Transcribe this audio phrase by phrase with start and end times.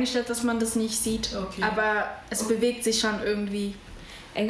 [0.00, 1.34] eingestellt, dass man das nicht sieht.
[1.34, 1.62] Okay.
[1.62, 3.74] Aber es bewegt sich schon irgendwie.
[4.34, 4.46] Äh,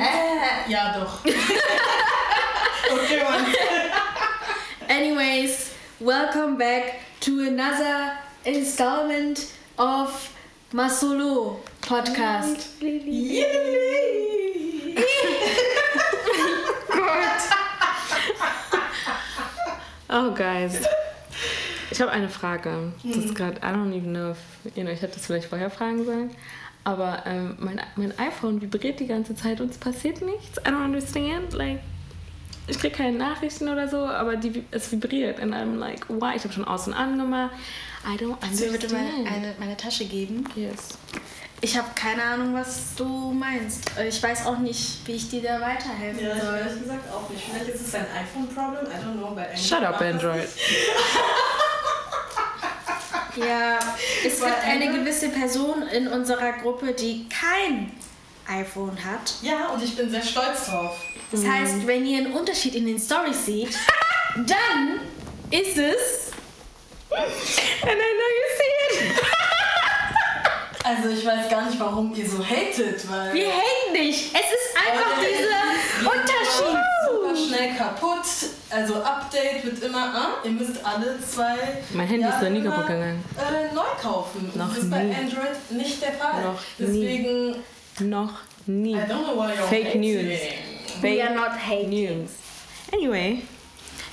[0.69, 1.25] ja doch.
[1.25, 3.47] okay, Mann.
[4.89, 8.13] Anyways, welcome back to another
[8.45, 10.31] installment of
[10.73, 12.69] Masolo Podcast.
[12.81, 13.47] Yay.
[20.13, 20.85] Oh, guys.
[22.01, 22.95] Ich habe eine Frage.
[23.05, 24.39] Das ist gerade, I don't even know if,
[24.75, 26.31] you know, ich hätte das vielleicht vorher fragen sollen.
[26.83, 30.57] Aber ähm, mein, mein iPhone vibriert die ganze Zeit und es passiert nichts.
[30.67, 31.53] I don't understand.
[31.53, 31.81] Like,
[32.69, 35.41] ich kriege keine Nachrichten oder so, aber die, es vibriert.
[35.41, 36.35] And I'm like, why?
[36.35, 37.51] Ich habe schon aus und an gemacht.
[38.11, 39.25] I don't Kannst du mir bitte understand.
[39.25, 40.45] meine, eine, meine Tasche geben?
[40.57, 40.97] yes.
[41.61, 43.91] Ich habe keine Ahnung, was du meinst.
[44.09, 46.55] Ich weiß auch nicht, wie ich dir da weiterhelfen Ja, ich soll.
[46.57, 47.43] ehrlich gesagt auch nicht.
[47.45, 49.37] Vielleicht ist es ein iPhone-Problem, I don't know.
[49.55, 50.49] Shut up, Android.
[53.37, 53.79] Ja,
[54.27, 57.93] es Weil gibt eine gewisse Person in unserer Gruppe, die kein
[58.47, 59.35] iPhone hat.
[59.43, 60.97] Ja, und ich bin sehr stolz drauf.
[61.31, 63.71] Das heißt, wenn ihr einen Unterschied in den Stories seht,
[64.37, 65.01] dann
[65.51, 66.33] ist es.
[67.11, 67.23] And
[67.83, 69.40] I know you see it.
[70.91, 73.33] Also ich weiß gar nicht, warum ihr so hatet, weil...
[73.35, 74.31] Wir haten dich.
[74.33, 76.79] Es ist einfach dieser Unterschied.
[77.09, 78.27] Super schnell kaputt.
[78.71, 81.57] Also Update wird immer, ah, ihr müsst alle zwei
[81.93, 83.25] Mein Handy ist Jahre noch nie kaputt gegangen.
[83.37, 84.51] Äh, neu kaufen.
[84.55, 85.15] Noch das ist bei nie.
[85.15, 86.43] Android nicht der Fall.
[86.43, 86.87] Noch nie.
[86.87, 88.33] Deswegen, Noch
[88.67, 88.95] nie.
[88.95, 90.01] I don't know why you're Fake hating.
[90.01, 90.41] news.
[91.03, 91.91] We are not hating.
[91.91, 92.31] News.
[92.93, 93.43] Anyway,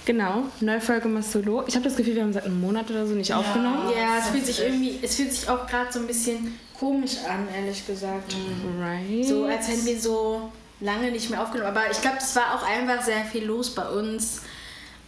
[0.08, 1.64] genau, neue Folge mal solo.
[1.68, 3.38] Ich habe das Gefühl, wir haben seit einem Monat oder so nicht Ja.
[3.38, 3.92] aufgenommen.
[3.96, 7.48] Ja, es fühlt sich irgendwie, es fühlt sich auch gerade so ein bisschen komisch an,
[7.56, 8.34] ehrlich gesagt.
[8.80, 9.26] Right.
[9.26, 11.70] So als hätten wir so lange nicht mehr aufgenommen.
[11.76, 14.42] Aber ich glaube, das war auch einfach sehr viel los bei uns.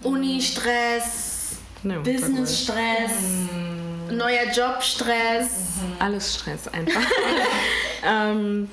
[0.04, 3.12] Uni-Stress, No, Business-Stress,
[4.12, 5.80] neuer Jobstress.
[6.00, 7.02] Alles Stress einfach.
[8.06, 8.70] ähm,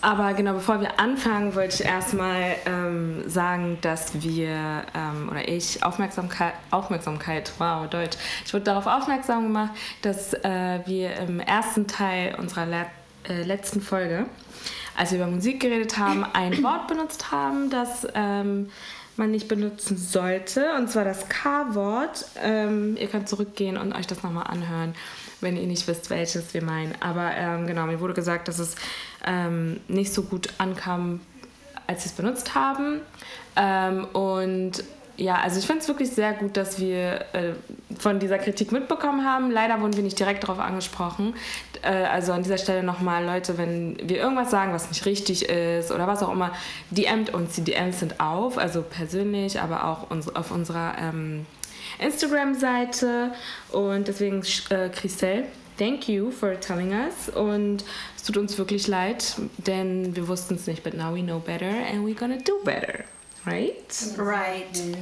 [0.00, 5.82] aber genau, bevor wir anfangen, wollte ich erstmal ähm, sagen, dass wir ähm, oder ich
[5.82, 8.16] Aufmerksamkeit, Aufmerksamkeit, wow, Deutsch.
[8.44, 12.86] Ich wurde darauf aufmerksam gemacht, dass äh, wir im ersten Teil unserer Le
[13.28, 14.26] äh, letzten Folge,
[14.96, 18.70] als wir über Musik geredet haben, ein Wort benutzt haben, das ähm,
[19.18, 22.26] man nicht benutzen sollte, und zwar das K-Wort.
[22.42, 24.94] Ähm, ihr könnt zurückgehen und euch das nochmal anhören,
[25.40, 26.94] wenn ihr nicht wisst, welches wir meinen.
[27.00, 28.74] Aber ähm, genau, mir wurde gesagt, dass es
[29.24, 31.20] ähm, nicht so gut ankam,
[31.86, 33.00] als wir es benutzt haben.
[33.56, 34.84] Ähm, und
[35.16, 37.52] ja, also ich finde es wirklich sehr gut, dass wir äh,
[37.98, 39.50] von dieser Kritik mitbekommen haben.
[39.50, 41.34] Leider wurden wir nicht direkt darauf angesprochen.
[41.82, 45.90] Äh, also an dieser Stelle nochmal, Leute, wenn wir irgendwas sagen, was nicht richtig ist
[45.90, 46.52] oder was auch immer,
[46.90, 47.54] DMt uns.
[47.54, 51.46] Die DMs sind auf, also persönlich, aber auch uns, auf unserer ähm,
[51.98, 53.32] Instagram-Seite.
[53.72, 55.44] Und deswegen, äh, Christelle,
[55.78, 57.34] thank you for telling us.
[57.34, 57.84] Und
[58.16, 61.72] es tut uns wirklich leid, denn wir wussten es nicht, but now we know better
[61.90, 63.04] and we're gonna do better.
[63.46, 64.14] Right?
[64.18, 64.96] Right.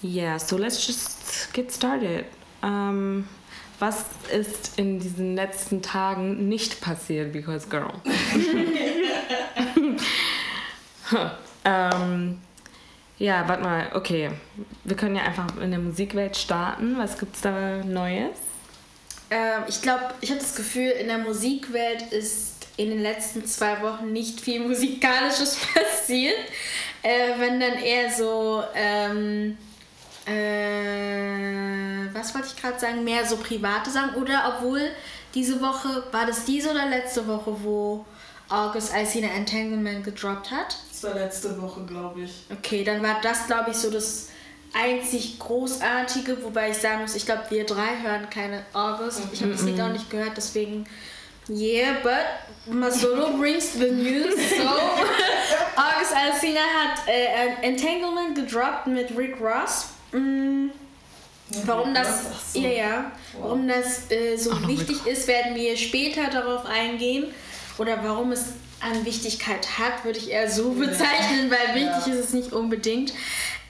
[0.00, 2.26] Yeah, so let's just get started.
[2.62, 3.26] Ähm,
[3.80, 7.92] was ist in diesen letzten Tagen nicht passiert, because girl?
[11.64, 12.38] ähm,
[13.18, 14.30] ja, warte mal, okay.
[14.84, 16.96] Wir können ja einfach in der Musikwelt starten.
[16.98, 18.38] Was gibt's da Neues?
[19.30, 23.80] Ähm, ich glaube, ich habe das Gefühl, in der Musikwelt ist in den letzten zwei
[23.82, 26.38] Wochen nicht viel Musikalisches passiert.
[27.02, 29.56] Äh, wenn dann eher so, ähm,
[30.26, 34.14] äh, was wollte ich gerade sagen, mehr so private Sachen.
[34.16, 34.90] Oder obwohl
[35.34, 38.04] diese Woche, war das diese oder letzte Woche, wo
[38.48, 40.76] August Alcina Entanglement gedroppt hat?
[40.90, 42.46] Das war letzte Woche, glaube ich.
[42.50, 44.28] Okay, dann war das, glaube ich, so das
[44.72, 49.22] einzig Großartige, wobei ich sagen muss, ich glaube, wir drei hören keine August.
[49.32, 50.86] Ich habe das Lied auch nicht gehört, deswegen,
[51.48, 52.26] yeah, but
[52.68, 54.34] Masolo brings the news.
[54.56, 54.64] So,
[55.76, 59.88] August Alsina hat äh, ein Entanglement gedroppt mit Rick Ross.
[60.12, 60.68] Mm,
[61.64, 62.58] Warum das, Ach so.
[62.58, 67.32] ja, ja, warum das äh, so noch wichtig ist, werden wir später darauf eingehen.
[67.78, 68.46] Oder warum es
[68.80, 72.12] an Wichtigkeit hat, würde ich eher so bezeichnen, weil wichtig Ja.
[72.14, 73.12] ist es nicht unbedingt.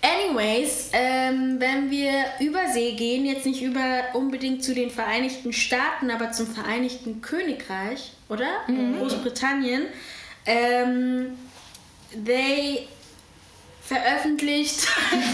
[0.06, 6.10] Anyways, ähm, wenn wir über See gehen, jetzt nicht über unbedingt zu den Vereinigten Staaten,
[6.10, 8.46] aber zum Vereinigten Königreich, oder?
[8.98, 9.86] Großbritannien.
[10.44, 11.36] Ähm,
[12.24, 12.86] they
[13.82, 14.86] veröffentlicht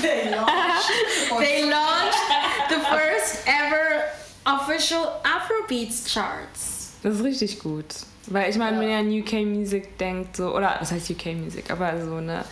[0.03, 1.39] They launched.
[1.39, 4.05] they launched the first ever
[4.45, 6.93] official Afrobeats charts.
[7.03, 7.87] Das ist richtig gut.
[8.29, 11.71] Weil ich meine, wenn ihr an UK Music denkt, so, oder was heißt UK Music,
[11.71, 12.45] aber so eine,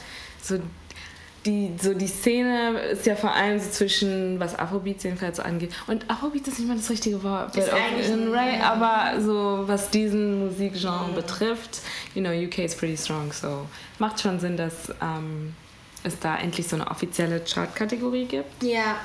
[0.43, 0.59] so
[1.47, 5.73] die, so die Szene ist ja vor allem so zwischen, was Afrobeats jedenfalls angeht.
[5.87, 7.69] Und Afrobeats ist nicht mal das richtige Wort, Ist
[8.09, 11.79] in Ray, aber so was diesen Musikgenre betrifft,
[12.15, 13.67] you know, UK is pretty strong, so
[13.99, 15.55] macht schon Sinn, dass ähm,
[16.03, 18.63] es da endlich so eine offizielle Chart-Kategorie gibt.
[18.63, 18.97] Ja.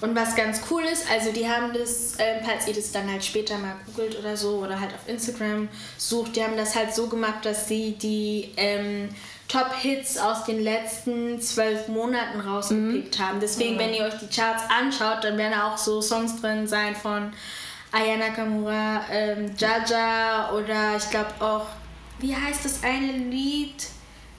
[0.00, 3.24] Und was ganz cool ist, also die haben das, ähm, falls ihr das dann halt
[3.24, 7.06] später mal googelt oder so oder halt auf Instagram sucht, die haben das halt so
[7.06, 9.10] gemacht, dass sie die ähm,
[9.48, 13.40] Top-Hits aus den letzten zwölf Monaten rausgepickt haben.
[13.40, 17.32] Deswegen, wenn ihr euch die Charts anschaut, dann werden auch so Songs drin sein von
[17.92, 21.66] Aya Nakamura, ähm, Jaja oder ich glaube auch,
[22.18, 23.88] wie heißt das eine Lied?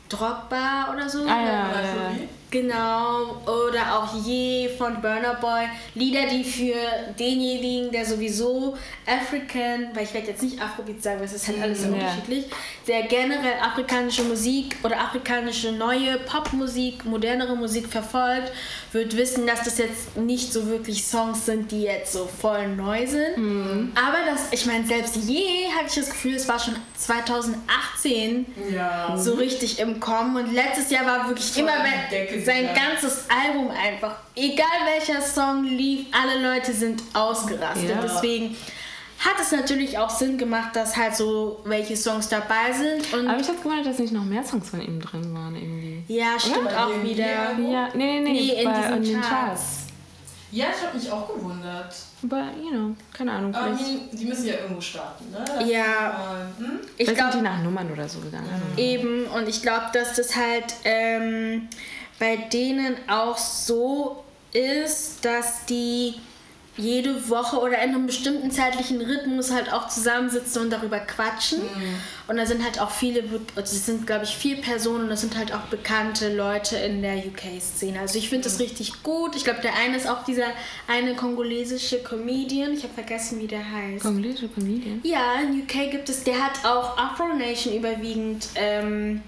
[0.09, 1.23] Drogba oder so?
[1.23, 2.27] Ah, ja, ja, ja.
[2.53, 5.65] Genau, oder auch Je von Burner Boy.
[5.95, 6.75] Lieder, die für
[7.17, 8.77] denjenigen, der sowieso
[9.07, 11.95] African, weil ich werde jetzt nicht Afrobeat sagen, weil es ist halt alles sehr Ja.
[11.95, 12.45] unterschiedlich,
[12.87, 18.51] der generell afrikanische Musik oder afrikanische neue Popmusik, modernere Musik verfolgt,
[18.91, 23.07] wird wissen, dass das jetzt nicht so wirklich Songs sind, die jetzt so voll neu
[23.07, 23.91] sind.
[23.95, 29.17] Aber das, ich meine, selbst Je hatte ich das Gefühl, es war schon 2018 Ja.
[29.17, 32.79] so richtig im Kommen und letztes Jahr war wirklich Voll immer wenn sein gegangen.
[32.91, 37.89] ganzes Album einfach, egal welcher Song lief, alle Leute sind ausgerastet.
[37.89, 38.01] Ja.
[38.01, 38.55] Deswegen
[39.19, 43.39] hat es natürlich auch Sinn gemacht, dass halt so welche Songs dabei sind und Aber
[43.39, 46.03] ich habe gewundert, dass nicht noch mehr Songs von ihm drin waren irgendwie.
[46.13, 46.87] ja, stimmt Oder?
[46.87, 47.25] auch wieder.
[47.25, 47.53] Ja,
[47.95, 49.29] nee, nee, nee, Nee, in bei, diesen Charts.
[49.29, 49.61] Charts.
[50.51, 51.95] Ja, ich habe mich auch gewundert.
[52.21, 55.43] Aber, you know, keine Ahnung, Aber die, die müssen ja irgendwo starten, ne?
[55.43, 56.45] Das Ja.
[56.59, 56.79] ist hm?
[56.97, 58.45] Ich glaube die nach Nummern oder so gegangen.
[58.75, 58.83] Know.
[58.83, 61.67] Eben, und ich glaube, dass das halt ähm,
[62.19, 64.23] bei denen auch so
[64.53, 66.15] ist, dass die
[66.75, 71.61] jede Woche oder in einem bestimmten zeitlichen Rhythmus halt auch zusammensitzen und darüber quatschen.
[72.27, 73.23] Und da sind halt auch viele,
[73.55, 77.17] also es sind glaube ich vier Personen, das sind halt auch bekannte Leute in der
[77.17, 77.99] UK-Szene.
[77.99, 79.35] Also ich finde das richtig gut.
[79.35, 80.47] Ich glaube, der eine ist auch dieser
[80.87, 84.03] eine kongolesische Comedian, ich habe vergessen, wie der heißt.
[84.03, 84.99] Kongolesische Comedian.
[85.03, 89.21] Ja, in UK gibt es, der hat auch Afro Nation überwiegend ähm,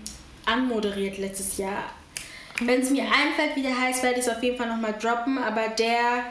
[0.45, 1.83] anmoderiert letztes Jahr.
[2.61, 5.37] Wenn es mir einfällt, wie der heißt, werde ich es auf jeden Fall nochmal droppen,
[5.37, 6.23] aber der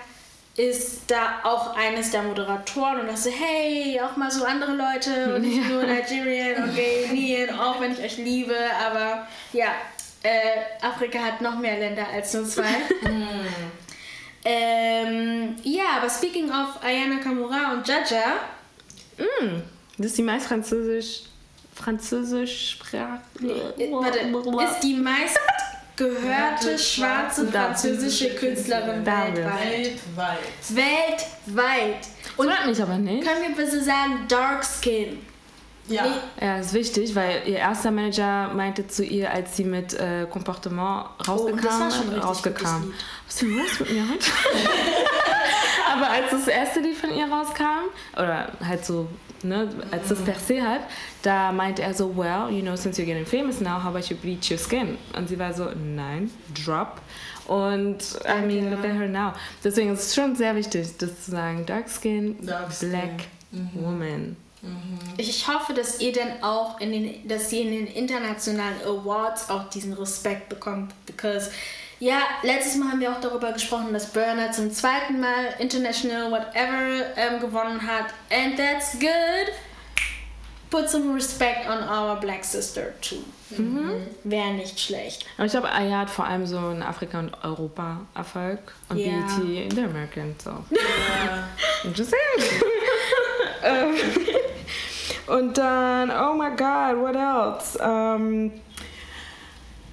[0.57, 5.35] ist da auch eines der Moderatoren und das so, hey, auch mal so andere Leute
[5.37, 8.57] und nicht nur Nigerian und Ghanaian, auch wenn ich euch liebe,
[8.87, 9.69] aber ja,
[10.23, 12.65] äh, Afrika hat noch mehr Länder als nur zwei.
[14.45, 18.41] ähm, ja, aber speaking of Ayana Kamura und Jaja,
[19.19, 19.63] Mm,
[19.97, 21.23] das ist die meist französisch
[21.75, 23.21] französisch Sprache.
[23.43, 25.39] Äh, Warte, ist die meist
[25.97, 29.37] gehörte schwarze französische Künstlerin weltweit.
[30.17, 30.39] Weltweit.
[30.71, 32.09] Weltweit.
[32.37, 33.27] Und Wundert mich aber nicht.
[33.27, 35.19] können wir bitte sagen Dark Skin?
[35.87, 36.03] Ja.
[36.05, 36.45] Nee.
[36.47, 41.07] Ja, ist wichtig, weil ihr erster Manager meinte zu ihr, als sie mit äh, Comportement
[41.29, 42.95] Oh, und das war rausgekam, schon rausgekam.
[43.27, 44.31] Was ist denn los mit mir heute?
[45.93, 47.85] Aber als das erste Lied von ihr rauskam,
[48.15, 49.09] oder halt so,
[49.43, 50.83] ne, als das per se halt,
[51.23, 54.17] da meinte er so, well, you know, since you're getting famous now, how about you
[54.17, 54.97] bleach your skin?
[55.17, 57.01] Und sie war so, nein, drop.
[57.47, 59.33] Und I mean, look at her now.
[59.63, 62.91] Deswegen ist es schon sehr wichtig, das zu sagen, dark skin, Dark skin.
[62.91, 63.29] black
[63.75, 64.37] woman.
[65.19, 69.69] Ich hoffe, dass ihr dann auch in den, dass ihr in den internationalen Awards auch
[69.69, 70.95] diesen Respekt bekommt.
[71.05, 71.51] Because,
[72.01, 77.17] ja, letztes Mal haben wir auch darüber gesprochen, dass Burner zum zweiten Mal International Whatever
[77.17, 78.07] ähm, gewonnen hat.
[78.31, 79.53] And that's good.
[80.71, 83.23] Put some respect on our black sister too.
[84.25, 85.25] Wäre nicht schlecht.
[85.37, 88.59] Aber ich glaube, Aya hat vor allem so in Afrika und Europa Erfolg
[88.89, 89.13] und Ja.
[89.39, 90.35] BET in der American,
[91.95, 92.51] just saying.
[93.67, 93.95] Ähm,
[95.27, 97.79] und dann, oh my god, what else?
[97.83, 98.53] Ähm,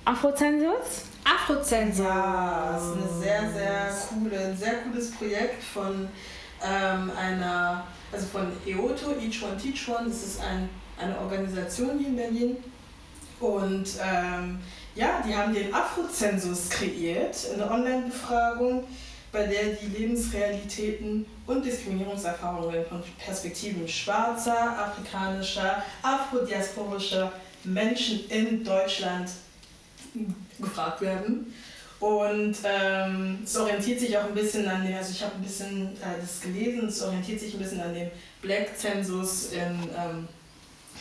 [0.04, 1.06] Afrozensus?
[1.24, 2.06] Afrozensus.
[2.06, 6.08] Ja, das ist eine sehr, sehr coole, ein sehr cooles Projekt von
[6.64, 10.08] ähm, einer, also von EOTO, Each One Teach One.
[10.08, 12.58] Das ist ein, eine Organisation hier in Berlin.
[13.40, 14.60] Und ähm,
[14.96, 18.84] ja, die haben den Afrozensus kreiert, eine Online-Befragung,
[19.32, 27.32] bei der die Lebensrealitäten und Diskriminierungserfahrungen von Perspektiven schwarzer, afrikanischer, afrodiasporischer
[27.64, 29.30] Menschen in Deutschland
[30.60, 31.54] gefragt werden.
[32.00, 35.96] Und ähm, es orientiert sich auch ein bisschen an dem, also ich habe ein bisschen
[35.98, 38.10] äh, das gelesen, es orientiert sich ein bisschen an dem
[38.42, 40.28] Black-Zensus in, ähm,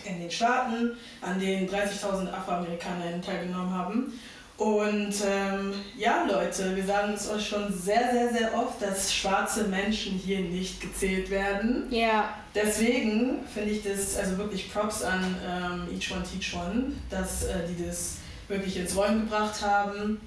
[0.05, 4.13] in den Staaten, an den 30.000 AfroamerikanerInnen teilgenommen haben.
[4.61, 9.65] Und ähm, ja, Leute, wir sagen es euch schon sehr, sehr, sehr oft, dass schwarze
[9.65, 11.87] Menschen hier nicht gezählt werden.
[11.89, 12.35] Ja.
[12.55, 17.55] Deswegen finde ich das, also wirklich Props an ähm, Each One Teach One, dass äh,
[17.71, 18.20] die das
[18.51, 20.21] wirklich ins Rollen gebracht haben.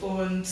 [0.00, 0.46] Und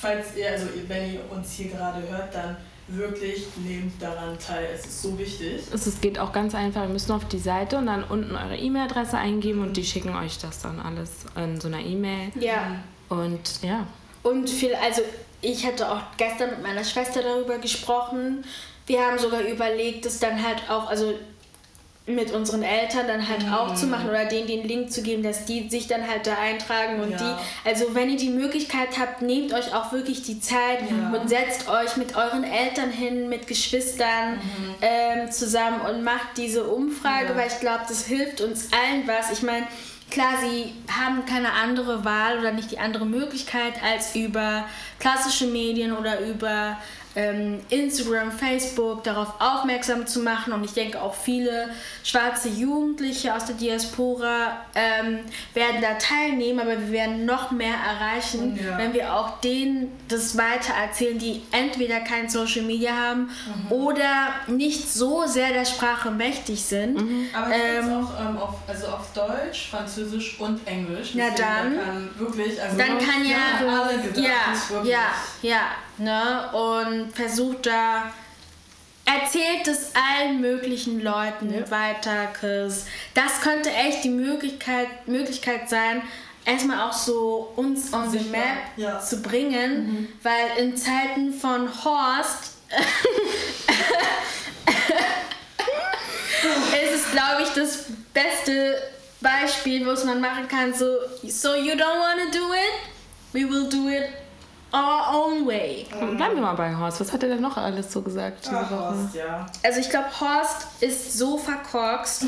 [0.00, 2.56] falls ihr, also wenn ihr uns hier gerade hört, dann
[2.88, 4.68] wirklich nehmt daran teil.
[4.74, 5.62] Es ist so wichtig.
[5.72, 6.82] Es geht auch ganz einfach.
[6.82, 10.14] Ihr müsst nur auf die Seite und dann unten eure E-Mail-Adresse eingeben und die schicken
[10.16, 12.32] euch das dann alles in so einer E-Mail.
[12.40, 12.76] Ja.
[13.08, 13.86] Und ja.
[14.22, 15.02] Und viel, also
[15.40, 18.44] ich hatte auch gestern mit meiner Schwester darüber gesprochen.
[18.86, 21.14] Wir haben sogar überlegt, es dann halt auch, also
[22.06, 23.52] mit unseren Eltern dann halt mhm.
[23.52, 26.34] auch zu machen oder denen den Link zu geben, dass die sich dann halt da
[26.34, 27.16] eintragen und ja.
[27.16, 31.16] die, also wenn ihr die Möglichkeit habt, nehmt euch auch wirklich die Zeit ja.
[31.16, 34.74] und setzt euch mit euren Eltern hin, mit Geschwistern mhm.
[34.80, 37.36] ähm, zusammen und macht diese Umfrage, ja.
[37.36, 39.30] weil ich glaube, das hilft uns allen was.
[39.30, 39.68] Ich meine,
[40.10, 44.66] klar, sie haben keine andere Wahl oder nicht die andere Möglichkeit, als über
[44.98, 46.78] klassische Medien oder über
[47.14, 50.52] Instagram, Facebook darauf aufmerksam zu machen.
[50.52, 51.68] Und ich denke auch viele
[52.02, 55.20] schwarze Jugendliche aus der Diaspora ähm,
[55.52, 58.78] werden da teilnehmen, aber wir werden noch mehr erreichen, ja.
[58.78, 63.30] wenn wir auch denen das weiter erzählen, die entweder kein Social Media haben
[63.68, 63.72] mhm.
[63.72, 66.94] oder nicht so sehr der Sprache mächtig sind.
[66.94, 67.26] Mhm.
[67.34, 71.10] Aber es ähm, auch ähm, auf, also auf Deutsch, Französisch und Englisch.
[71.14, 73.36] Na dann, kann wirklich, also dann kann ja,
[73.68, 75.00] alle gedacht, ja, ja,
[75.42, 75.60] ja,
[75.98, 76.50] ne?
[76.52, 78.12] Und versucht da
[79.04, 81.70] erzählt es allen möglichen Leuten ja.
[81.70, 86.02] weiter, cause das könnte echt die Möglichkeit, Möglichkeit sein,
[86.44, 89.00] erstmal auch so uns on the map ja.
[89.00, 90.08] zu bringen, mhm.
[90.22, 92.52] weil in Zeiten von Horst
[96.84, 98.80] ist es, glaube ich, das beste
[99.20, 100.72] Beispiel, was man machen kann.
[100.74, 100.86] So,
[101.22, 102.72] so you don't want to do it,
[103.32, 104.08] we will do it
[104.72, 105.86] our own way.
[105.90, 107.00] Bleiben wir mal bei Horst.
[107.00, 108.98] Was hat er denn noch alles so gesagt diese Ach, Woche?
[108.98, 109.46] Horst, ja.
[109.62, 112.26] Also ich glaube, Horst ist so verkorkst,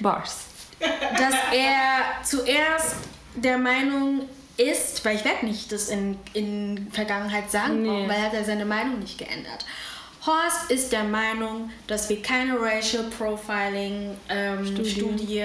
[0.00, 0.44] Bars.
[0.80, 2.96] dass er zuerst
[3.34, 8.08] der Meinung ist, weil ich werde nicht das in, in Vergangenheit sagen, nee.
[8.08, 9.64] weil er hat seine Meinung nicht geändert.
[10.26, 14.90] Horst ist der Meinung, dass wir keine Racial Profiling ähm, Studie.
[14.90, 15.44] Studie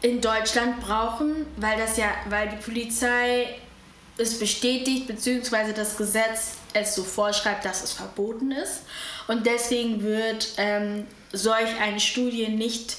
[0.00, 3.48] in Deutschland brauchen, weil das ja, weil die Polizei
[4.18, 8.82] es bestätigt, beziehungsweise das Gesetz es so vorschreibt, dass es verboten ist.
[9.26, 12.96] Und deswegen wird ähm, solch eine Studie nicht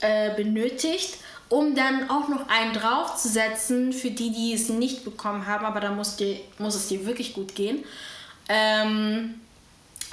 [0.00, 5.66] äh, benötigt, um dann auch noch einen draufzusetzen für die, die es nicht bekommen haben,
[5.66, 7.84] aber da muss, die, muss es dir wirklich gut gehen.
[8.48, 9.40] Ähm,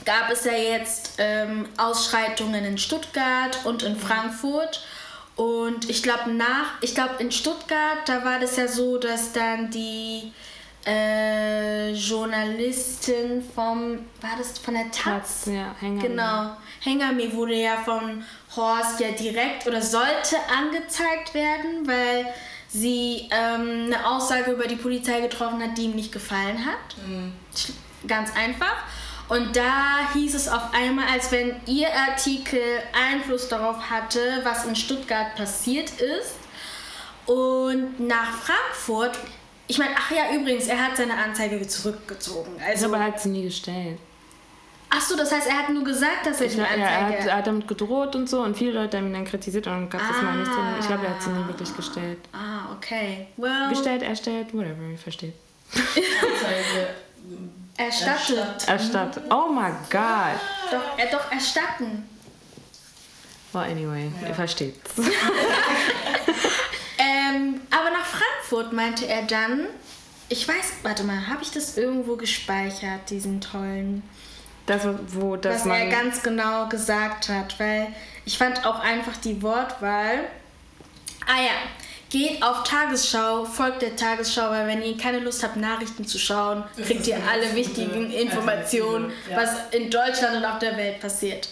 [0.05, 4.83] gab es ja jetzt ähm, Ausschreitungen in Stuttgart und in Frankfurt.
[5.35, 9.71] Und ich glaube nach, ich glaube in Stuttgart, da war das ja so, dass dann
[9.71, 10.33] die
[10.85, 15.45] äh, Journalistin vom, war das von der Taz?
[15.45, 16.01] ja, Hänger.
[16.01, 16.57] Genau.
[16.81, 18.23] Hängerme wurde ja von
[18.55, 22.25] Horst ja direkt oder sollte angezeigt werden, weil
[22.69, 27.07] sie ähm, eine Aussage über die Polizei getroffen hat, die ihm nicht gefallen hat.
[27.07, 27.33] Mhm.
[28.07, 28.75] Ganz einfach.
[29.27, 32.61] Und da hieß es auf einmal, als wenn ihr Artikel
[32.93, 36.35] Einfluss darauf hatte, was in Stuttgart passiert ist.
[37.27, 39.19] Und nach Frankfurt,
[39.69, 42.51] ich meine, ach ja, übrigens, er hat seine Anzeige zurückgezogen.
[42.65, 43.99] Also, aber er hat sie nie gestellt.
[44.89, 46.81] Ach so, das heißt, er hat nur gesagt, dass er die Anzeige...
[46.81, 49.25] Ja, er hat, er hat damit gedroht und so und viele Leute haben ihn dann
[49.25, 50.23] kritisiert und dann gab es ah.
[50.23, 50.55] mal nichts.
[50.79, 52.17] Ich glaube, er hat sie nie wirklich gestellt.
[52.33, 53.27] Ah, okay.
[53.37, 53.69] Well...
[53.69, 55.35] Gestellt, erstellt, whatever, ihr versteht.
[55.71, 56.95] Anzeige
[57.77, 58.67] Erstattet.
[58.67, 59.23] Erstattet.
[59.29, 60.39] Oh my God.
[60.71, 62.09] Doch, äh, doch erstatten.
[63.53, 64.29] Well, anyway, ja.
[64.29, 64.95] ihr versteht's.
[67.71, 69.67] aber nach Frankfurt meinte er dann,
[70.29, 74.03] ich weiß, warte mal, habe ich das irgendwo gespeichert, diesen tollen.
[74.65, 77.87] Das, wo das was er ganz genau gesagt hat, weil
[78.25, 80.25] ich fand auch einfach die Wortwahl.
[81.25, 81.51] Ah ja,
[82.09, 86.63] Geht auf Tagesschau, folgt der Tagesschau, weil wenn ihr keine Lust habt, Nachrichten zu schauen,
[86.75, 91.49] kriegt ihr alle wichtigen Informationen, was in Deutschland und auf der Welt passiert.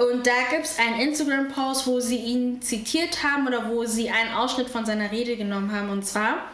[0.00, 4.32] Und da gibt es einen Instagram-Post, wo sie ihn zitiert haben oder wo sie einen
[4.32, 5.90] Ausschnitt von seiner Rede genommen haben.
[5.90, 6.46] Und zwar,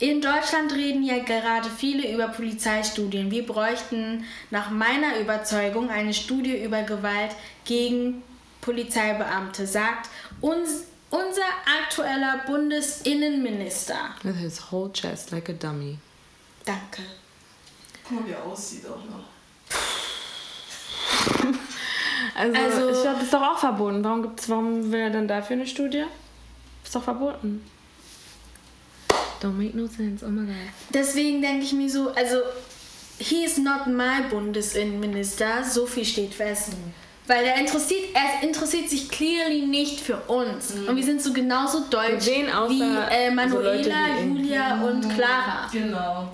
[0.00, 3.30] in Deutschland reden ja gerade viele über Polizeistudien.
[3.30, 7.30] Wir bräuchten nach meiner Überzeugung eine Studie über Gewalt
[7.64, 8.24] gegen
[8.60, 11.46] Polizeibeamte, sagt uns unser
[11.84, 14.16] aktueller Bundesinnenminister.
[14.24, 15.96] With his whole chest like a dummy.
[16.64, 17.02] Danke.
[18.02, 19.26] Guck mal, wie er aussieht auch noch.
[22.34, 24.04] also, also, ich glaube, das ist doch auch verboten.
[24.04, 26.04] Warum, gibt's, warum will er denn dafür eine Studie?
[26.84, 27.64] Ist doch verboten.
[29.42, 30.24] Don't make no sense.
[30.24, 30.54] Oh my god.
[30.92, 32.36] Deswegen denke ich mir so, also,
[33.18, 35.64] he is not my Bundesinnenminister.
[35.64, 36.70] So viel steht fest.
[36.70, 36.92] Mhm.
[37.26, 40.74] Weil er interessiert, er interessiert sich clearly nicht für uns.
[40.74, 40.88] Mhm.
[40.88, 42.42] Und wir sind so genauso deutsch wie
[43.10, 44.82] äh, Manuela, so Julia mhm.
[44.82, 45.68] und Clara.
[45.72, 46.28] Genau.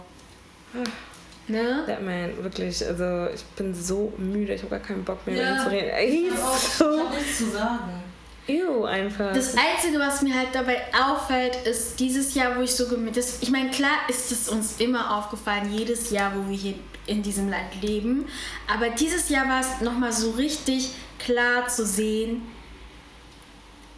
[1.49, 1.85] Ne?
[1.87, 5.51] Der Man, wirklich, also ich bin so müde, ich habe gar keinen Bock mehr ja.
[5.51, 5.91] mit ihm zu reden.
[5.99, 8.03] Ich habe so nichts zu sagen.
[8.49, 9.33] Ew, einfach.
[9.33, 13.51] Das Einzige, was mir halt dabei auffällt, ist dieses Jahr, wo ich so gemerkt Ich
[13.51, 16.75] meine, klar ist es uns immer aufgefallen, jedes Jahr, wo wir hier
[17.07, 18.27] in diesem Land leben.
[18.73, 22.43] Aber dieses Jahr war es nochmal so richtig klar zu sehen,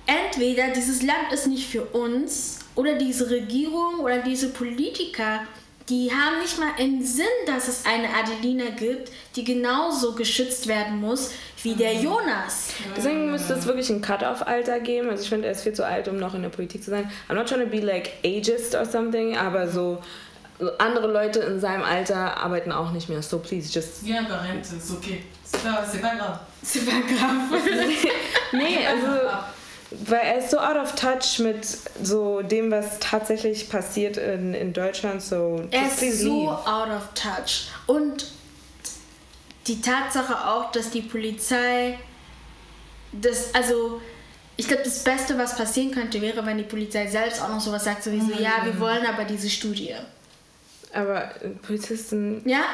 [0.07, 5.41] entweder dieses Land ist nicht für uns oder diese Regierung oder diese Politiker
[5.89, 11.01] die haben nicht mal im Sinn, dass es eine Adelina gibt, die genauso geschützt werden
[11.01, 11.31] muss
[11.63, 12.05] wie der mhm.
[12.05, 12.71] Jonas.
[12.97, 15.09] Deswegen müsste es wirklich ein Cut-off-Alter geben.
[15.09, 17.11] Also ich finde, er ist viel zu alt, um noch in der Politik zu sein.
[17.29, 20.03] I'm not trying to be like ageist or something, aber so
[20.79, 23.23] andere Leute in seinem Alter arbeiten auch nicht mehr.
[23.23, 24.07] So please, just...
[24.07, 25.23] Ja, Rente, ist okay.
[25.45, 26.41] C'est pas grave.
[26.63, 27.63] C'est pas grave.
[28.53, 29.31] nee, also
[29.91, 31.67] weil er ist so out of touch mit
[32.03, 35.23] so dem, was tatsächlich passiert in, in Deutschland.
[35.23, 37.69] So, er ist so out of touch.
[37.87, 38.27] Und
[39.67, 41.99] die Tatsache auch, dass die Polizei
[43.13, 44.01] das, also
[44.57, 47.85] ich glaube, das Beste, was passieren könnte, wäre, wenn die Polizei selbst auch noch sowas
[47.85, 48.43] sagt, sowieso, mhm.
[48.43, 49.95] ja, wir wollen aber diese Studie.
[50.93, 51.31] Aber
[51.63, 52.43] Polizisten.
[52.45, 52.65] Ja,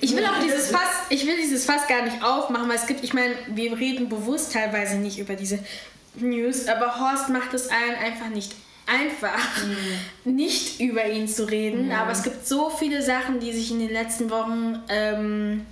[0.00, 3.02] ich will auch dieses Fass, ich will dieses Fass gar nicht aufmachen, weil es gibt,
[3.04, 5.58] ich meine, wir reden bewusst teilweise nicht über diese
[6.16, 8.52] News, aber Horst macht es allen einfach nicht
[8.86, 9.64] einfach,
[10.24, 10.34] mhm.
[10.36, 11.86] nicht über ihn zu reden.
[11.86, 11.92] Mhm.
[11.92, 15.66] Aber es gibt so viele Sachen, die sich in den letzten Wochen ähm,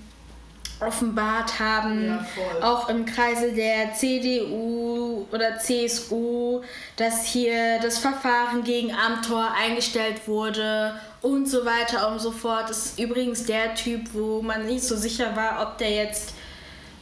[0.80, 2.26] offenbart haben, ja,
[2.60, 6.62] auch im Kreise der CDU oder CSU,
[6.96, 12.68] dass hier das Verfahren gegen Amtor eingestellt wurde und so weiter und so fort.
[12.68, 16.34] Das ist übrigens der Typ, wo man nicht so sicher war, ob der jetzt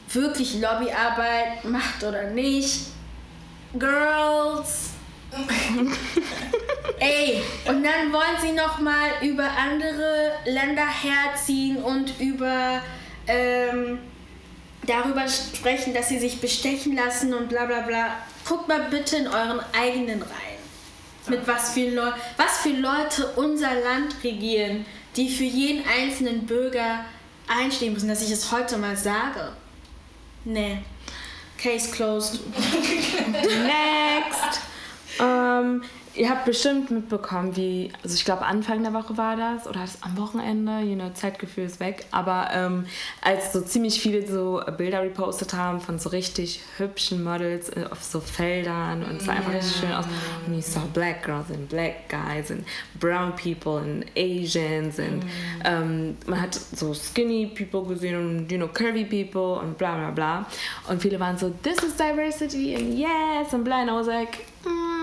[0.09, 2.81] wirklich Lobbyarbeit macht oder nicht.
[3.77, 4.89] Girls.
[6.99, 12.81] Ey, und dann wollen sie noch mal über andere Länder herziehen und über
[13.27, 13.99] ähm,
[14.85, 18.17] darüber sprechen, dass sie sich bestechen lassen und bla bla bla.
[18.47, 20.51] Guckt mal bitte in euren eigenen Reihen.
[21.27, 27.05] Mit was für, Leu was für Leute unser Land regieren, die für jeden einzelnen Bürger
[27.47, 29.53] einstehen müssen, dass ich es heute mal sage.
[30.43, 30.79] Nee.
[31.61, 32.41] Case closed.
[33.29, 34.61] Next.
[35.19, 39.79] Um, Ihr habt bestimmt mitbekommen, wie, also ich glaube Anfang der Woche war das oder
[39.79, 42.85] das am Wochenende, you know, Zeitgefühl ist weg, aber ähm,
[43.21, 48.03] als so ziemlich viele so Bilder repostet haben von so richtig hübschen Models äh, auf
[48.03, 50.05] so Feldern und es sah einfach richtig schön aus.
[50.45, 52.65] Und ich saw black girls and black guys and
[52.99, 55.23] brown people and Asians and
[55.63, 60.11] ähm, man hat so skinny people gesehen und you know, curvy people und bla bla
[60.11, 60.45] bla.
[60.89, 64.45] Und viele waren so, this is diversity and yes und bla and I was like,
[64.65, 65.00] mm,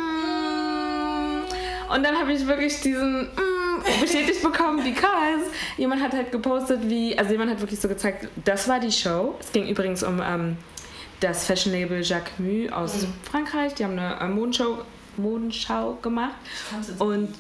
[1.95, 7.19] und dann habe ich wirklich diesen mm, bestätigt bekommen, because jemand hat halt gepostet, wie,
[7.19, 9.37] also jemand hat wirklich so gezeigt, das war die Show.
[9.41, 10.57] Es ging übrigens um ähm,
[11.21, 13.13] das Fashion-Label Jacques Mu aus mhm.
[13.31, 13.75] Frankreich.
[13.75, 14.79] Die haben eine äh, Modenschau,
[15.17, 16.37] Modenschau gemacht.
[16.99, 17.35] Und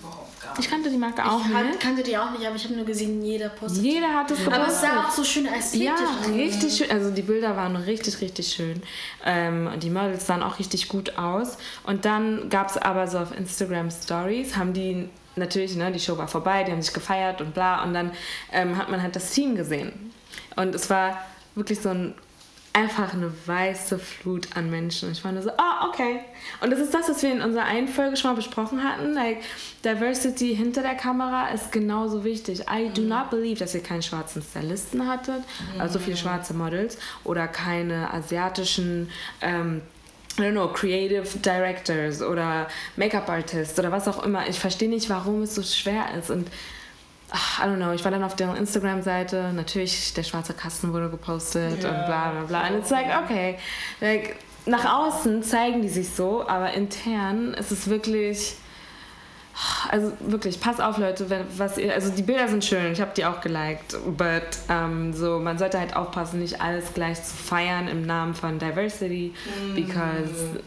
[0.59, 1.75] ich kannte die Marke auch ich nicht.
[1.75, 3.83] Ich kannte die auch nicht, aber ich habe nur gesehen, jeder postet.
[3.83, 4.63] Jeder hat es gepostet.
[4.63, 6.91] Aber es sah auch so schön ästhetisch Ja, richtig schön.
[6.91, 8.83] Also die Bilder waren richtig, richtig schön.
[9.25, 11.59] Ähm, die Models sahen auch richtig gut aus.
[11.85, 16.19] Und dann gab es aber so auf Instagram Stories, haben die natürlich, ne, die Show
[16.19, 17.83] war vorbei, die haben sich gefeiert und bla.
[17.85, 18.13] Und dann
[18.53, 20.13] ähm, hat man halt das Team gesehen.
[20.57, 21.19] Und es war
[21.55, 22.15] wirklich so ein
[22.73, 25.09] einfach eine weiße Flut an Menschen.
[25.09, 26.21] Und ich war nur so, oh, okay.
[26.61, 29.15] Und das ist das, was wir in unserer einen Folge schon mal besprochen hatten.
[29.15, 29.39] Like,
[29.85, 32.65] Diversity hinter der Kamera ist genauso wichtig.
[32.71, 35.43] I do not believe, dass ihr keinen schwarzen Stylisten hattet,
[35.79, 39.83] also viele schwarze Models, oder keine asiatischen ähm,
[40.39, 44.49] I don't know, Creative Directors oder Make-up Artists oder was auch immer.
[44.49, 46.31] Ich verstehe nicht, warum es so schwer ist.
[46.31, 46.49] Und
[47.31, 51.11] ach, I don't know, ich war dann auf deren Instagram-Seite, natürlich, der schwarze Kasten wurde
[51.11, 51.91] gepostet yeah.
[51.91, 52.69] und bla bla bla.
[52.69, 53.59] Und it's like, okay,
[54.01, 54.37] like,
[54.67, 58.57] nach außen zeigen die sich so, aber intern ist es wirklich,
[59.91, 63.11] also wirklich, pass auf Leute, wenn, was ihr, also die Bilder sind schön, ich habe
[63.17, 67.89] die auch geliked, but um, so, man sollte halt aufpassen, nicht alles gleich zu feiern
[67.89, 69.75] im Namen von Diversity, mm.
[69.75, 70.61] because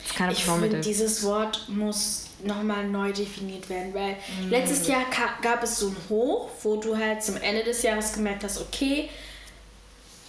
[0.00, 4.50] it's kind of ich finde, dieses Wort muss nochmal neu definiert werden, weil mhm.
[4.50, 5.04] letztes Jahr
[5.42, 9.08] gab es so ein Hoch, wo du halt zum Ende des Jahres gemerkt hast, okay,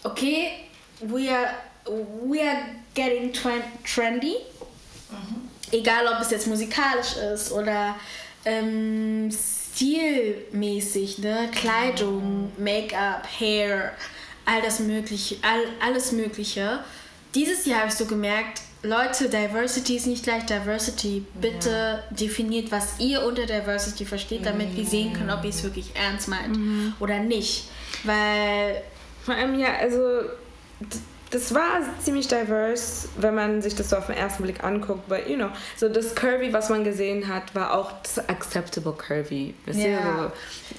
[0.04, 0.52] okay,
[1.02, 1.50] we are,
[2.26, 4.36] we are getting trendy.
[5.10, 5.50] Mhm.
[5.72, 7.96] Egal, ob es jetzt musikalisch ist oder
[8.46, 9.30] ähm,
[9.76, 11.50] stilmäßig, ne?
[11.54, 13.94] Kleidung, Make-up, Hair,
[14.46, 16.84] all das Mögliche, all, alles Mögliche.
[17.34, 21.26] Dieses Jahr habe ich so gemerkt, Leute, Diversity ist nicht gleich Diversity.
[21.40, 22.16] Bitte ja.
[22.16, 24.78] definiert, was ihr unter Diversity versteht, damit mhm.
[24.78, 26.94] wir sehen können, ob ihr es wirklich ernst meint mhm.
[27.00, 27.70] oder nicht.
[28.04, 28.82] Weil.
[29.24, 30.00] Vor allem ja, also
[31.32, 35.04] das war ziemlich diverse, wenn man sich das so auf den ersten Blick anguckt.
[35.08, 39.54] Aber, you know, so das Curvy, was man gesehen hat, war auch das acceptable Curvy.
[39.74, 40.32] Ja.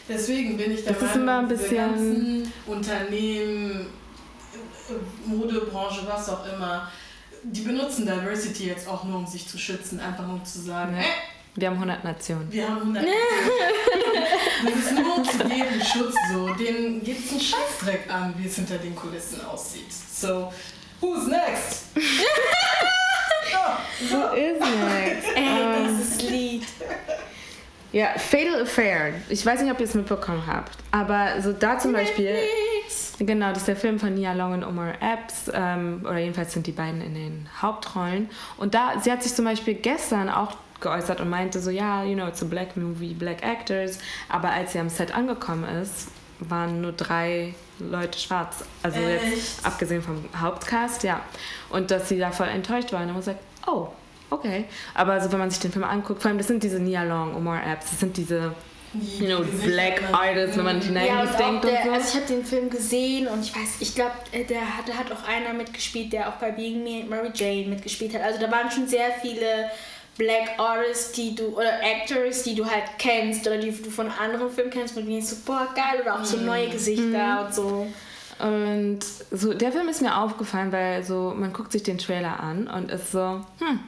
[0.09, 3.87] Deswegen bin ich der das Meinung, ist immer ein bisschen Unternehmen,
[5.27, 6.90] Modebranche, was auch immer,
[7.42, 10.96] die benutzen Diversity jetzt auch nur, um sich zu schützen, einfach nur um zu sagen,
[10.96, 11.05] ja.
[11.55, 12.53] wir haben 100 Nationen.
[12.53, 13.16] Wir haben 100 Nationen.
[14.64, 16.55] das ist nur zu deren Schutz so.
[16.55, 19.92] Denen geht es einen Scheißdreck an, wie es hinter den Kulissen aussieht.
[19.92, 20.53] So,
[21.01, 21.85] who's next?
[24.11, 25.29] so ist next?
[25.37, 26.66] Ey, dieses Lied.
[27.97, 29.15] Ja, Fatal Affair.
[29.31, 32.37] Ich weiß nicht, ob ihr es mitbekommen habt, aber so da zum Beispiel.
[33.19, 36.67] Genau, das ist der Film von Nia Long und Omar Epps, ähm, oder jedenfalls sind
[36.67, 38.29] die beiden in den Hauptrollen.
[38.59, 42.13] Und da, sie hat sich zum Beispiel gestern auch geäußert und meinte so, ja, you
[42.13, 43.99] know, it's a black movie, black actors.
[44.29, 46.09] Aber als sie am Set angekommen ist,
[46.41, 48.63] waren nur drei Leute schwarz.
[48.83, 49.25] Also Echt?
[49.25, 51.23] jetzt abgesehen vom Hauptcast, ja.
[51.71, 53.05] Und dass sie da voll enttäuscht waren.
[53.05, 53.89] Und dann gesagt, oh,
[54.31, 54.65] okay.
[54.95, 57.35] Aber also wenn man sich den Film anguckt, vor allem das sind diese Nia Long,
[57.35, 58.55] Omar Epps, das sind diese
[59.19, 61.91] you know, Black Artists, wenn man nicht ja, und denkt der, und so.
[61.93, 65.12] Also ich habe den Film gesehen und ich weiß, ich glaube, äh, der hat, hat
[65.12, 68.23] auch einer mitgespielt, der auch bei Being Me Mary Jane mitgespielt hat.
[68.23, 69.71] Also da waren schon sehr viele
[70.17, 74.51] Black Artists, die du, oder Actors, die du halt kennst oder die du von anderen
[74.51, 76.47] Filmen kennst, du denkst so, boah, geil, oder auch so mhm.
[76.47, 77.47] neue Gesichter mhm.
[77.47, 77.87] und so.
[78.39, 78.99] Und
[79.31, 82.91] so, der Film ist mir aufgefallen, weil so, man guckt sich den Trailer an und
[82.91, 83.81] ist so, hm,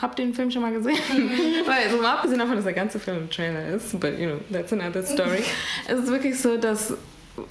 [0.00, 0.98] hab den Film schon mal gesehen.
[1.12, 1.30] Mhm.
[1.66, 4.40] Weil, so mal abgesehen davon, dass der ganze Film ein Trailer ist, but you know,
[4.52, 5.42] that's another story.
[5.88, 6.94] es ist wirklich so, dass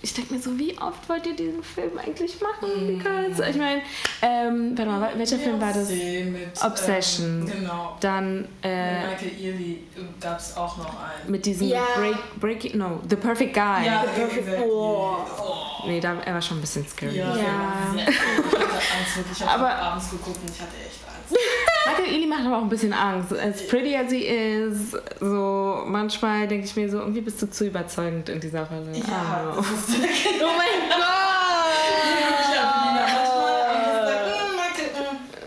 [0.02, 2.70] ich denke mir so, wie oft wollt ihr diesen Film eigentlich machen?
[2.70, 2.98] Mm.
[2.98, 3.82] Because, ich meine,
[4.22, 5.89] ähm, warte mal, welcher Film war das?
[5.89, 7.48] Mit, Obsession.
[7.48, 7.98] Ähm, genau.
[8.00, 9.84] Dann, äh, mit Michael Ealy
[10.20, 11.32] gab es auch noch einen.
[11.32, 11.82] Mit diesem yeah.
[11.96, 13.86] Break, Break, no, The Perfect Guy.
[13.86, 14.60] Ja, The Perfect Guy.
[14.63, 15.17] Oh.
[15.39, 15.88] oh.
[15.88, 17.17] Nee, da, er war schon ein bisschen scary.
[17.17, 17.36] Ja.
[17.36, 17.96] ja.
[17.96, 19.39] Ich hatte Angst, wirklich.
[19.39, 21.11] Ich habe abends geguckt und ich hatte echt
[21.86, 23.34] Michael Ealy macht aber auch ein bisschen Angst.
[23.34, 27.67] As pretty as he is, so manchmal denke ich mir so, irgendwie bist du zu
[27.67, 28.91] überzeugend in dieser Rolle.
[28.94, 31.32] Ja, oh, oh mein Gott!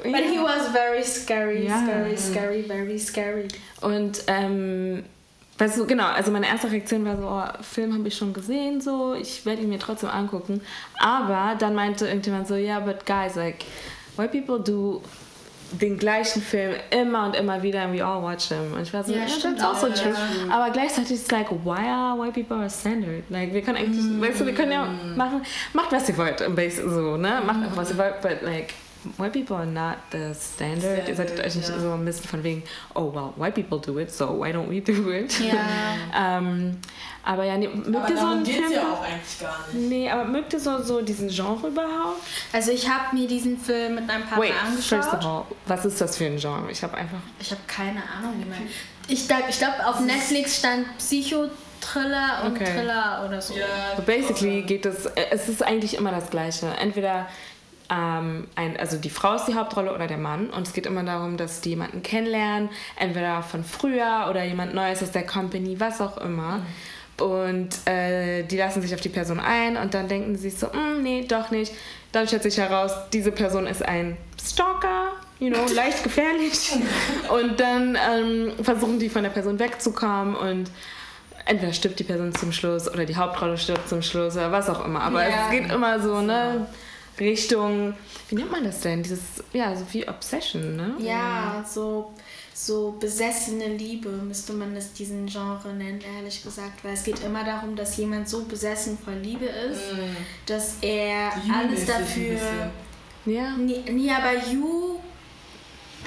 [0.05, 1.83] But he was very scary, ja.
[1.83, 3.49] scary, scary, very scary.
[3.81, 5.03] Und ähm,
[5.59, 8.81] weißt du, genau, also meine erste Reaktion war so, oh, Film habe ich schon gesehen,
[8.81, 10.61] so, ich werde ihn mir trotzdem angucken.
[11.01, 13.65] Aber dann meinte irgendjemand so, ja, yeah, but guys, like,
[14.17, 15.03] white people do
[15.81, 18.73] den gleichen Film immer und immer wieder and we all watch them.
[18.73, 20.15] Und ich war so, ja, stimmt auch so true.
[20.51, 23.25] Aber gleichzeitig ist es like, why are white people are standard?
[23.29, 24.21] Like, wir können eigentlich, mm.
[24.21, 27.43] weißt du, wir können ja machen, macht was ihr wollt, im Base so, ne?
[27.45, 28.75] Macht einfach was ihr wollt, but like,
[29.17, 31.09] white people are not the standard.
[31.09, 32.63] Ihr solltet euch nicht so ein bisschen von wegen,
[32.95, 35.39] oh well, white people do it, so why don't we do it?
[35.41, 36.39] Ja.
[36.39, 36.79] ähm,
[37.25, 38.73] aber ja, nee, mögt ihr so einen Film?
[38.73, 39.89] ja auch eigentlich gar nicht.
[39.89, 42.23] Nee, aber mögt ihr so, so diesen Genre überhaupt?
[42.53, 45.05] Also ich habe mir diesen Film mit einem Partner Wait, angeschaut.
[45.05, 46.71] First of all, was ist das für ein Genre?
[46.71, 47.19] Ich habe einfach...
[47.41, 48.59] Ich habe keine Ahnung, man...
[49.07, 51.49] Ich, ich glaube, auf Netflix stand Psycho...
[51.85, 52.65] Thriller und okay.
[52.65, 53.55] Thriller oder so.
[53.55, 53.67] Ja,
[54.07, 56.67] basically geht es, es ist eigentlich immer das Gleiche.
[56.81, 57.29] Entweder
[57.91, 61.03] ähm, ein, also die Frau ist die Hauptrolle oder der Mann und es geht immer
[61.03, 66.01] darum, dass die jemanden kennenlernen, entweder von früher oder jemand Neues aus der Company, was
[66.01, 66.59] auch immer.
[66.59, 66.67] Mhm.
[67.25, 71.03] Und äh, die lassen sich auf die Person ein und dann denken sie so, mm,
[71.03, 71.73] nee, doch nicht.
[72.11, 76.73] Dann stellt sich heraus, diese Person ist ein Stalker, you know, leicht gefährlich.
[77.29, 80.71] und dann ähm, versuchen die von der Person wegzukommen und
[81.45, 84.85] entweder stirbt die Person zum Schluss oder die Hauptrolle stirbt zum Schluss oder was auch
[84.85, 85.03] immer.
[85.03, 85.45] Aber ja.
[85.45, 86.67] es geht immer so, ne?
[87.19, 87.95] Richtung,
[88.29, 89.03] wie nennt man das denn?
[89.03, 89.21] Dieses,
[89.53, 90.95] ja, so wie Obsession, ne?
[90.99, 92.13] Ja, so,
[92.53, 96.83] so besessene Liebe müsste man es diesen Genre nennen, ehrlich gesagt.
[96.83, 100.17] Weil es geht immer darum, dass jemand so besessen von Liebe ist, mm.
[100.47, 102.39] dass er alles dafür.
[103.27, 103.57] Ja.
[103.57, 104.99] Nee, nee, aber You,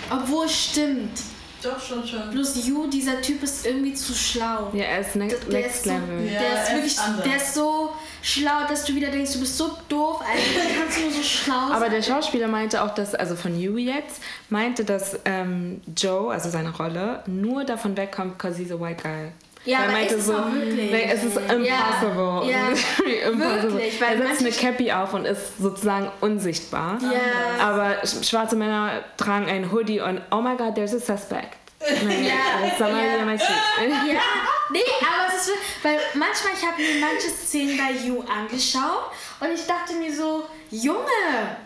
[0.10, 1.20] obwohl es stimmt.
[1.64, 2.30] Doch, schon, schon.
[2.32, 4.72] Plus You, dieser Typ ist irgendwie zu schlau.
[4.74, 6.20] Ja, er ist next, der, next der level.
[6.20, 9.58] So, ja, der ist wirklich, der ist so schlau, dass du wieder denkst, du bist
[9.58, 11.72] so doof, eigentlich kannst du nur so schlau sein.
[11.72, 16.50] Aber der Schauspieler meinte auch, dass, also von You jetzt, meinte, dass ähm, Joe, also
[16.50, 19.32] seine Rolle, nur davon wegkommt, because he's a white guy.
[19.68, 20.34] Ja, aber meinte so?
[20.34, 22.50] Nee, es ist impossible.
[22.50, 23.74] Ja, ja impossible.
[23.74, 26.98] Wirklich, weil er setzt eine Cappy auf und ist sozusagen unsichtbar.
[27.02, 27.66] Ja.
[27.68, 31.58] Aber schwarze Männer tragen ein Hoodie und oh my god, there's a suspect.
[31.82, 32.88] ja, ja.
[34.08, 34.22] ja.
[34.70, 39.52] Nee, aber es ist, weil manchmal, ich habe mir manche Szenen bei You angeschaut und
[39.54, 41.58] ich dachte mir so, Junge,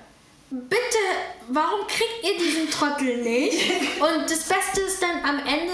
[0.52, 1.00] bitte,
[1.48, 3.72] warum kriegt ihr diesen Trottel nicht?
[4.00, 5.74] Und das Beste ist dann am Ende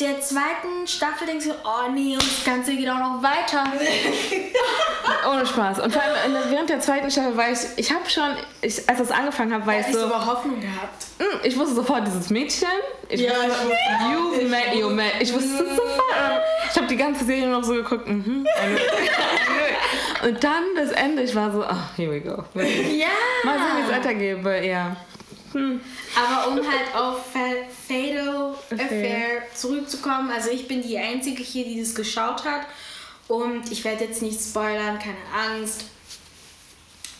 [0.00, 3.64] der zweiten Staffel denkst du, oh nee, und das Ganze geht auch noch weiter.
[5.30, 5.80] Ohne Spaß.
[5.80, 8.30] Und vor allem der, während der zweiten Staffel war ich, ich habe schon,
[8.62, 10.00] ich, als das angefangen habe, war ich so.
[10.04, 11.04] aber Hoffnung gehabt.
[11.18, 12.68] Hm, ich wusste sofort, dieses Mädchen.
[13.08, 15.12] Ich Ja, wusste, ich wusste you met you met.
[15.20, 16.42] Ich wusste es sofort.
[16.70, 18.08] Ich habe die ganze Serie noch so geguckt.
[18.08, 18.46] Mhm.
[20.22, 22.44] Und dann das Ende, ich war so, oh, here we go.
[22.54, 23.06] Mal sehen, Ja.
[23.44, 24.60] wie es weitergeht, aber
[25.54, 25.60] ja.
[26.16, 31.80] Aber um halt auf Fa- Fatal Affair zurückzukommen, also ich bin die Einzige hier, die
[31.80, 32.62] das geschaut hat.
[33.28, 35.16] Und ich werde jetzt nicht spoilern, keine
[35.56, 35.84] Angst.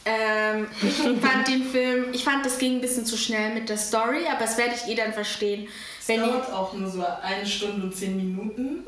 [0.05, 3.77] Ähm, ich fand den Film, ich fand, das ging ein bisschen zu schnell mit der
[3.79, 5.69] Story, aber das werde ich eh dann verstehen.
[6.01, 8.85] Es dauert auch nur so eine Stunde und zehn Minuten.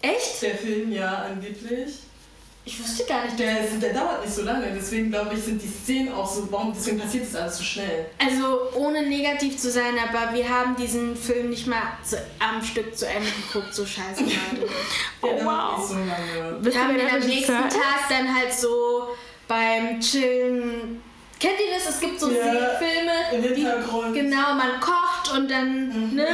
[0.00, 0.40] echt?
[0.42, 1.94] Der Film, ja, angeblich.
[2.64, 3.36] Ich wusste gar nicht.
[3.40, 6.72] Der, der dauert nicht so lange, deswegen glaube ich, sind die Szenen auch so, warum,
[6.72, 8.06] deswegen passiert das alles so schnell.
[8.24, 12.96] Also ohne negativ zu sein, aber wir haben diesen Film nicht mal zu, am Stück
[12.96, 14.68] zu Ende geguckt, so scheiße gerade.
[15.22, 15.78] Oh, wow.
[15.78, 17.76] nicht so Wir haben ihn am nächsten ist?
[17.76, 19.08] Tag dann halt so
[19.48, 21.02] beim Chillen.
[21.40, 21.92] Kennt ihr das?
[21.96, 22.44] Es gibt so Ja,
[22.78, 24.14] Filme, im die, Hintergrund.
[24.14, 26.14] genau, man kocht und dann, Mhm.
[26.14, 26.26] ne?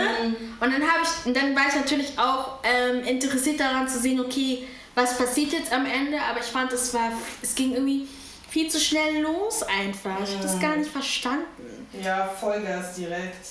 [0.60, 4.20] Und dann habe ich, und dann war ich natürlich auch ähm, interessiert daran zu sehen,
[4.20, 4.64] okay,
[4.98, 8.06] was passiert jetzt am Ende, aber ich fand, es war, es ging irgendwie
[8.48, 10.18] viel zu schnell los einfach.
[10.24, 11.44] Ich habe das gar nicht verstanden.
[12.02, 13.46] Ja, Vollgas direkt.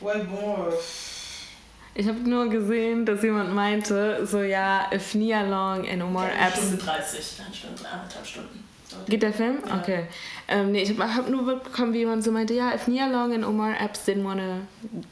[0.00, 0.66] Ouais, bon.
[0.70, 6.26] äh, Ich habe nur gesehen, dass jemand meinte, so ja, if Nia Long and Omar
[6.26, 8.62] Eine Epps Stunde 30, eine Stunde, anderthalb Stunden.
[9.08, 9.58] Geht der Film?
[9.66, 9.78] Ja.
[9.80, 10.06] Okay.
[10.48, 13.34] Ähm, nee, ich habe hab nur mitbekommen, wie jemand so meinte, ja, if Nia Long
[13.34, 14.60] and Omar Epps didn't want to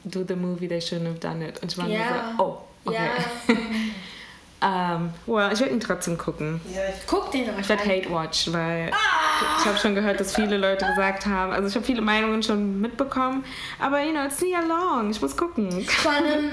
[0.05, 1.61] do the movie, they shouldn't have done it.
[1.61, 2.33] Und ich war nur Ja.
[2.37, 2.97] so, oh, okay.
[3.47, 3.55] Ja,
[4.65, 6.59] Ähm, well, ich werde ihn trotzdem gucken.
[6.73, 7.83] Ja, ich guckt den euch Ich werde.
[7.83, 8.91] Hate Watch, weil
[9.59, 12.81] ich habe schon gehört, dass viele Leute gesagt haben, also ich habe viele Meinungen schon
[12.81, 13.43] mitbekommen,
[13.79, 15.85] aber you know, it's Nia Long, ich muss gucken.
[15.85, 16.51] Vor allem,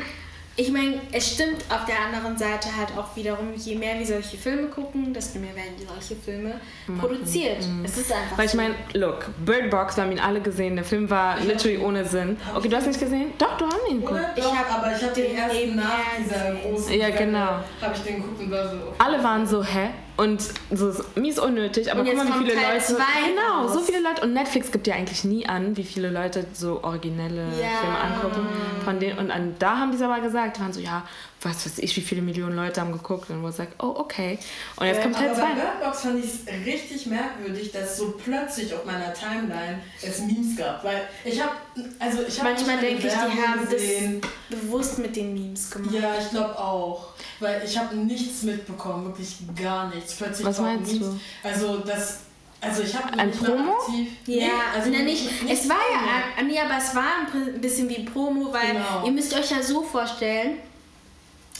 [0.57, 4.37] ich meine, es stimmt auf der anderen Seite halt auch wiederum, je mehr wir solche
[4.37, 6.61] Filme gucken, desto mehr werden solche Filme
[7.01, 7.59] produziert.
[7.83, 10.85] Es ist einfach Weil ich meine, look, Bird Box, wir haben ihn alle gesehen, der
[10.85, 12.37] Film war literally ohne Sinn.
[12.55, 13.33] Okay, du hast nicht gesehen?
[13.39, 14.21] Doch, du hast ihn geguckt.
[14.21, 14.33] Oder?
[14.37, 15.85] Ich Doch, hab aber ich habe den den ersten nach
[16.19, 16.73] dieser gesehen.
[16.73, 17.41] großen Ja, genau.
[17.81, 18.77] Habe ich den geguckt und war so.
[18.77, 18.95] okay.
[18.99, 19.89] Alle waren so, hä?
[20.17, 22.95] Und so mies unnötig, aber guck mal, wie viele Teil Leute.
[22.95, 23.73] Genau, raus.
[23.73, 24.23] so viele Leute.
[24.23, 27.79] Und Netflix gibt ja eigentlich nie an, wie viele Leute so originelle Ja.
[27.81, 28.47] Filme angucken.
[28.85, 31.05] Von denen, und an, da haben die es aber gesagt, die waren so, ja,
[31.45, 33.31] was weiß ich, wie viele Millionen Leute haben geguckt.
[33.31, 34.39] Und wo es sagt, oh, okay.
[34.77, 35.55] Und jetzt kommt Teil aber bei 2.
[35.55, 40.57] Bird Box fand ich es richtig merkwürdig, dass so plötzlich auf meiner Timeline es Memes
[40.57, 40.85] gab.
[40.85, 41.53] Weil ich habe,
[41.99, 44.21] also ich habe Manchmal denke ich, die haben gesehen.
[44.51, 45.95] das bewusst mit den Memes gemacht.
[45.95, 47.09] Ja, ich glaube auch.
[47.41, 50.15] Weil ich habe nichts mitbekommen, wirklich gar nichts.
[50.15, 51.09] Plötzlich Was meinst Memes.
[51.09, 51.21] du?
[51.49, 52.21] Also das,
[52.61, 53.73] also ich habe Ein nicht Promo?
[53.81, 54.09] aktiv.
[54.27, 56.07] Ja, Nee, also ne, nicht, es war Promo.
[56.37, 59.05] ja, nee, aber es war ein bisschen wie Promo, weil Genau.
[59.05, 60.59] ihr müsst euch ja so vorstellen,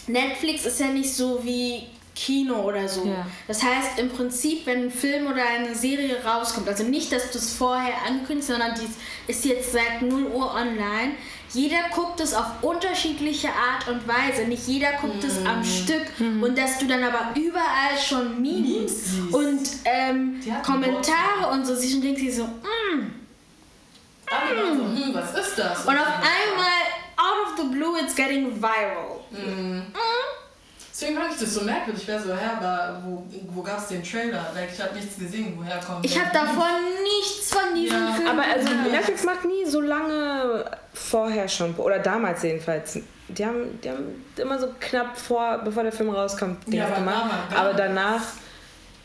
[0.07, 3.07] Netflix ist ja nicht so wie Kino oder so.
[3.07, 3.27] Ja.
[3.49, 7.39] Das heißt, im Prinzip, wenn ein Film oder eine Serie rauskommt, also nicht, dass du
[7.39, 8.87] es vorher ankündigst, sondern die
[9.31, 11.13] ist jetzt seit 0 Uhr online,
[11.55, 14.45] jeder guckt es auf unterschiedliche Art und Weise.
[14.45, 16.07] Nicht jeder guckt es am Stück.
[16.19, 19.35] Und dass du dann aber überall schon Memes siehst.
[19.35, 23.23] und ähm, Kommentare und so siehst und denkst dir so, mm.
[24.31, 25.85] Waren so, hm, was ist das?
[25.85, 26.81] Und auf einmal,
[27.19, 29.22] out of the blue, it's getting viral.
[30.95, 32.03] Deswegen fand ich das so merkwürdig.
[32.03, 34.47] Ich war so, hä, aber wo, wo gab es den Trailer?
[34.55, 36.65] Like, ich habe nichts gesehen, woher kommt Ich habe davon
[37.03, 38.69] nichts von diesem Ja, Film Aber also.
[38.91, 42.99] Netflix macht nie so lange vorher schon, oder damals jedenfalls.
[43.29, 47.25] Die haben, die haben immer so knapp vor, bevor der Film rauskommt, Ja, aber gemacht.
[47.49, 48.23] damals- aber danach,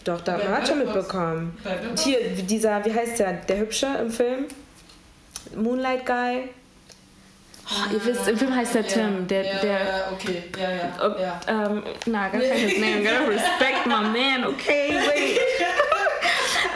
[0.03, 1.57] doch, da, man hat schon mitbekommen.
[2.03, 4.45] Hier, dieser, wie heißt der, der Hübsche im Film?
[5.55, 6.49] Moonlight Guy.
[7.69, 10.97] Oh, ihr wisst, im Film heißt der Tim, der, ja, der, okay, ja, ja.
[11.01, 11.39] Oh, ja.
[11.47, 13.03] ähm, nah, ganz kein his name.
[13.03, 14.89] Gotta respect my man, okay?
[14.91, 15.39] Wait.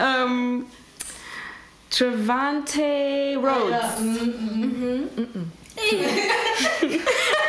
[0.00, 0.66] ähm,
[1.90, 3.70] Trevante Rhodes.
[3.70, 6.98] Ja, mm, mm, Er, er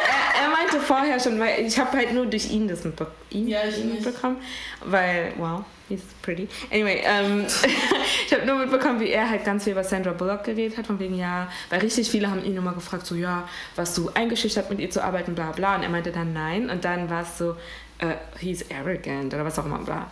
[0.73, 3.91] meinte vorher schon, weil ich habe halt nur durch ihn das mitbe ihn, Ja, ihn
[3.91, 4.05] nicht.
[4.05, 4.37] mitbekommen,
[4.85, 6.47] weil, wow, he's pretty.
[6.71, 7.45] Anyway, ähm,
[8.27, 10.99] ich habe nur mitbekommen, wie er halt ganz viel über Sandra Bullock geredet hat, von
[10.99, 14.79] wegen, ja, weil richtig viele haben ihn immer gefragt, so, ja, was du eingeschüchtert mit
[14.79, 17.55] ihr zu arbeiten, bla bla, und er meinte dann nein, und dann war es so,
[17.99, 20.07] äh, he's arrogant, oder was auch immer, bla.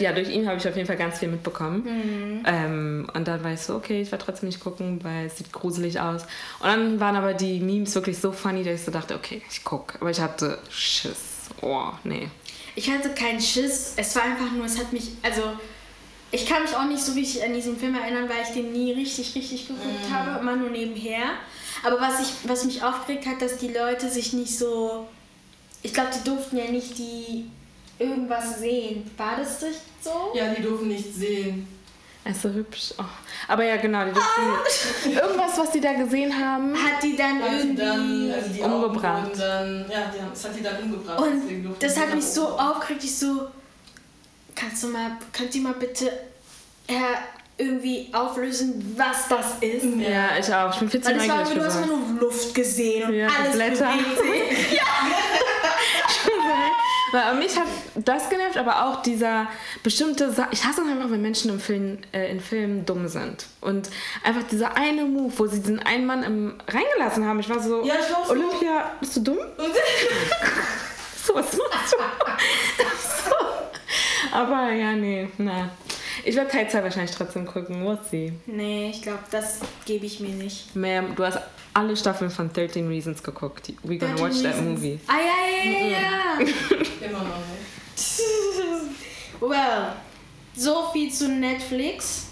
[0.00, 2.42] Ja, durch ihn habe ich auf jeden Fall ganz viel mitbekommen.
[2.46, 5.52] Ähm, und dann war ich so, okay, ich werde trotzdem nicht gucken, weil es sieht
[5.52, 6.22] gruselig aus.
[6.60, 9.64] Und dann waren aber die Memes wirklich so funny, dass ich so dachte, okay, ich
[9.64, 9.98] gucke.
[10.00, 11.48] Aber ich hatte Schiss.
[11.62, 12.28] oh, nee.
[12.74, 13.94] Ich hatte keinen Schiss.
[13.96, 15.42] Es war einfach nur, es hat mich, also
[16.30, 18.92] ich kann mich auch nicht so richtig an diesen Film erinnern, weil ich den nie
[18.92, 20.12] richtig, richtig geguckt Mm.
[20.14, 21.24] habe, immer nur nebenher.
[21.84, 25.06] Aber was, ich, was mich aufgeregt hat, dass die Leute sich nicht so.
[25.82, 27.46] Ich glaube, die durften ja nicht die
[27.98, 29.10] irgendwas sehen.
[29.16, 30.32] War das nicht so?
[30.34, 31.68] Ja, die dürfen nicht sehen.
[32.24, 32.94] Er ist so hübsch.
[32.98, 33.04] Oh.
[33.48, 34.04] Aber ja, genau.
[34.04, 36.72] Die durften, irgendwas, was die da gesehen haben.
[36.74, 37.76] Hat die dann Hat die irgendwie.
[37.82, 39.30] dann, also die umgebracht.
[39.36, 41.20] Dann, ja, die haben, das hat die dann umgebracht.
[41.20, 43.02] Und das hat mich so aufgeregt.
[43.02, 43.48] Ich so,
[44.54, 46.12] kannst du mal, könnt ihr mal bitte
[46.86, 46.92] äh,
[47.58, 49.84] irgendwie auflösen, was das ist?
[49.98, 50.72] Ja, ich auch.
[50.72, 53.54] Ich bin viel zu Weil das war du hast nur Luft gesehen und Ja, alles
[53.56, 53.92] Blätter.
[53.92, 54.80] sich.
[57.12, 59.46] Weil mich hat das genervt, aber auch dieser
[59.82, 63.46] bestimmte Sa Ich hasse es einfach, wenn Menschen im Film, äh, in Filmen dumm sind.
[63.60, 63.90] Und
[64.24, 67.38] einfach dieser eine Move, wo sie diesen einen Mann im, reingelassen haben.
[67.40, 69.38] Ich war so, Ja, ich war so- Olympia, bist du dumm?
[71.26, 71.98] so, was machst du?
[73.28, 73.34] so.
[74.36, 75.70] Aber ja, nee, na.
[76.24, 77.84] Ich werde Teil 2 wahrscheinlich trotzdem gucken.
[77.84, 78.32] We'll see.
[78.46, 80.74] Nee, ich glaube, das gebe ich mir nicht.
[80.76, 81.38] Ma'am, du hast
[81.74, 83.72] alle Staffeln von 13 Reasons geguckt.
[83.82, 84.78] We gonna 13 watch that Reasons.
[84.80, 85.00] movie.
[85.06, 86.38] Ah, ja, ja, ja, ja.
[87.06, 88.20] Immer noch nicht.
[89.40, 89.92] well,
[90.54, 92.26] so viel zu Netflix.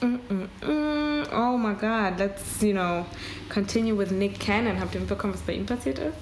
[0.00, 1.26] Mm, mm, mm.
[1.32, 3.04] Oh my god, let's, you know,
[3.48, 4.78] continue with Nick Cannon.
[4.78, 6.14] Habt ihr mitbekommen, was bei ihm passiert ist?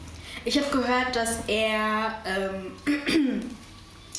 [0.44, 3.42] Ich habe gehört, dass er ähm,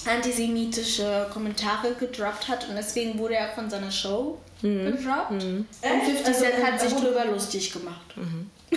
[0.05, 5.31] antisemitische Kommentare gedroppt hat und deswegen wurde er von seiner Show gedroppt.
[5.31, 6.05] Und Echt?
[6.05, 8.15] 50 Also, Cent hat sich drüber lustig gemacht.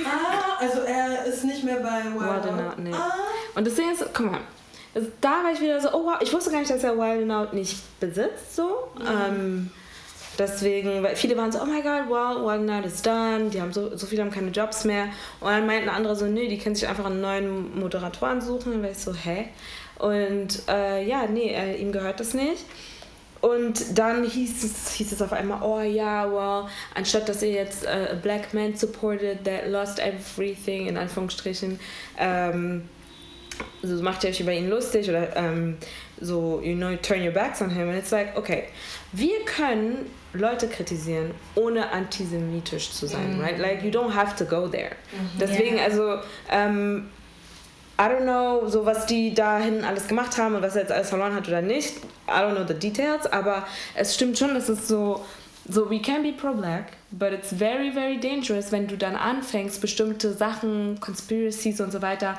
[0.05, 2.79] Ah, also er ist nicht mehr bei Wild Wild and Out.
[2.79, 2.93] Nee.
[2.93, 3.13] Ah,
[3.55, 4.41] Und das Ding ist, guck mal,
[5.21, 7.33] da war ich wieder so, oh wow, ich wusste gar nicht, dass er Wild and
[7.33, 8.89] Out nicht besitzt, so.
[9.01, 9.71] Ähm,
[10.39, 13.61] deswegen, weil viele waren so, oh my god, wow, Wild and Out is done, die
[13.61, 15.05] haben so, so viele haben keine Jobs mehr.
[15.41, 18.75] Und dann meinten andere so, nee, die können sich einfach einen neuen Moderatoren suchen.
[18.75, 19.49] Und war ich so, hä?
[19.99, 22.65] Und äh, ja, nee, äh, ihm gehört das nicht.
[23.41, 27.85] Und dann hieß es, hieß es auf einmal, oh ja, well, anstatt dass ihr jetzt
[27.85, 31.79] äh, a black man supported that lost everything, in Anführungsstrichen,
[32.19, 32.89] ähm,
[33.83, 35.77] so macht ihr euch über ihn lustig oder ähm,
[36.21, 37.89] so, you know, turn your backs on him.
[37.89, 38.65] And it's like, okay,
[39.13, 43.59] wir können Leute kritisieren, ohne antisemitisch zu sein, right?
[43.59, 44.91] Like, you don't have to go there.
[45.41, 45.85] Deswegen, Ja.
[45.85, 46.17] also,
[46.51, 47.09] ähm,
[48.01, 51.09] I don't know, so was die dahin alles gemacht haben und was er jetzt alles
[51.09, 51.97] verloren hat oder nicht.
[52.29, 55.25] I don't know the details, aber es stimmt schon, dass es so,
[55.69, 60.33] so we can be pro-black, but it's very, very dangerous, wenn du dann anfängst, bestimmte
[60.33, 62.39] Sachen, Conspiracies und so weiter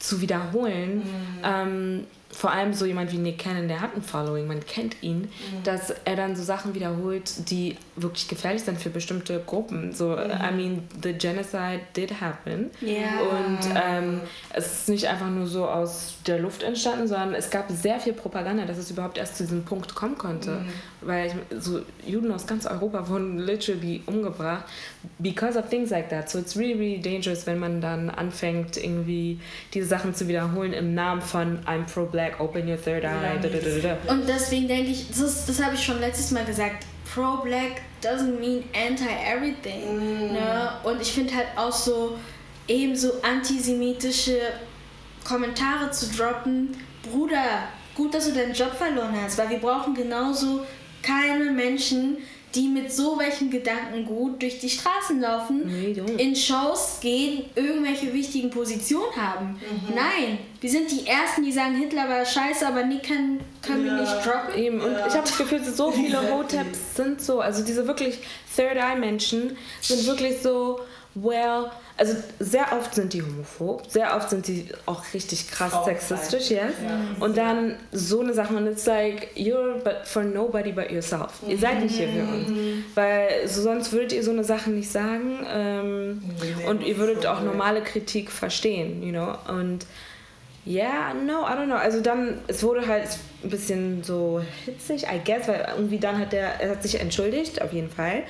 [0.00, 1.02] zu wiederholen.
[1.44, 5.30] Ähm, vor allem so jemand wie Nick Cannon, der hat ein Following, man kennt ihn,
[5.64, 9.92] dass er dann so Sachen wiederholt, die wirklich gefährlich sind für bestimmte Gruppen.
[9.92, 12.70] So, I mean, the genocide did happen.
[12.80, 13.20] Ja.
[13.20, 14.20] Und ähm,
[14.54, 18.12] es ist nicht einfach nur so aus der Luft entstanden, sondern es gab sehr viel
[18.12, 20.64] Propaganda, dass es überhaupt erst zu diesem Punkt kommen konnte.
[21.00, 24.64] Weil ich, so Juden aus ganz Europa wurden literally umgebracht
[25.18, 26.28] because of things like that.
[26.28, 29.40] So it's really, really dangerous, wenn man dann anfängt, irgendwie
[29.74, 33.48] diese Sachen zu wiederholen im Namen von I'm pro-black, open your third eye, Ja, da,
[33.48, 34.12] da, da.
[34.12, 38.64] Und deswegen denke ich, das, das habe ich schon letztes Mal gesagt, pro-black doesn't mean
[38.74, 40.32] anti-everything.
[40.32, 40.72] Ne?
[40.84, 42.18] Und ich finde halt auch so,
[42.66, 44.38] eben so antisemitische
[45.26, 50.64] Kommentare zu droppen, Bruder, gut, dass du deinen Job verloren hast, weil wir brauchen genauso
[51.02, 52.18] keine Menschen,
[52.58, 55.92] die mit so welchen Gedanken gut durch die Straßen laufen, Nee,
[56.22, 59.60] in Shows gehen, irgendwelche wichtigen Positionen haben.
[59.94, 63.92] Nein, wir sind die Ersten, die sagen, Hitler war scheiße, aber Nick können, können wir
[63.92, 64.00] Ja.
[64.00, 64.54] nicht droppen.
[64.60, 65.06] Eben, und Ja.
[65.06, 66.18] ich habe das Gefühl, so viele.
[66.34, 68.18] Hoteps sind so, also diese wirklich
[68.56, 70.80] Third-Eye-Menschen sind wirklich so,
[71.14, 76.06] well, also sehr oft sind die homophob, sehr oft sind die auch richtig krass Frauenfeindlich.
[76.06, 76.72] sexistisch, yes.
[76.82, 77.24] Ja.
[77.24, 81.40] Und dann so eine Sache und it's like, you're but for nobody but yourself.
[81.46, 82.48] Ihr seid nicht hier für uns.
[82.94, 86.22] Weil so sonst würdet ihr so eine Sache nicht sagen ähm,
[86.68, 89.34] und ihr würdet auch normale Kritik verstehen, you know.
[89.48, 89.84] Und
[90.64, 91.74] ja, no, I don't know.
[91.74, 93.08] Also dann, es wurde halt
[93.42, 97.60] ein bisschen so hitzig, I guess, weil irgendwie dann hat er, er hat sich entschuldigt,
[97.60, 98.22] auf jeden Fall.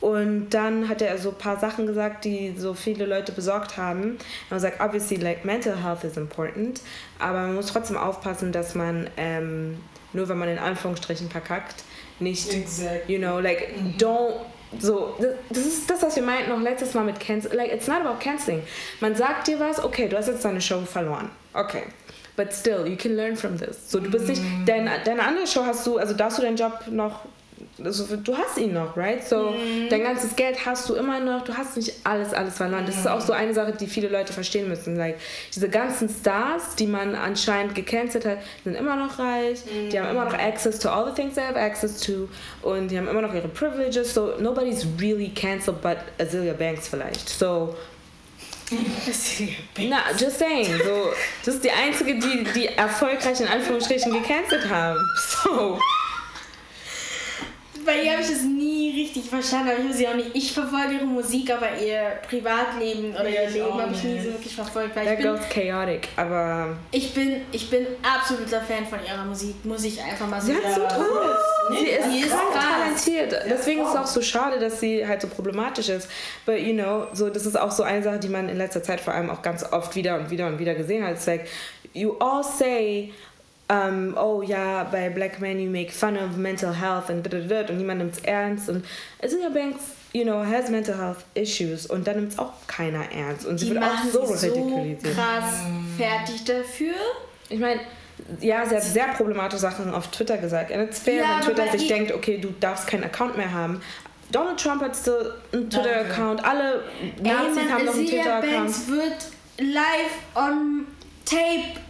[0.00, 4.16] Und dann hat er so ein paar Sachen gesagt, die so viele Leute besorgt haben.
[4.48, 6.80] Er hat gesagt, obviously, like, mental health is important,
[7.18, 9.76] aber man muss trotzdem aufpassen, dass man, ähm,
[10.14, 11.84] nur wenn man in Anführungsstrichen verkackt,
[12.18, 13.14] nicht Exactly.
[13.14, 14.32] you know, like don't
[14.78, 15.16] so
[15.50, 17.52] das- ist das, was wir meinten noch letztes Mal mit cancel.
[17.54, 18.62] Like it's not about canceling.
[19.00, 21.82] Man sagt dir was, okay, du hast jetzt deine Show verloren, okay.
[22.36, 23.90] But still, you can learn from this.
[23.90, 26.84] So, du bist nicht, deine, deine andere Show hast du, also darfst du deinen Job
[26.88, 27.20] noch
[27.84, 29.26] also, du hast ihn noch, right?
[29.26, 29.88] So, mm.
[29.88, 32.84] dein ganzes Geld hast du immer noch, du hast nicht alles, alles verloren.
[32.86, 34.96] Das ist auch so eine Sache, die viele Leute verstehen müssen.
[34.96, 35.18] Like,
[35.54, 39.90] diese ganzen Stars, die man anscheinend gecancelt hat, sind immer noch reich, mm.
[39.90, 42.28] die haben immer noch access to all the things they have access to
[42.62, 44.14] und die haben immer noch ihre privileges.
[44.14, 47.28] So, nobody's really cancelled but Azealia Banks vielleicht.
[47.28, 47.74] So,
[49.78, 50.78] na, just saying.
[50.78, 51.12] So,
[51.44, 54.98] das ist die einzige, die, die erfolgreich in Anführungsstrichen gecancelt haben.
[55.42, 55.78] So.
[57.90, 60.30] Bei ihr habe ich es nie richtig verstanden, aber ich habe sie auch nicht.
[60.32, 64.54] Ich verfolge ihre Musik, aber ihr Privatleben oder ihr Leben habe ich nie so wirklich
[64.54, 64.94] verfolgt.
[64.94, 66.76] Weil bin, goes chaotic, aber.
[66.92, 70.58] Ich bin, ich bin absoluter Fan von ihrer Musik, muss ich einfach mal sagen.
[70.60, 71.36] Sie hat so toll.
[71.70, 73.44] Sie ist, sie ist talentiert.
[73.50, 76.08] Deswegen ist es auch so schade, dass sie halt so problematisch ist.
[76.46, 79.00] But you know, so, das ist auch so eine Sache, die man in letzter Zeit
[79.00, 81.14] vor allem auch ganz oft wieder und wieder und wieder gesehen hat.
[81.14, 81.48] It's like,
[81.92, 83.12] you all say,
[83.70, 87.98] um, oh ja, bei Black Men you make fun of mental health und und niemand
[87.98, 88.84] nimmt es ernst und
[89.22, 93.46] Azealia Banks, you know, has mental health issues und dann nimmt es auch keiner ernst
[93.46, 94.26] und sie Die wird auch so.
[94.26, 95.62] So krass
[95.96, 96.94] fertig dafür.
[97.48, 97.80] Ich meine,
[98.40, 100.72] ja, sie hat sehr problematische Sachen auf Twitter gesagt.
[100.72, 103.52] Und es ist fair, ja, wenn Twitter sich denkt, okay, du darfst keinen Account mehr
[103.52, 103.80] haben.
[104.32, 106.84] Donald Trump hat still einen Twitter-Account, alle
[107.20, 108.88] Nazis Ey, haben noch einen Twitter-Account.
[108.88, 109.26] Wird
[109.58, 110.86] live on
[111.24, 111.80] tape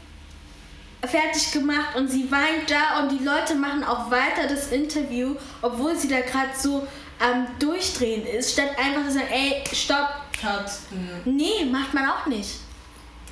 [1.07, 5.97] fertig gemacht und sie weint da und die Leute machen auch weiter das Interview, obwohl
[5.97, 6.87] sie da gerade so
[7.19, 10.09] am Durchdrehen ist, statt einfach zu sagen, ey, stopp.
[10.41, 10.71] Cut.
[10.91, 11.37] Mhm.
[11.37, 12.61] Nee, macht man auch nicht.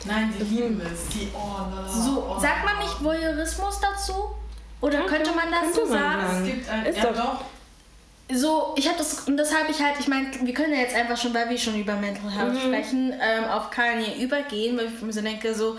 [0.05, 1.09] Nein, die lieben es.
[1.09, 2.41] Die, oh, lala, so, oh.
[2.41, 4.31] sagt man nicht Voyeurismus dazu?
[4.81, 6.21] Oder ja, könnte man das so man sagen?
[6.21, 6.39] sagen?
[6.39, 7.45] Es gibt ein, ist ja, doch.
[8.31, 10.95] So, ich habe das, und das habe ich halt, ich meine, wir können ja jetzt
[10.95, 12.61] einfach schon, weil wir schon über Mental Health mhm.
[12.61, 15.79] sprechen, ähm, auf Kanye übergehen, weil ich mir so denke, so,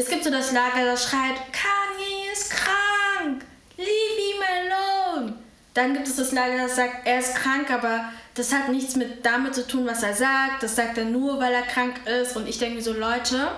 [0.00, 3.44] es gibt so das Lager, das schreit, Kanye ist krank,
[3.76, 5.34] leave him alone.
[5.74, 9.24] Dann gibt es das Lager, das sagt, er ist krank, aber das hat nichts mit
[9.24, 10.62] damit zu tun, was er sagt.
[10.62, 12.34] Das sagt er nur, weil er krank ist.
[12.34, 13.48] Und ich denke mir so, Leute,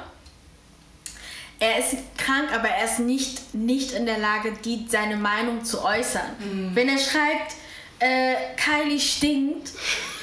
[1.60, 5.84] er ist krank, aber er ist nicht, nicht in der Lage, die, seine Meinung zu
[5.84, 6.26] äußern.
[6.40, 6.70] Mhm.
[6.74, 7.54] Wenn er schreibt,
[8.02, 9.70] äh, Kylie stinkt,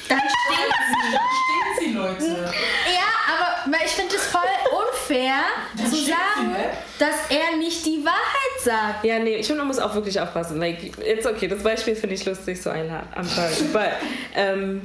[0.08, 1.12] dann stinkt sie.
[1.12, 2.52] Dann stinkt sie, Leute.
[2.86, 5.40] Ja, aber ich finde es voll unfair
[5.76, 9.04] dann zu sagen, sie, dass er nicht die Wahrheit sagt.
[9.04, 10.58] Ja, nee, ich finde, man muss auch wirklich aufpassen.
[10.58, 13.68] Like, it's okay, das Beispiel finde ich lustig, so ein I'm sorry.
[13.72, 13.92] But,
[14.36, 14.82] um,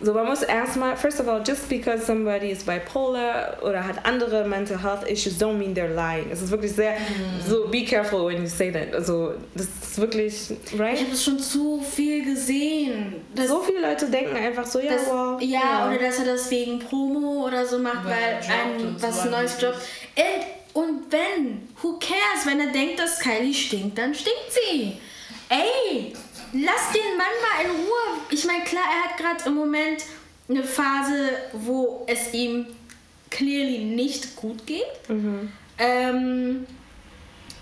[0.00, 4.46] so, man muss erstmal, first of all, just because somebody is bipolar oder hat andere
[4.46, 6.30] mental health issues, don't mean they're lying.
[6.30, 7.48] Es ist wirklich sehr, mm.
[7.48, 8.94] so, be careful when you say that.
[8.94, 10.94] Also, das ist wirklich, right?
[10.94, 13.22] Ich habe es schon zu viel gesehen.
[13.46, 15.40] so viele Leute denken einfach so, ja, das, wow.
[15.40, 19.22] Ja, ja, oder dass er das wegen Promo oder so macht, weil, weil ein was
[19.22, 19.80] so Neues droppt.
[20.74, 24.98] Und wenn, who cares, wenn er denkt, dass Kylie stinkt, dann stinkt sie.
[25.48, 26.12] Ey,
[26.52, 28.20] Lass den Mann mal in Ruhe.
[28.30, 30.04] Ich meine, klar, er hat gerade im Moment
[30.48, 32.66] eine Phase, wo es ihm
[33.30, 35.08] clearly nicht gut geht.
[35.08, 35.52] Mhm.
[35.78, 36.66] Ähm,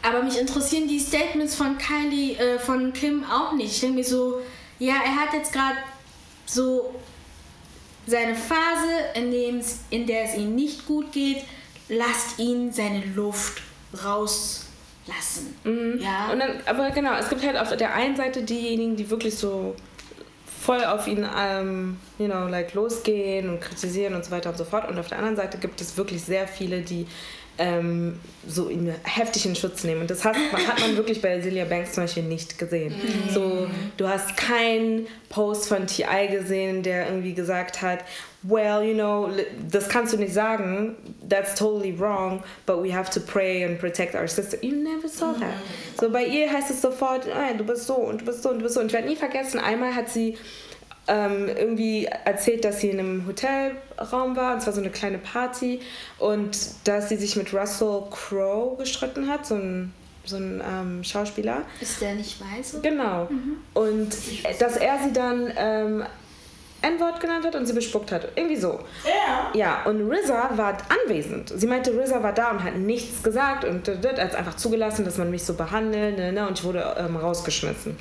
[0.03, 3.73] aber mich interessieren die Statements von Kylie, äh, von Kim auch nicht.
[3.73, 4.43] Ich denke mir so,
[4.79, 5.79] ja, er hat jetzt gerade
[6.47, 6.95] so
[8.07, 11.39] seine Phase, in, dem's, in der es ihm nicht gut geht.
[11.89, 13.63] Lasst ihn seine Luft
[14.05, 14.64] raus
[15.07, 15.55] lassen.
[15.65, 16.01] Mhm.
[16.01, 16.33] Ja.
[16.33, 19.75] Und dann, aber genau, es gibt halt auf der einen Seite diejenigen, die wirklich so
[20.65, 24.65] voll auf ihn, ähm, you know, like losgehen und kritisieren und so weiter und so
[24.65, 24.89] fort.
[24.89, 27.07] Und auf der anderen Seite gibt es wirklich sehr viele, die
[27.59, 30.03] ähm, so ihn heftig in Schutz nehmen.
[30.03, 32.95] Und das hat, hat man wirklich bei Celia Banks zum Beispiel nicht gesehen.
[32.95, 33.33] Mhm.
[33.33, 36.29] So, du hast keinen Post von T.I.
[36.29, 38.01] gesehen, der irgendwie gesagt hat,
[38.45, 39.31] well, you know,
[39.71, 40.97] das kannst du nicht sagen,
[41.29, 44.59] that's totally wrong, but we have to pray and protect our sister.
[44.63, 45.41] You never saw that.
[45.41, 46.01] Mhm.
[46.01, 48.59] So, bei ihr heißt es sofort, ah, du bist so und du bist so und
[48.59, 48.81] du bist so.
[48.81, 50.37] Und ich werde nie vergessen, einmal hat sie
[51.09, 55.81] ähm, irgendwie erzählt, dass sie in einem Hotelraum war, und zwar so eine kleine Party,
[56.19, 59.93] und dass sie sich mit Russell Crowe gestritten hat, so ein,
[60.25, 61.63] so ein ähm, Schauspieler.
[61.81, 62.81] Ist der nicht weiß?
[62.83, 63.27] Genau.
[63.31, 63.57] Mhm.
[63.75, 64.17] Und
[64.59, 66.05] dass er sie dann ähm,
[66.85, 68.29] N-Wort genannt hat und sie bespuckt hat.
[68.37, 68.81] Irgendwie so.
[69.05, 69.51] Ja.
[69.55, 71.53] Ja, und RZA war anwesend.
[71.55, 75.31] Sie meinte, RZA war da und hat nichts gesagt und hat einfach zugelassen, dass man
[75.31, 77.97] mich so behandelt ne, ne, und ich wurde ähm, rausgeschmissen.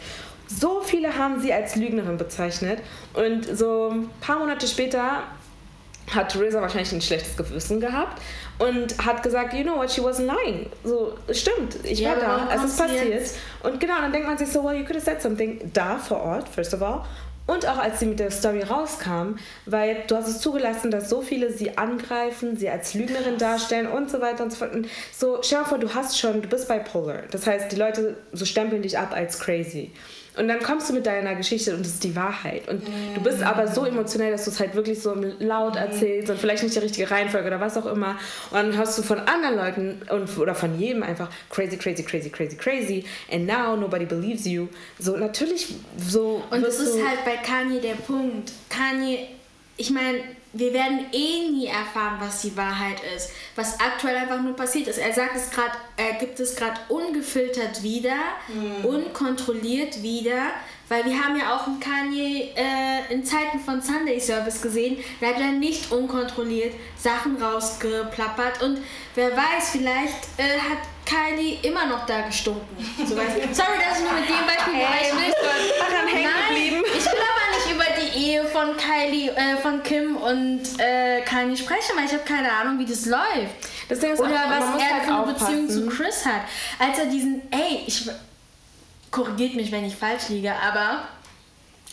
[0.48, 2.80] So viele haben sie als Lügnerin bezeichnet.
[3.14, 5.24] Und so ein paar Monate später
[6.14, 8.22] hat RZA wahrscheinlich ein schlechtes Gewissen gehabt
[8.60, 10.70] und hat gesagt, you know what, she wasn't lying.
[10.84, 13.08] So, stimmt, ich ja, war da, es ist passiert.
[13.08, 13.38] Jetzt?
[13.64, 16.22] Und genau, dann denkt man sich so, well, you could have said something da vor
[16.22, 17.04] Ort, first of all.
[17.46, 19.36] Und auch als sie mit der Story rauskam,
[19.66, 24.10] weil du hast es zugelassen, dass so viele sie angreifen, sie als Lügnerin darstellen und
[24.10, 24.74] so weiter und so fort.
[24.74, 27.24] Und so, stell dir vor, du hast schon, du bist bipolar.
[27.32, 29.92] Das heißt, die Leute so stempeln dich ab als crazy.
[30.36, 32.68] Und dann kommst du mit deiner Geschichte und das ist die Wahrheit.
[32.68, 36.40] Und du bist aber so emotionell, dass du es halt wirklich so laut erzählst und
[36.40, 38.18] vielleicht nicht die richtige Reihenfolge oder was auch immer.
[38.50, 42.30] Und dann hörst du von anderen Leuten und, oder von jedem einfach crazy, crazy, crazy,
[42.30, 43.06] crazy, crazy.
[43.32, 44.68] And now nobody believes you.
[45.00, 46.44] So natürlich so.
[46.50, 48.52] Und das ist halt bei Kanye der Punkt.
[48.70, 49.28] Kanye,
[49.78, 50.20] ich meine,
[50.54, 53.32] wir werden eh nie erfahren, was die Wahrheit ist.
[53.56, 55.00] Was aktuell einfach nur passiert ist.
[55.00, 58.16] Er sagt es gerade, er gibt es gerade ungefiltert wieder,
[58.84, 60.52] unkontrolliert wieder.
[60.90, 65.28] Weil wir haben ja auch einen Kanye äh, in Zeiten von Sunday Service gesehen, da
[65.28, 68.80] hat er nicht unkontrolliert Sachen rausgeplappert und
[69.16, 72.78] wer weiß, vielleicht äh, hat Kylie immer noch da gestunken.
[72.98, 73.16] So.
[73.16, 75.02] Sorry, dass ich nur mit dem Beispiel war.
[75.02, 75.34] Ich will
[75.80, 76.84] daran hängen geblieben.
[76.86, 77.43] ich will aber
[78.16, 82.80] Ehe von Kylie, äh, von Kim und äh, Kanye sprechen, weil ich habe keine Ahnung,
[82.80, 83.56] wie das läuft.
[83.90, 85.88] Das Ding ist Oder auch, was er halt für eine Beziehung zu.
[85.88, 86.42] Chris hat.
[86.80, 88.10] Als er diesen, ey, ich
[89.12, 91.08] korrigiert mich, wenn ich falsch liege, aber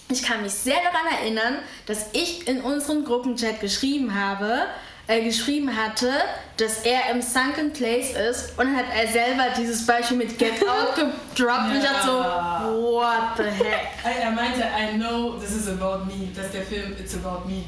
[0.09, 4.67] ich kann mich sehr daran erinnern, dass ich in unserem Gruppenchat geschrieben habe,
[5.11, 6.13] äh, geschrieben hatte,
[6.57, 10.95] dass er im Sunken Place ist und hat er selber dieses Beispiel mit Get Out
[10.95, 13.89] gedroppt und ich dachte so, what the heck?
[14.05, 16.29] Er er meinte, I know this is about me.
[16.35, 17.65] Das ist der Film It's About Me.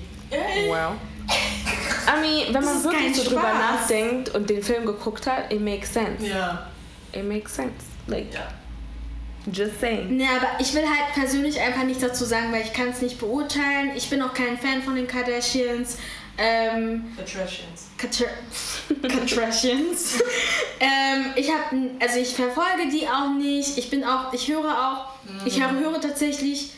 [0.70, 0.92] Well.
[1.28, 3.58] I mean, wenn man wirklich so drüber Spaß.
[3.58, 6.24] nachdenkt und den Film geguckt hat, it makes sense.
[6.26, 6.66] Ja.
[7.12, 7.74] It makes sense.
[8.06, 8.40] Like, Ja.
[9.52, 10.16] just saying.
[10.16, 13.18] Ne, aber ich will halt persönlich einfach nichts dazu sagen, weil ich kann es nicht
[13.18, 13.90] beurteilen.
[13.96, 15.98] Ich bin auch kein Fan von den Kardashians.
[16.38, 17.88] Ähm, The Trashians.
[17.98, 20.18] Katra- Kardashians.
[20.80, 23.76] ähm, ich habe, also ich verfolge die auch nicht.
[23.78, 25.12] Ich bin auch, ich höre auch,
[25.46, 26.70] ich höre, höre tatsächlich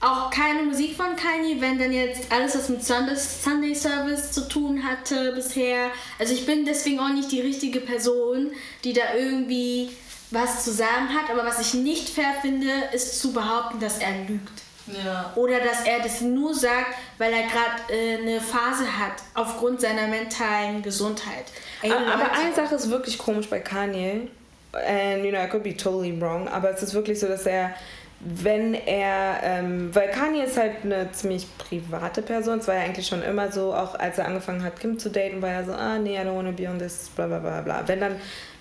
[0.00, 4.48] auch keine Musik von Kanye, wenn dann jetzt alles, was mit Sunday, Sunday Service zu
[4.48, 5.90] tun hatte bisher.
[6.18, 8.50] Also ich bin deswegen auch nicht die richtige Person,
[8.84, 9.90] die da irgendwie
[10.30, 11.28] was zu sagen hat.
[11.30, 14.62] Aber was ich nicht fair finde, ist zu behaupten, dass er lügt.
[15.04, 15.32] Ja.
[15.34, 20.06] Oder dass er das nur sagt, weil er gerade äh, eine Phase hat, aufgrund seiner
[20.08, 21.44] mentalen Gesundheit.
[21.82, 24.28] Ey, Aber, aber eine Sache ist wirklich komisch bei Kanye.
[24.72, 26.48] And, you know, I could be totally wrong.
[26.48, 27.74] Aber es ist wirklich so, dass er,
[28.20, 32.58] wenn er, ähm, weil Kanye ist halt eine ziemlich private Person.
[32.58, 35.42] Es war ja eigentlich schon immer so, auch als er angefangen hat, Kim zu daten,
[35.42, 37.82] war er so, ah, nee, I don't wanna be on this, bla, bla, bla, bla.
[37.86, 38.16] Wenn dann,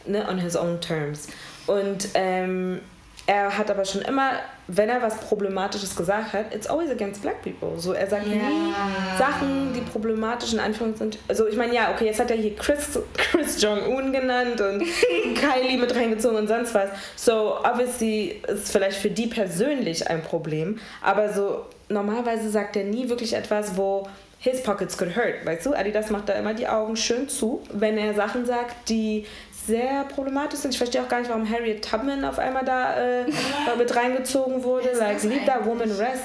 [0.05, 1.27] ne, on his own terms.
[1.67, 2.79] Und, ähm,
[3.27, 4.31] er hat aber schon immer,
[4.71, 7.77] wenn er was Problematisches gesagt hat, it's always against black people.
[7.77, 8.33] So, er sagt Ja.
[8.33, 8.73] nie
[9.17, 11.23] Sachen, die problematisch in Anführungszeichen sind.
[11.27, 14.83] Also ich meine, ja, okay, jetzt hat er hier Chris, Chris Jong-un genannt und
[15.35, 16.89] Kylie mit reingezogen und sonst was.
[17.15, 22.83] So, obviously ist es vielleicht für die persönlich ein Problem, aber so normalerweise sagt er
[22.83, 24.07] nie wirklich etwas, wo
[24.41, 25.73] his pockets could hurt, weißt du?
[25.73, 29.25] Adidas macht da immer die Augen schön zu, wenn er Sachen sagt, die
[29.69, 30.71] sehr problematisch sind.
[30.71, 33.25] Ich verstehe auch gar nicht, warum Harriet Tubman auf einmal da äh,
[33.77, 34.91] mit reingezogen wurde.
[34.93, 36.23] Like, leave that woman rest.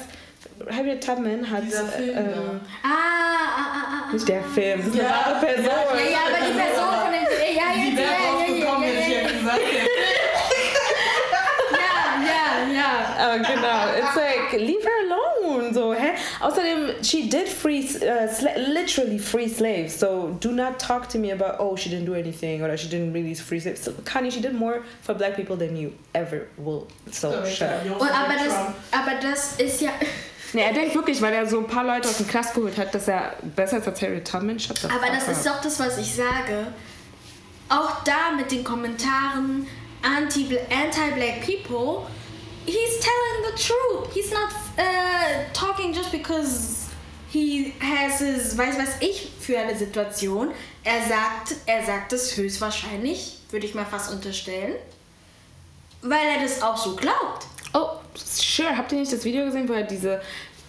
[0.70, 4.12] Harriet Tubman hat Dieser Film, ähm, Ah, ah, ah, ah.
[4.12, 5.14] nicht der Film, das ist eine Ja.
[5.14, 5.64] wahre Person.
[5.66, 7.24] Ja, ja, aber die Person von dem.
[7.40, 8.16] Ja, ja, Wie ja, ja, ja,
[8.49, 9.90] ja, ja, jetzt gesagt hätte?
[11.72, 13.24] ja, ja, ja.
[13.24, 15.72] Aber genau, it's like, leave her alone.
[15.74, 15.93] So?
[16.41, 18.28] Außerdem, she did free, uh,
[18.72, 19.95] literally free slaves.
[19.95, 23.12] So, do not talk to me about, oh, she didn't do anything or she didn't
[23.12, 23.82] release free slaves.
[23.82, 26.87] So, Kanye, she did more for black people than you ever will.
[27.11, 28.01] So, shut up.
[28.01, 28.55] Und aber das,
[28.93, 29.91] aber das ist ja.
[30.53, 32.95] Nee, er denkt wirklich, weil er so ein paar Leute aus dem Knast geholt hat,
[32.95, 34.57] dass er besser ist als Harriet Tubman.
[34.85, 36.68] Aber das ist doch das, was ich sage.
[37.68, 39.66] Auch da mit den Kommentaren
[40.03, 42.07] anti anti-black people,
[42.66, 44.12] he's telling the truth.
[44.12, 46.90] He's not uh, talking just because
[47.30, 50.52] he has his, weiß was ich für eine Situation.
[50.84, 54.74] Er sagt, er sagt es höchstwahrscheinlich, würde ich mal fast unterstellen,
[56.02, 57.46] weil er das auch so glaubt.
[57.72, 58.76] Oh, sure.
[58.76, 60.20] Habt ihr nicht das Video gesehen, wo er diese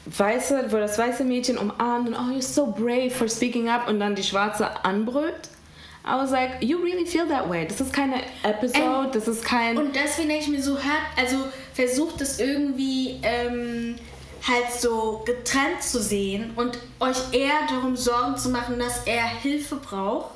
[0.06, 4.00] weiße, wo das weiße Mädchen umarmt und oh, you're so brave for speaking up und
[4.00, 5.50] dann die schwarze anbrüllt?
[6.08, 7.66] I was like, you really feel that way.
[7.68, 9.76] Das ist keine Episode, das ist kein.
[9.76, 13.96] Und deswegen denke ich mir so, hört, also versucht es irgendwie ähm,
[14.48, 19.76] halt so getrennt zu sehen und euch eher darum Sorgen zu machen, dass er Hilfe
[19.76, 20.32] braucht,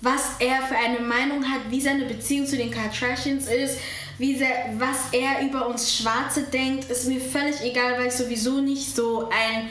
[0.00, 3.78] was er für eine Meinung hat, wie seine Beziehung zu den Kardashians ist,
[4.18, 8.60] wie sehr, was er über uns Schwarze denkt, ist mir völlig egal, weil ich sowieso
[8.60, 9.70] nicht so ein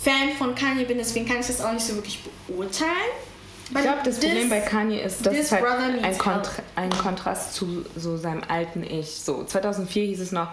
[0.00, 2.90] Fan von Kanye bin, deswegen kann ich das auch nicht so wirklich beurteilen.
[3.74, 6.18] Ich glaube, das Problem bei Kanye ist, dass es halt ein.
[6.18, 9.20] Kontra ein Kontrast zu so seinem alten Ich.
[9.20, 10.48] So 2004 hieß es noch,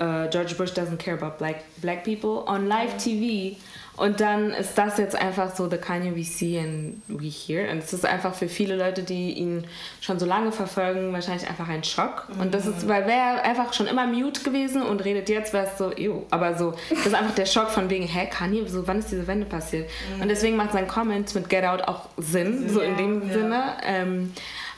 [0.00, 3.56] uh, George Bush doesn't care about black, black people on live TV.
[3.96, 7.70] Und dann ist das jetzt einfach so the Kanye we see and we hear.
[7.70, 9.64] Und es ist einfach für viele Leute, die ihn
[10.00, 12.26] schon so lange verfolgen, wahrscheinlich einfach ein Schock.
[12.40, 15.78] Und das ist, weil wäre einfach schon immer mute gewesen und redet jetzt, wäre es
[15.78, 16.22] so, ew.
[16.30, 19.26] Aber so, das ist einfach der Schock von wegen, hä, Kanye, so, wann ist diese
[19.28, 19.88] Wende passiert?
[20.20, 23.32] Und deswegen macht sein Comment mit Get Out auch Sinn, so in dem Ja.
[23.34, 23.62] Sinne.
[23.84, 24.32] Ähm,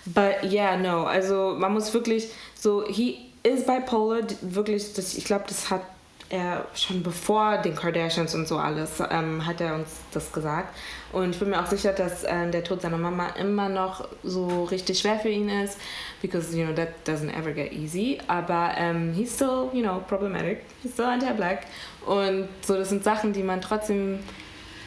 [0.04, 1.04] but yeah, no.
[1.04, 5.80] Also man muss wirklich so, he is bipolar, wirklich, das, ich glaube, das hat
[6.28, 10.74] er schon bevor den Kardashians und so alles, ähm, hat er uns das gesagt.
[11.12, 14.64] Und ich bin mir auch sicher, dass ähm, der Tod seiner Mama immer noch so
[14.64, 15.78] richtig schwer für ihn ist,
[16.20, 18.18] because, you know, that doesn't ever get easy.
[18.26, 20.64] Aber ähm, he's still, you know, problematic.
[20.82, 21.66] He's still anti-black.
[22.04, 24.20] Und so, das sind Sachen, die man trotzdem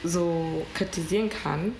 [0.04, 1.74] so kritisieren kann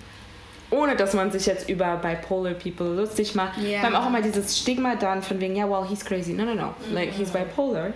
[0.70, 3.58] ohne dass man sich jetzt über bipolar people lustig macht.
[3.58, 3.64] Ja.
[3.64, 6.32] Wir haben auch immer dieses Stigma dann von wegen, ja, well, he's crazy.
[6.32, 6.74] No, no, no.
[6.92, 7.92] Like, he's bipolar.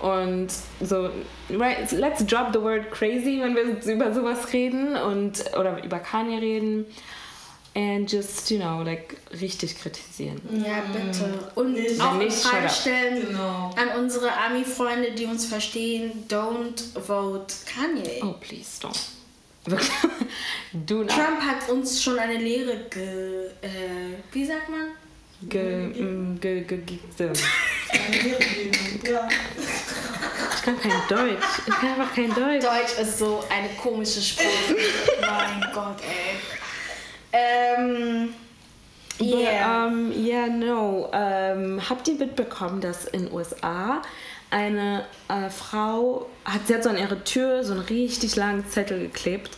[0.00, 0.48] Und
[0.80, 1.10] so,
[1.50, 6.38] right, let's drop the word crazy, wenn wir über sowas reden und oder über Kanye
[6.40, 6.86] reden.
[7.76, 10.40] And just, you know, like, richtig kritisieren.
[10.52, 11.50] Ja, bitte.
[11.54, 13.70] Und Nicht- auch nicht, Frage stellen Genau.
[13.76, 18.22] an unsere Army-Freunde, die uns verstehen, don't vote Kanye.
[18.24, 18.98] Oh, please, don't.
[19.66, 19.88] Wirklich.
[20.72, 21.10] Do not.
[21.10, 23.46] Trump hat uns schon eine Lehre ge...
[23.62, 24.88] Äh, wie sagt man?
[25.48, 27.32] Ge, mm, ge, ge, ge, ge.
[29.10, 29.28] Ja.
[30.54, 31.44] Ich kann kein Deutsch.
[31.66, 32.64] Ich kann einfach kein Deutsch.
[32.64, 34.76] Deutsch ist so eine komische Sprache.
[35.20, 36.36] mein Gott, ey.
[37.32, 38.34] Ähm...
[39.20, 39.86] Yeah.
[39.86, 41.10] But, um, yeah, no.
[41.12, 44.00] Ähm, habt ihr mitbekommen, dass in USA
[44.50, 49.00] eine äh, Frau hat, sie hat so an ihre Tür so einen richtig langen Zettel
[49.00, 49.50] geklebt,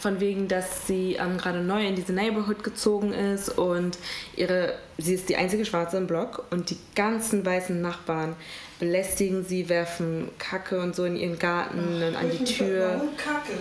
[0.00, 3.98] von wegen, dass sie ähm, gerade neu in diese Neighborhood gezogen ist und
[4.34, 8.34] ihre, sie ist die einzige Schwarze im Block und die ganzen weißen Nachbarn
[8.78, 13.52] belästigen sie, werfen Kacke und so in ihren Garten und an die Tür Kacke?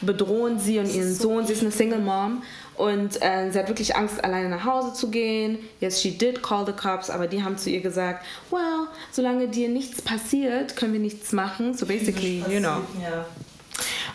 [0.00, 1.46] bedrohen sie und ihren so Sohn.
[1.46, 2.42] Sie ist eine Single Mom
[2.76, 5.58] und äh, sie hat wirklich Angst, alleine nach Hause zu gehen.
[5.80, 9.68] Yes, she did call the cops, aber die haben zu ihr gesagt, well, solange dir
[9.68, 11.74] nichts passiert, können wir nichts machen.
[11.74, 12.80] So basically, you know.
[13.02, 13.26] Ja.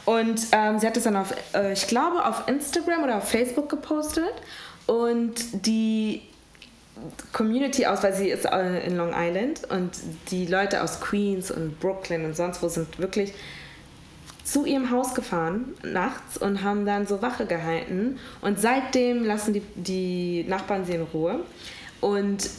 [0.05, 3.69] Und ähm, sie hat es dann auf, äh, ich glaube, auf Instagram oder auf Facebook
[3.69, 4.33] gepostet.
[4.85, 6.21] Und die
[7.31, 9.91] Community aus, weil sie ist äh, in Long Island und
[10.31, 13.33] die Leute aus Queens und Brooklyn und sonst wo sind wirklich
[14.43, 18.17] zu ihrem Haus gefahren nachts und haben dann so Wache gehalten.
[18.41, 21.41] Und seitdem lassen die, die Nachbarn sie in Ruhe.
[22.01, 22.49] Und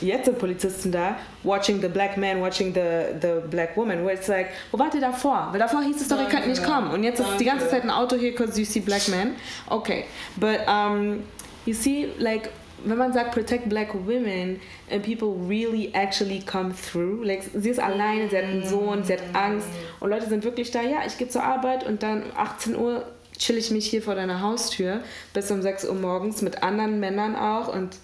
[0.00, 4.28] jetzt sind Polizisten da, watching the black man, watching the, the black woman, where it's
[4.28, 5.48] like, wo wart ihr davor?
[5.50, 6.90] Weil davor hieß es doch, ihr könnt nicht kommen.
[6.90, 7.62] Und jetzt ist die ganze.
[7.68, 9.34] Zeit ein Auto hier, because you see black men.
[9.68, 10.04] Okay,
[10.36, 11.22] but um,
[11.64, 12.50] you see, like,
[12.84, 17.80] wenn man sagt protect black women and people really actually come through, like, sie ist
[17.80, 19.68] alleine, sie hat einen Sohn, sie hat Angst
[20.00, 23.06] und Leute sind wirklich da, ja, ich gehe zur Arbeit und dann um 18 Uhr
[23.38, 25.00] chill ich mich hier vor deiner Haustür
[25.32, 27.96] bis um 6 Uhr morgens mit anderen Männern auch und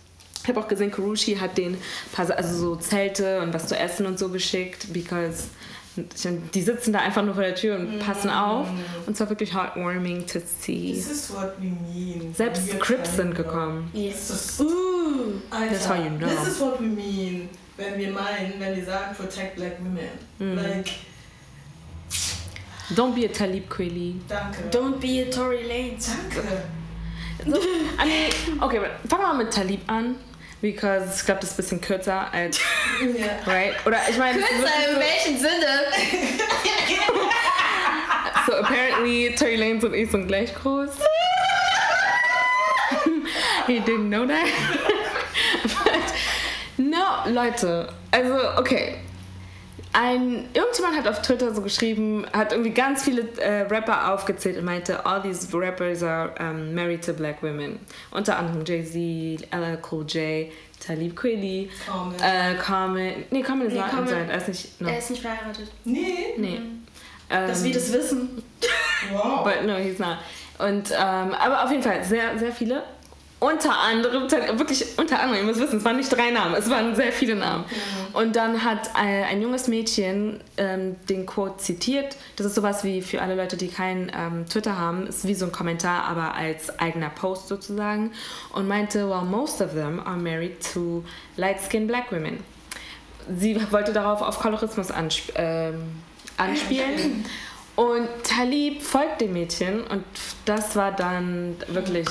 [0.49, 1.77] ich habe auch gesehen, Karushi hat den
[2.11, 5.49] paar, also so Zelte und was zu essen und so geschickt, because
[6.55, 8.67] die sitzen da einfach nur vor der Tür und passen auf.
[9.07, 10.93] Und es war wirklich heartwarming to see.
[10.95, 12.33] This is what we mean.
[12.35, 13.91] Selbst Wir Crips sind gekommen.
[13.93, 14.65] Das ist, Uh,
[15.51, 16.29] Alter, That's how you know.
[16.29, 20.09] This is what we mean, wenn wir meinen, wenn wir sagen protect black women.
[20.39, 20.57] Mhm.
[20.57, 20.91] Like,
[22.97, 24.15] Don't be a Talib Kweli.
[24.29, 24.71] danke.
[24.71, 26.09] don't be a Tory Lanez.
[26.09, 26.63] Danke.
[27.99, 28.29] Ah, nee,
[28.61, 30.15] okay, aber fangen wir mal mit Talib an.
[30.61, 32.59] Because ich glaube, das ist ein bisschen kürzer als,
[33.01, 33.53] Ja.
[33.53, 33.75] right?
[33.87, 35.83] Oder ich meine, es ist wirklich welchem Sinne?
[38.47, 40.91] so, so apparently Tory Lanez und ich sind gleich groß.
[43.67, 44.47] He didn't know that.
[45.63, 46.03] But,
[46.79, 48.97] no, Leute, also okay.
[50.01, 54.65] Ein, irgendjemand hat auf Twitter so geschrieben, hat irgendwie ganz viele äh, Rapper aufgezählt und
[54.65, 57.81] meinte, all these rappers are um, married to black women.
[58.13, 62.15] Unter anderem Jay-Z, LL Cool J, Talib Kweli, Common.
[62.23, 64.89] äh, Common, nee, Common ist Nee, not Common- inside, er ist nicht, no.
[64.89, 65.69] Er ist nicht verheiratet.
[65.85, 66.35] nee.
[66.37, 66.61] nee.
[67.29, 68.43] Dass Ähm, wir das wissen.
[69.13, 69.43] Wow.
[69.45, 70.19] But no, he's not.
[70.59, 72.85] Und, ähm, aber auf jeden Fall sehr, sehr viele.
[73.41, 74.29] Unter anderem,
[74.59, 77.37] wirklich unter anderem, ihr müsst wissen, es waren nicht drei Namen, es waren sehr viele
[77.37, 77.65] Namen.
[78.13, 82.17] Und dann hat ein, ein junges Mädchen ähm, den Quote zitiert.
[82.35, 85.47] Das ist sowas wie für alle Leute, die kein ähm, Twitter haben, ist wie so
[85.47, 88.11] ein Kommentar, aber als eigener Post sozusagen.
[88.55, 91.05] Und meinte, well, most of them are married to
[91.37, 92.43] light-skinned black women.
[93.37, 96.03] Sie wollte darauf auf Kolorismus ansp ähm,
[96.39, 97.25] anspielen.
[97.79, 100.03] Und Talib folgt dem Mädchen und
[100.45, 102.09] das war dann wirklich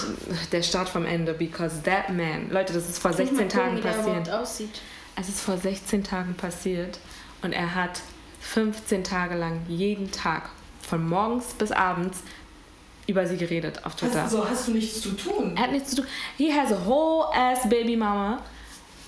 [0.53, 3.77] der Start vom Ende, because that man, Leute, das ist vor 16 Mal gucken, Tagen
[3.77, 4.27] wie der passiert.
[4.27, 4.81] überhaupt aussieht.
[5.17, 6.99] Es ist vor 16 Tagen passiert
[7.41, 7.99] und er hat
[8.39, 10.51] 15 Tage lang, jeden Tag,
[10.87, 12.19] von morgens bis abends,
[13.05, 14.23] über sie geredet auf Twitter.
[14.23, 15.51] Hast, so hast du nichts zu tun.
[15.57, 16.05] Er hat nichts zu tun.
[16.37, 18.41] He has a whole ass baby mama.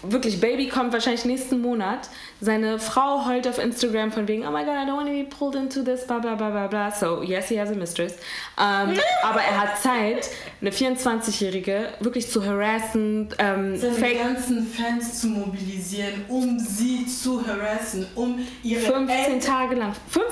[0.01, 2.09] Wirklich, Baby kommt wahrscheinlich nächsten Monat.
[2.41, 5.25] Seine Frau heult auf Instagram von wegen, oh my god, I don't want to be
[5.25, 6.89] pulled into this, bla bla bla bla bla.
[6.91, 8.13] So, yes, he has a mistress.
[8.57, 8.93] Um,
[9.23, 10.29] aber er hat Zeit,
[10.61, 17.45] eine 24-Jährige wirklich zu harassen, ähm, Seine fake ganzen Fans zu mobilisieren, um sie zu
[17.45, 19.93] harassen, um ihre 15 Eltern- Tage lang.
[20.09, 20.25] Fünf,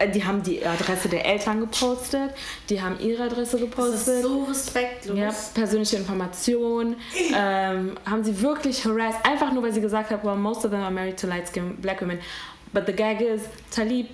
[0.00, 2.30] äh, die haben die Adresse der Eltern gepostet,
[2.68, 4.16] die haben ihre Adresse Das gepostet.
[4.16, 5.18] ist so respektlos.
[5.18, 6.96] Ja, persönliche Informationen
[7.34, 10.82] ähm, haben sie wirklich harassed, einfach nur weil sie gesagt hat, well, most of them
[10.82, 12.18] are married to light skinned black women.
[12.72, 14.06] But the gag is, Talib,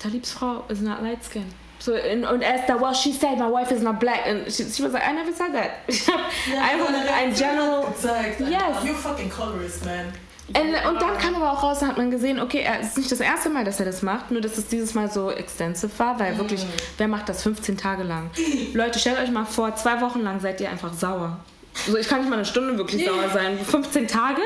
[0.00, 1.52] Talibs Frau is not light skinned.
[1.80, 4.26] So, und, und er ist da, well, she said my wife is not black.
[4.26, 5.70] And she, she was like, I never said that.
[5.88, 7.86] Ja, einfach seine ein Reaktion general.
[7.86, 8.62] gezeigt, Yes.
[8.62, 8.86] Alter.
[8.86, 10.06] You fucking colorist, man.
[10.48, 13.12] Und, und dann kam aber auch raus, da hat man gesehen, okay, es ist nicht
[13.12, 16.18] das erste Mal, dass er das macht, nur dass es dieses Mal so extensive war,
[16.18, 16.64] weil wirklich,
[16.96, 18.30] wer macht das 15 Tage lang?
[18.72, 21.38] Leute, stellt euch mal vor, zwei Wochen lang seid ihr einfach sauer.
[21.86, 23.58] So, ich kann nicht mal eine Stunde wirklich sauer sein.
[23.58, 24.42] 15 Tage?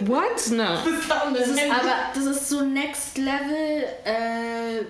[0.00, 0.50] What?
[0.50, 0.64] No.
[1.08, 4.84] Dann, das ist Aber das ist so next level äh,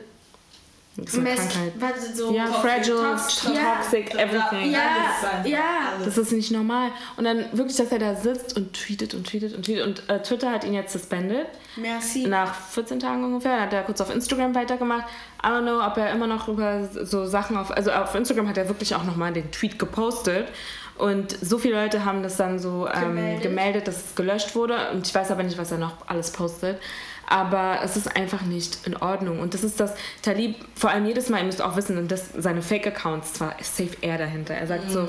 [1.02, 1.72] Krankheit.
[1.80, 4.70] warte, so Ja, Toxic, fragile, toxic, toxic, everything.
[4.70, 5.60] Ja, ja.
[6.04, 6.90] Das ist nicht normal.
[7.16, 9.84] Und dann wirklich, dass er da sitzt und tweetet und tweetet und tweetet.
[9.84, 11.46] Und äh, Twitter hat ihn jetzt suspended.
[11.76, 12.26] Merci.
[12.28, 13.56] Nach 14 Tagen ungefähr.
[13.56, 15.04] Dann hat er kurz auf Instagram weitergemacht.
[15.44, 17.72] I don't know, ob er immer noch über so Sachen auf.
[17.72, 20.46] Also auf Instagram hat er wirklich auch nochmal den Tweet gepostet.
[20.96, 23.42] Und so viele Leute haben das dann so ähm, Gemeldet.
[23.42, 23.88] gemeldet.
[23.88, 24.90] dass es gelöscht wurde.
[24.92, 26.80] Und ich weiß aber nicht, was er noch alles postet.
[27.26, 29.40] Aber es ist einfach nicht in Ordnung.
[29.40, 32.30] Und das ist das, Talib, vor allem jedes Mal, ihr müsst auch wissen, und das,
[32.36, 34.54] seine Fake-Accounts, zwar safe er dahinter.
[34.54, 35.08] Er sagt so,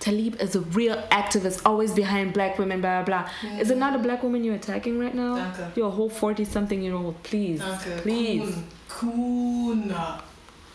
[0.00, 3.60] Talib is a real activist, always behind black women, blah blah blah.
[3.60, 5.36] Is it not a black woman you're attacking right now?
[5.36, 5.72] Danke.
[5.74, 7.60] You're a whole 40-something year old, please.
[7.60, 8.02] Danke.
[8.02, 8.54] Please.
[8.88, 10.20] Kuna.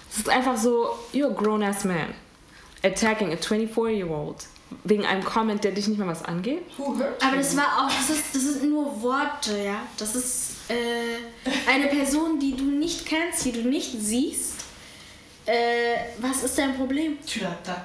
[0.09, 2.13] Es ist einfach so, you're a grown-ass man.
[2.83, 4.47] Attacking a 24-year-old.
[4.85, 6.61] Wegen einem Comment, der dich nicht mal was angeht.
[6.77, 9.85] Who hurt Aber das war auch, das, ist, das sind nur Worte, ja.
[9.97, 14.61] Das ist äh, eine Person, die du nicht kennst, die du nicht siehst.
[15.45, 17.17] Äh, was ist dein Problem?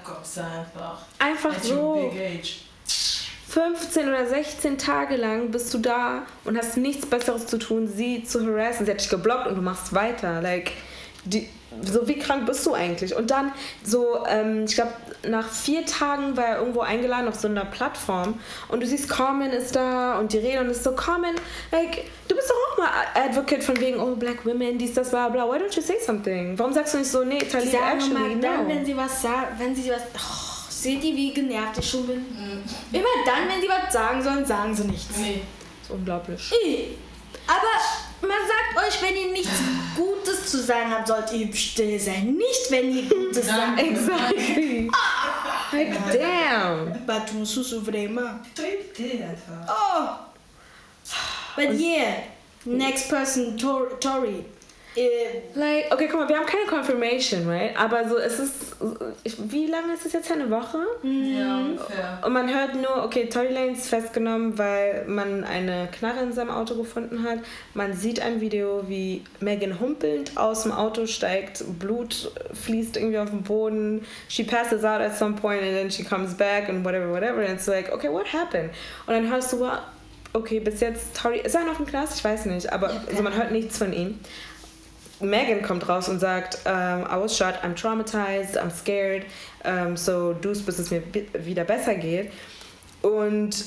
[0.04, 1.02] Comme ça einfach.
[1.18, 1.74] Einfach so.
[1.74, 2.60] your big age.
[3.48, 8.22] 15 oder 16 Tage lang bist du da und hast nichts Besseres zu tun, sie
[8.22, 8.84] zu harassen.
[8.84, 10.42] Sie hat dich geblockt und du machst weiter.
[10.42, 10.72] Like,
[11.26, 11.48] die,
[11.82, 13.14] so wie krank bist du eigentlich?
[13.14, 13.52] Und dann
[13.84, 14.92] so, ähm, ich glaube,
[15.28, 19.50] nach vier Tagen war er irgendwo eingeladen auf so einer Plattform und du siehst, Carmen
[19.50, 21.34] ist da und die reden und es ist so, Carmen,
[21.72, 25.28] like, du bist doch auch mal Advocate von wegen, oh, black women, dies, das, bla,
[25.28, 25.44] bla.
[25.44, 26.58] Why don't you say something?
[26.58, 29.46] Warum sagst du nicht so, nee, Talia, sagen actually, immer dann, wenn sie was sagen,
[29.58, 30.02] wenn sie was.
[30.14, 32.24] Oh, seht ihr, wie genervt ich schon bin?
[32.92, 35.16] Immer dann, wenn sie was sagen sollen, sagen sie nichts.
[35.18, 35.42] Nee.
[35.80, 36.52] Das ist unglaublich.
[36.64, 37.05] Eh.
[37.46, 39.50] Aber man sagt euch, wenn ihr nichts
[39.96, 42.34] Gutes zu sagen habt, sollt ihr still sein.
[42.34, 43.80] Nicht, wenn ihr Gutes sagt.
[43.80, 44.90] Exactly.
[45.72, 47.04] Like, damn.
[47.06, 47.80] But tu susu
[49.22, 49.66] einfach.
[49.68, 50.26] Oh.
[51.56, 52.22] But yeah,
[52.64, 54.44] next person, Tor Tori.
[55.54, 57.76] Like, okay, guck mal, wir haben keine Confirmation, right?
[57.78, 58.76] Aber so, es ist,
[59.50, 60.32] wie lange ist es jetzt?
[60.32, 60.78] Eine Woche?
[61.02, 62.18] Ja, ungefähr.
[62.24, 66.50] Und man hört nur, okay, Tory Lane ist festgenommen, weil man eine Knarre in seinem
[66.50, 67.40] Auto gefunden hat.
[67.74, 73.30] Man sieht ein Video, wie Megan humpelnd aus dem Auto steigt, Blut fließt irgendwie auf
[73.30, 74.04] den Boden.
[74.28, 77.40] She passes out at some point and then she comes back and whatever, whatever.
[77.42, 78.70] And it's like, okay, what happened?
[79.06, 79.68] Und dann hörst du,
[80.32, 82.16] okay, bis jetzt Tory, ist er noch im Knast?
[82.16, 84.18] Ich weiß nicht, aber also man hört nichts von ihm.
[85.20, 86.72] Megan kommt raus und sagt, um,
[87.04, 89.24] I was shot, I'm traumatized, I'm scared,
[89.64, 91.02] um, so du's, bis es mir
[91.38, 92.30] wieder besser geht.
[93.02, 93.64] Und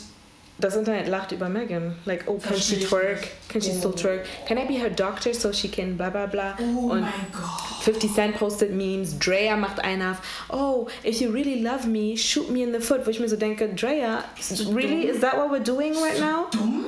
[0.59, 1.95] das Internet lacht über Megan.
[2.05, 3.27] Like, oh, can she twerk?
[3.47, 3.97] Can she still Oh.
[3.97, 4.25] twerk?
[4.45, 6.57] Can I be her doctor so she can bla bla bla?
[6.59, 7.83] Oh und mein Gott.
[7.83, 10.17] 50 Cent postet Memes, Drea macht einen auf,
[10.49, 13.05] oh, if you really love me, shoot me in the foot.
[13.05, 14.25] Wo ich mir so denke, Drea,
[14.73, 15.15] really, dumm?
[15.15, 16.47] is that what we're doing right now?
[16.51, 16.85] Dumm?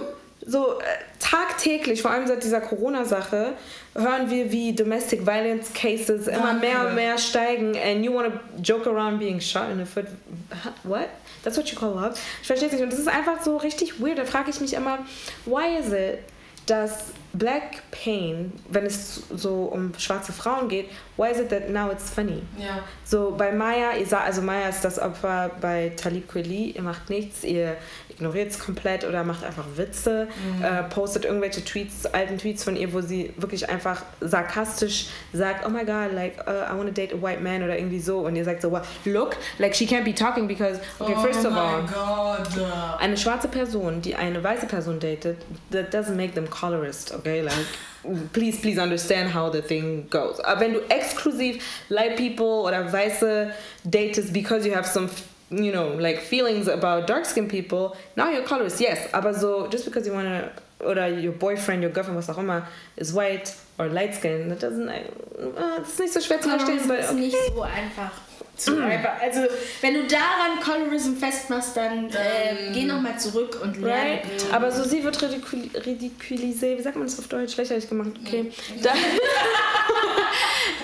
[0.51, 0.83] So äh,
[1.19, 3.53] tagtäglich, vor allem seit dieser Corona-Sache,
[3.95, 7.75] hören wir, wie Domestic Violence Cases immer mehr und mehr steigen.
[7.77, 10.07] And you want to joke around being shot in the foot.
[10.83, 11.07] What?
[11.43, 12.15] That's what you call love?
[12.41, 12.83] Ich verstehe es nicht.
[12.83, 14.17] Und das ist einfach so richtig weird.
[14.17, 14.99] Da frage ich mich immer,
[15.45, 16.19] why is it,
[16.65, 21.89] dass Black Pain, wenn es so um schwarze Frauen geht, why is it that now
[21.89, 22.41] it's funny?
[22.59, 22.83] Ja.
[23.05, 23.91] So bei Maya,
[24.23, 27.77] also Maya ist das Opfer bei Talib Kweli, ihr macht nichts, ihr
[28.22, 30.28] ignoriert es komplett oder macht einfach Witze,
[30.61, 35.69] äh, postet irgendwelche Tweets, alten Tweets von ihr, wo sie wirklich einfach sarkastisch sagt, oh
[35.69, 38.36] my god, like uh, I want to date a white man oder irgendwie so und
[38.36, 41.53] ihr sagt so, well, look, like she can't be talking because, okay, oh first of
[41.53, 42.47] all, Gott.
[42.99, 45.38] eine schwarze Person, die eine weiße Person datet,
[45.72, 47.41] that doesn't make them colorist, okay?
[47.41, 47.55] Like,
[48.34, 50.39] please, please understand how the thing goes.
[50.41, 53.51] Aber wenn du exklusiv light people oder weiße
[53.84, 55.09] datest because you have some
[55.51, 59.09] you know, like feelings about dark skinned people, now you're colorist, yes.
[59.13, 62.65] Aber so, just because you wanna, oder your boyfriend, your girlfriend, was auch immer,
[62.97, 66.87] is white or light skinned, that doesn't, uh, das ist nicht so schwer zu verstehen.
[66.87, 68.11] Das ist nicht so einfach.
[68.57, 69.19] Zu einfach.
[69.19, 69.41] Also,
[69.81, 74.11] wenn du daran Colorism festmachst, dann äh, geh nochmal zurück und lerne.
[74.11, 74.23] Right?
[74.51, 77.57] Aber so sie wird ridicul ridiculisiert, wie sagt man das auf Deutsch?
[77.57, 78.51] Lächerlich gemacht, okay.
[78.83, 78.97] Dann,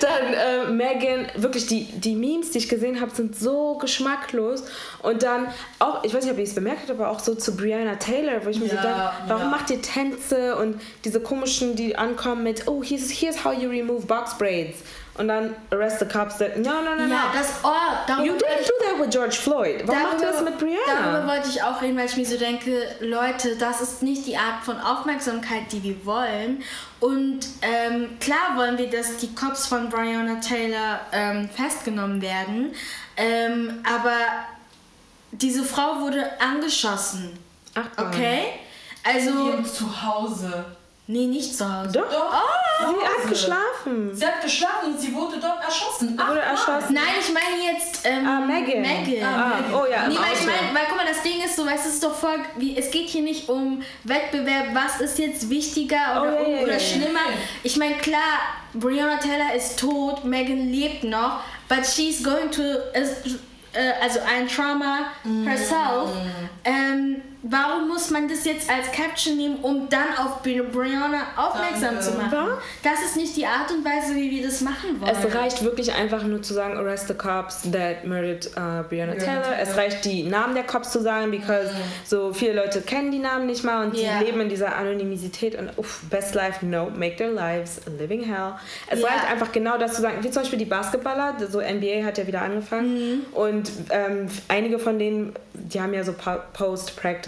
[0.00, 4.64] dann äh, Megan, wirklich die, die Memes, die ich gesehen habe, sind so geschmacklos.
[5.02, 5.48] Und dann
[5.78, 8.44] auch, ich weiß nicht, ob ihr es bemerkt habt, aber auch so zu Brianna Taylor,
[8.44, 9.50] wo ich mir Ja, so denke, warum ja.
[9.50, 14.06] macht ihr Tänze und diese komischen, die ankommen mit, oh, here's, here's how you remove
[14.06, 14.78] box braids.
[15.18, 17.12] Und dann arrest the cops that, no, no, no, no.
[17.12, 17.70] Ja, das, oh,
[18.06, 19.82] darüber you didn't do that with George Floyd.
[19.84, 20.78] Warum macht ihr das mit Brianna?
[20.86, 24.36] Darüber wollte ich auch reden, weil ich mir so denke, Leute, das ist nicht die
[24.36, 26.62] Art von Aufmerksamkeit, die wir wollen.
[27.00, 32.72] Und ähm, klar wollen wir, dass die Cops von Breonna Taylor ähm, festgenommen werden.
[33.16, 34.16] Ähm, aber
[35.32, 37.36] diese Frau wurde angeschossen.
[37.74, 38.44] Ach, Okay?
[39.04, 40.64] Also, Ihrem Zuhause.
[41.08, 41.90] Nee, nicht zu Hause.
[41.92, 42.08] Doch.
[42.10, 42.44] Doch.
[42.80, 44.14] Sie zu hat geschlafen.
[44.14, 46.10] Sie hat geschlafen und sie wurde dort erschossen.
[46.16, 46.94] Sie wurde erschossen.
[46.94, 48.82] Nein, ich meine jetzt ähm, Ah, Megan.
[48.82, 49.24] Megan.
[49.34, 51.84] Ah, oh ja, Nee, weil ich meine, weil guck mal, das Ding ist so, weißt
[51.84, 55.50] du, es ist doch voll, wie, es geht hier nicht um Wettbewerb, was ist jetzt
[55.50, 56.78] wichtiger oder, Oh, ja, oder ja.
[56.78, 57.18] schlimmer.
[57.64, 58.38] Ich meine, klar,
[58.74, 65.10] Breonna Taylor ist tot, Megan lebt noch, but she's going to, äh, also ein Trauma
[65.44, 66.10] herself.
[66.64, 71.94] Ähm, warum muss man das jetzt als Caption nehmen, um dann auf Bri- Breonna aufmerksam
[71.96, 72.00] Danke.
[72.00, 72.48] zu machen?
[72.82, 75.10] Das ist nicht die Art und Weise, wie wir das machen wollen.
[75.14, 79.42] Es reicht wirklich einfach nur zu sagen, arrest the cops that murdered uh, Breonna Taylor.
[79.42, 79.58] Taylor.
[79.60, 81.70] Es reicht die Namen der Cops zu sagen, because
[82.04, 84.18] so viele Leute kennen die Namen nicht mal und Ja.
[84.18, 88.22] die leben in dieser Anonymität und uff, best life, no, make their lives a living
[88.24, 88.52] hell.
[88.88, 89.06] Es Ja.
[89.08, 92.26] reicht einfach genau das zu sagen, wie zum Beispiel die Basketballer, so NBA hat ja
[92.26, 96.44] wieder angefangen und ähm, einige von denen, die haben ja so Pa-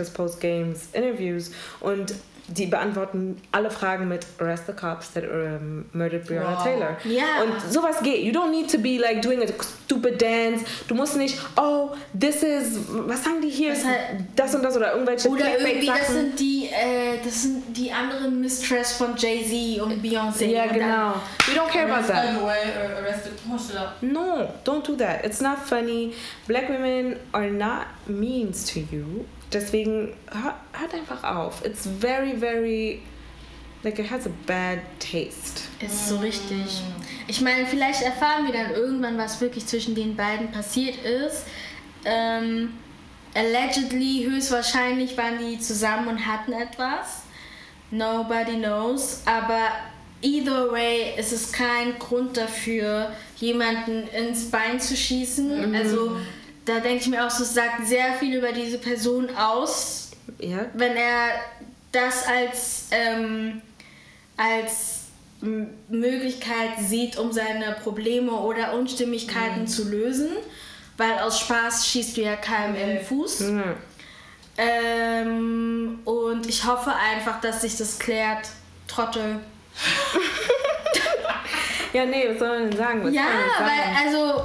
[0.09, 2.15] Post-Practice, Post-Games Interviews und
[2.53, 6.65] die beantworten alle Fragen mit Arrest the cops that um, murdered Breonna Wow.
[6.65, 6.97] Taylor.
[7.05, 7.45] Ja.
[7.45, 8.25] Und sowas geht.
[8.25, 9.47] You don't need to be like doing a
[9.87, 10.65] stupid dance.
[10.89, 13.71] Du musst nicht, oh, this is, was sagen die hier?
[13.73, 17.77] Das halt- das und das oder irgendwelche Oder irgendwie, das sind die, äh, das sind
[17.77, 20.47] die anderen Mistress von Jay-Z und Beyoncé.
[20.47, 21.15] Ja, dann- genau.
[21.47, 22.35] We don't care about that.
[24.03, 25.25] No, don't do that.
[25.25, 26.15] It's not funny.
[26.49, 29.25] Black women are not means to you.
[29.53, 31.65] Deswegen hör- hört einfach auf.
[31.65, 33.03] It's very, very,
[33.83, 35.63] like it has a bad taste.
[35.85, 36.83] Ist so richtig.
[37.27, 41.45] Ich meine, vielleicht erfahren wir dann irgendwann, was wirklich zwischen den beiden passiert ist.
[42.05, 42.75] Ähm,
[43.35, 47.23] allegedly, höchstwahrscheinlich waren die zusammen und hatten etwas.
[47.91, 49.23] Nobody knows.
[49.27, 49.69] Aber
[50.23, 55.75] either way ist es kein Grund dafür, jemanden ins Bein zu schießen.
[55.75, 56.17] Also
[56.71, 60.67] da denke ich mir auch, so es sagt sehr viel über diese Person aus, Ja?
[60.75, 61.31] wenn er
[61.93, 63.61] das als, ähm,
[64.37, 65.01] als
[65.89, 70.29] Möglichkeit sieht, um seine Probleme oder Unstimmigkeiten zu lösen.
[70.97, 73.41] Weil aus Spaß schießt du ja keinem in den Fuß.
[73.41, 73.75] Ja.
[74.59, 78.49] Ähm, und ich hoffe einfach, dass sich das klärt.
[78.87, 79.41] Trottel.
[81.93, 83.05] Ja, nee, was soll man denn sagen?
[83.05, 83.23] Was ja,
[83.59, 84.43] weil, also.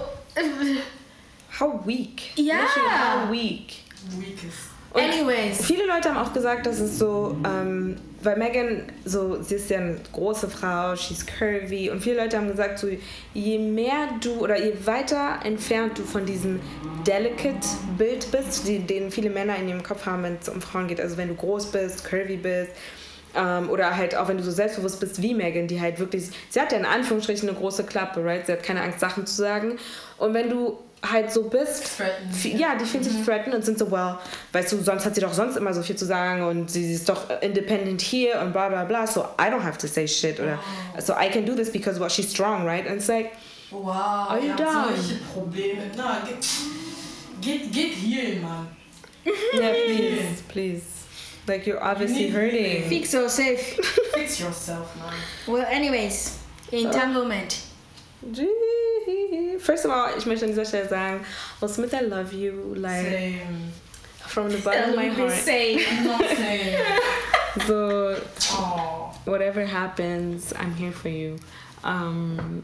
[1.60, 2.32] How weak.
[2.36, 2.56] Ja.
[2.56, 3.76] How weak.
[4.18, 4.76] Weakest.
[4.96, 5.66] Und Anyways.
[5.66, 9.80] Viele Leute haben auch gesagt, dass es so, ähm, weil Megan, so, sie ist ja
[9.80, 12.88] eine große Frau, she's curvy und viele Leute haben gesagt, so,
[13.34, 16.62] je mehr du oder je weiter entfernt du von diesem
[17.06, 20.88] delicate Bild bist, die, den viele Männer in ihrem Kopf haben, wenn es um Frauen
[20.88, 22.72] geht, also wenn du groß bist, curvy bist,
[23.36, 26.62] ähm, oder halt auch wenn du so selbstbewusst bist wie Megan, die halt wirklich, sie
[26.62, 28.46] hat ja in Anführungsstrichen eine große Klappe, right?
[28.46, 29.78] Sie hat keine Angst, Sachen zu sagen.
[30.18, 30.80] Und wenn du
[31.12, 32.32] halt so bist, Threatened.
[32.34, 34.18] F- ja, die fühlen sich threatened und sind so, well,
[34.54, 37.08] weißt du, sonst hat sie doch sonst immer so viel zu sagen und sie, ist
[37.10, 40.60] doch independent hier und bla bla bla, so I don't have to say shit oder
[41.00, 42.86] so I can do this because well, she's strong, right?
[42.88, 43.32] And it's like,
[43.72, 44.96] Wow, Are you habt down?
[44.96, 45.82] solche Probleme.
[45.98, 46.46] Na, geht,
[47.42, 48.68] geht, geht hier, Mann.
[49.26, 50.82] yeah, please, please.
[51.48, 52.88] Like you're obviously hurting.
[52.90, 53.60] Fix yourself.
[54.14, 55.14] Fix yourself, man.
[55.48, 56.38] Well, anyways.
[56.72, 57.58] Entanglement.
[59.60, 61.26] First of all, ich möchte an dieser Stelle sagen,
[61.60, 63.72] Will Smith, I love you, like Same.
[64.28, 65.32] from the bottom of my heart.
[65.32, 65.86] Say.
[66.04, 66.78] Not same.
[67.68, 68.16] So
[68.52, 69.12] Oh.
[69.26, 71.38] whatever happens, I'm here for you.
[71.84, 72.64] Um,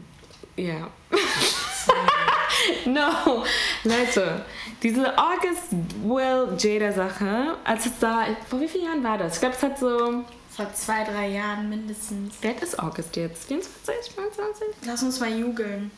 [0.56, 0.86] yeah.
[2.86, 3.44] no,
[3.84, 4.44] Leute,
[4.82, 5.72] diese August
[6.02, 9.34] Will Jada Sache, als es da, vor wie vielen Jahren war das?
[9.34, 10.24] Ich glaube, es hat so
[10.56, 12.34] Vor zwei, drei Jahren mindestens.
[12.42, 13.44] Wer ist August jetzt?
[13.46, 14.68] 24, 25?
[14.86, 15.90] Lass uns mal jugeln.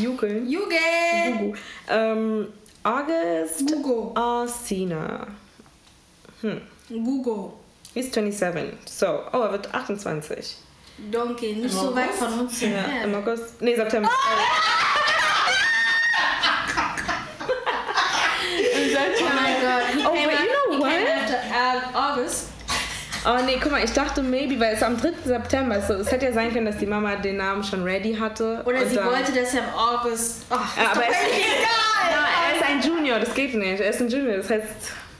[0.00, 0.48] Jugeln.
[0.48, 1.38] Jugeln!
[1.40, 1.54] Hugo.
[1.88, 2.46] Ähm,
[2.84, 4.12] August Hugo.
[4.14, 5.26] Alsina.
[6.88, 7.52] Google.
[7.94, 8.74] He's 27.
[8.88, 10.56] So, oh, er wird 28.
[11.10, 12.18] Donkey, nicht Im so weit August?
[12.22, 13.04] von uns Ja, entfernt.
[13.04, 13.60] im August.
[13.62, 14.08] Nee, September.
[19.18, 20.06] Oh mein Gott.
[20.06, 21.08] Oh, but you know what?
[21.08, 22.48] after, uh, August.
[23.28, 25.12] Oh nee, guck mal, ich dachte maybe, weil es am 3.
[25.24, 25.88] September ist.
[25.88, 28.62] So, es hätte ja sein können, dass die Mama den Namen schon ready hatte.
[28.64, 30.44] Oder sie dann- wollte, dass er im August.
[30.50, 32.12] Oh, ist Ja, doch aber er ist, völlig egal!
[32.12, 33.80] Ja, er ist ein Junior, das geht nicht.
[33.80, 34.66] Er ist ein Junior, das heißt,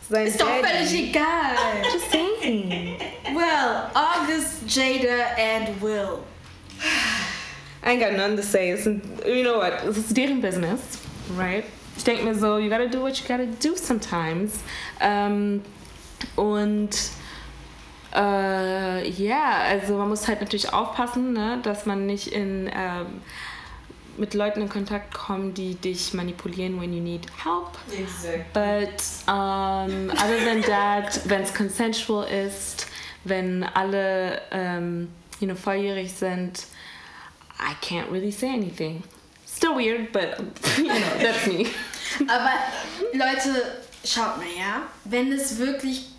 [0.08, 0.68] sein Ist doch Daddy.
[0.68, 1.56] völlig egal.
[1.92, 2.96] Just saying.
[3.34, 6.20] Well, August, Jada and Will.
[7.84, 8.70] I ain't got none to say.
[8.70, 9.82] It's, you know what?
[9.88, 10.80] Es ist deren Business,
[11.36, 11.64] right?
[11.96, 14.52] Ich denke mir so, you gotta do what you gotta do sometimes.
[15.00, 15.62] Ähm,
[16.36, 16.90] und
[18.16, 23.20] äh, ja, also man muss halt natürlich aufpassen, ne, dass man nicht in ähm,
[24.18, 27.76] mit Leuten in Kontakt kommt, die dich manipulieren when you need help.
[27.92, 28.52] Exact.
[28.52, 32.86] But um, other than that, wenn es consensual ist,
[33.24, 35.08] wenn alle ähm,
[35.40, 36.66] you know, volljährig sind,
[37.58, 39.02] I can't really say anything.
[39.46, 40.38] Still weird, but
[40.78, 41.66] you know, that's me.
[42.28, 42.50] Aber
[43.12, 44.82] Leute, schaut mal, ja.
[45.04, 46.10] Wenn es wirklich,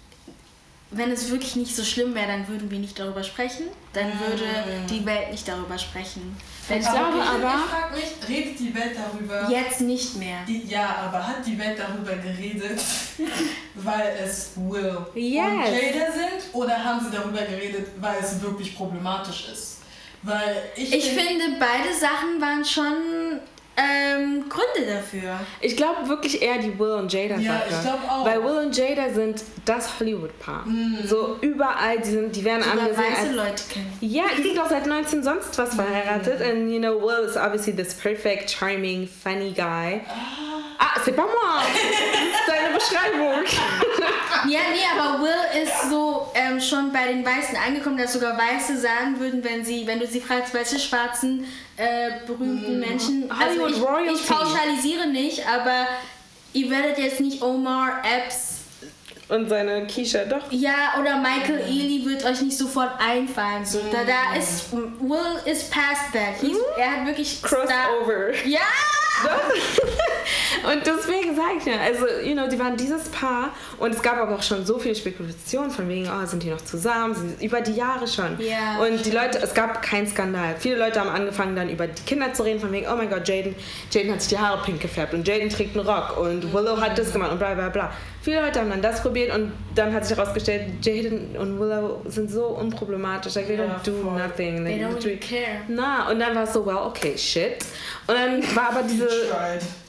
[0.91, 3.65] wenn es wirklich nicht so schlimm wäre, dann würden wir nicht darüber sprechen.
[3.93, 4.45] Dann würde
[4.89, 6.35] die Welt nicht darüber sprechen.
[6.69, 9.49] Wenn es glaube wirklich aber- ich frage mich, redet die Welt darüber?
[9.49, 10.39] jetzt nicht mehr.
[10.47, 12.79] Die, ja, aber hat die Welt darüber geredet,
[13.75, 15.43] weil es Will Yes.
[15.45, 16.53] und Jada sind?
[16.53, 19.77] Oder haben sie darüber geredet, weil es wirklich problematisch ist?
[20.23, 23.39] Weil ich, Ich find- finde, beide Sachen waren schon
[23.77, 25.39] ähm, Gründe dafür.
[25.61, 27.63] Ich glaube wirklich eher die Will und Jada Ja, Sache.
[27.69, 28.25] ich glaub auch.
[28.25, 30.65] Weil Will und Jada sind das Hollywood-Paar.
[31.05, 33.97] So überall, die, sind, die werden Sogar angesehen weiße als Leute kennen.
[34.01, 36.41] Ja, die sind auch seit 19 sonst was verheiratet.
[36.41, 40.01] And you know, Will is obviously this perfect, charming, funny guy.
[40.79, 41.61] Ah, c'est pas moi!
[41.67, 43.43] Das ist deine Beschreibung.
[44.49, 48.77] Ja, nee, aber Will ist so ähm, schon bei den Weißen angekommen, dass sogar Weiße
[48.77, 51.45] sagen würden, wenn sie, wenn du sie fragst, welche schwarzen
[51.77, 53.29] äh, berühmten Menschen.
[53.31, 54.13] Also Hollywood ich, Royalty.
[54.21, 55.87] ich pauschalisiere nicht, aber
[56.53, 58.55] ihr werdet jetzt nicht Omar Epps.
[59.29, 60.49] Und seine Keisha, doch.
[60.51, 63.65] Ja, oder Michael Ealy wird euch nicht sofort einfallen.
[63.65, 66.39] So, da, da ist Will is past that.
[66.41, 68.31] He's, er hat wirklich Star- Crossover.
[68.45, 68.59] Ja!
[70.71, 74.17] Und deswegen sage ich ja, also, you know, die waren dieses Paar und es gab
[74.17, 77.15] aber auch schon so viele Spekulationen von wegen, oh, sind die noch zusammen?
[77.39, 78.37] Sie- Über die Jahre schon.
[78.39, 80.55] Ja, und die Leute, es gab keinen Skandal.
[80.59, 83.27] Viele Leute haben angefangen dann über die Kinder zu reden, von wegen, oh mein Gott,
[83.27, 83.55] Jaden,
[83.91, 86.97] Jaden hat sich die Haare pink gefärbt und Jaden trägt einen Rock und Willow hat
[86.97, 87.91] das gemacht und bla bla bla.
[88.27, 92.29] Viele Leute haben dann das probiert und dann hat sich herausgestellt, Jaden und Willow sind
[92.29, 93.35] so unproblematisch.
[93.35, 94.17] Like, they Ja, don't do voll.
[94.19, 94.65] nothing.
[94.65, 95.61] They They don't even care.
[95.69, 97.63] Na, und dann war es so, well, okay, shit.
[98.05, 99.07] Und dann war aber diese,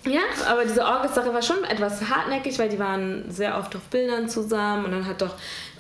[0.06, 4.28] ja, aber diese August-Sache war schon etwas hartnäckig, weil die waren sehr oft auf Bildern
[4.28, 5.34] zusammen und dann hat doch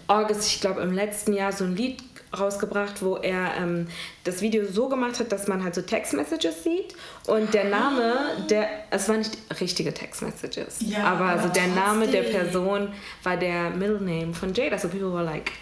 [0.08, 3.88] August, ich glaube, im letzten Jahr so ein Lied rausgebracht, wo er ähm,
[4.24, 6.94] das Video so gemacht hat, dass man halt so Text-Messages sieht
[7.26, 8.14] und der Name,
[8.50, 12.22] der, es waren nicht richtige Text-Messages, Ja, aber aber so der Name der.
[12.22, 15.52] Person war der Middle Name von Jada, so people were like,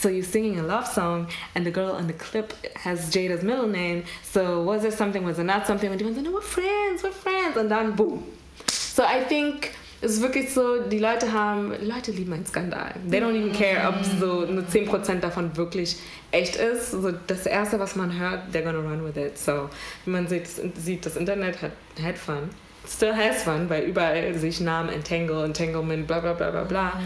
[0.00, 2.54] So you're singing a love song, and the girl in the clip
[2.84, 4.02] has Jada's middle name.
[4.32, 5.24] So was there something?
[5.26, 5.90] Was there not something?
[5.92, 7.56] Und die waren so, no, we're friends, we're friends.
[7.58, 8.22] Und dann boom.
[8.66, 9.70] So I think
[10.02, 12.94] es ist wirklich so, die Leute haben, Leute lieben einen Skandal.
[13.10, 15.96] They don't even care, ob so nur 10% davon wirklich
[16.30, 16.92] echt ist.
[16.92, 19.36] So das Erste, was man hört, they're gonna run with it.
[19.36, 19.68] So
[20.04, 21.72] wie man sieht, sieht, das Internet hat,
[22.02, 22.48] had fun.
[22.88, 27.00] Still has fun, weil überall sich Namen Entangle, Entanglement, bla bla bla bla bla.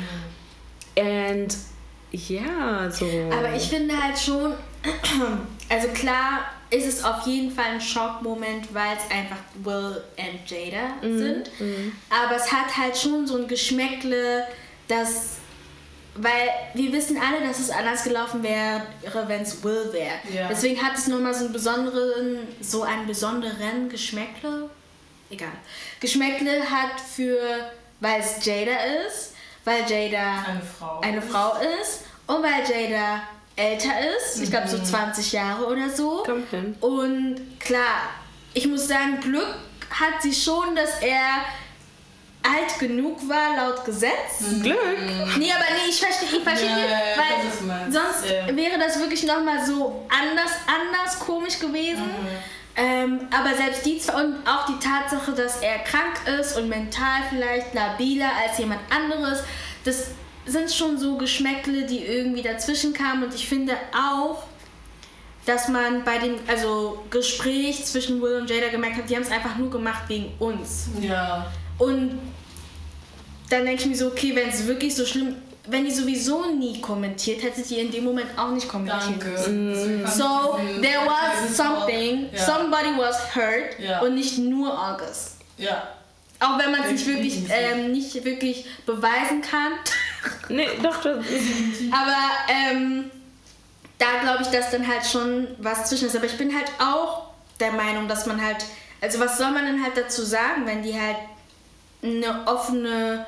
[0.97, 1.57] And
[2.13, 3.07] ja, so.
[3.37, 4.53] Aber ich finde halt schon,
[5.69, 10.95] also klar ist es auf jeden Fall ein Schockmoment, weil es einfach Will und Jada
[11.01, 11.51] sind.
[12.11, 14.45] Aber es hat halt schon so ein Geschmäckle,
[14.89, 15.37] dass,
[16.17, 18.83] weil wir wissen alle, dass es anders gelaufen wäre,
[19.29, 20.15] wenn es Will wäre.
[20.33, 20.49] Ja.
[20.49, 24.69] Deswegen hat es nochmal so einen besonderen, so einen besonderen Geschmäckle.
[25.31, 25.53] Egal.
[26.01, 27.39] Geschmäckle hat für,
[28.01, 28.77] weil es Jada
[29.07, 31.01] ist, weil Jada Eine Frau.
[31.01, 33.23] eine Frau ist und weil Jada
[33.57, 36.23] älter ist, ich glaube so 20 Jahre oder so.
[36.25, 36.75] Kommt hin.
[36.81, 38.11] Und klar,
[38.53, 39.55] ich muss sagen, Glück
[39.91, 41.45] hat sie schon, dass er
[42.43, 44.41] alt genug war laut Gesetz.
[44.63, 44.77] Glück.
[45.39, 48.55] Nee, aber nee, ich verstehe, ich verstehe, Ja, weil sonst Ja.
[48.55, 52.05] wäre das wirklich nochmal so anders, anders komisch gewesen.
[52.77, 57.23] Ähm, aber selbst die zwei und auch die Tatsache, dass er krank ist und mental
[57.31, 59.39] vielleicht labiler als jemand anderes,
[59.85, 60.09] das
[60.47, 64.45] sind schon so Geschmäckle, die irgendwie dazwischen kamen und ich finde auch,
[65.47, 69.31] dass man bei dem also Gespräch zwischen Will und Jada gemerkt hat, die haben es
[69.31, 70.87] einfach nur gemacht wegen uns.
[71.01, 71.47] Ja.
[71.79, 72.19] Und
[73.51, 75.37] dann denke ich mir so, okay, wenn es wirklich so schlimm,
[75.67, 79.03] wenn die sowieso nie kommentiert, hätte die in dem Moment auch nicht kommentiert.
[79.23, 79.37] Danke.
[79.37, 82.39] Fand So, there was something, Ja.
[82.45, 84.01] somebody was hurt Ja.
[84.01, 85.37] und nicht nur August.
[85.59, 85.89] Ja.
[86.41, 89.73] Auch wenn man es nicht wirklich, ähm, nicht wirklich beweisen kann.
[90.49, 91.17] Nee, doch, das
[91.91, 92.17] Aber
[92.49, 93.11] ähm,
[93.99, 96.17] da glaube ich, dass dann halt schon was zwischen ist.
[96.17, 97.29] Aber ich bin halt auch
[97.61, 98.65] der Meinung, dass man halt,
[99.01, 101.17] also was soll man denn halt dazu sagen, wenn die halt
[102.03, 103.27] eine offene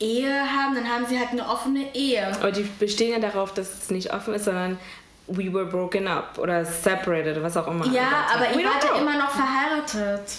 [0.00, 2.26] Ehe haben, dann haben sie halt eine offene Ehe.
[2.26, 4.78] Aber die bestehen ja darauf, dass es nicht offen ist, sondern
[5.26, 7.86] we were broken up oder separated oder was auch immer.
[7.86, 10.30] Ja, aber ihr wart ja immer noch verheiratet.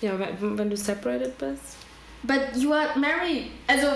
[0.00, 1.76] Ja, wenn, du separated bist.
[2.22, 3.50] But you are married.
[3.66, 3.86] Also,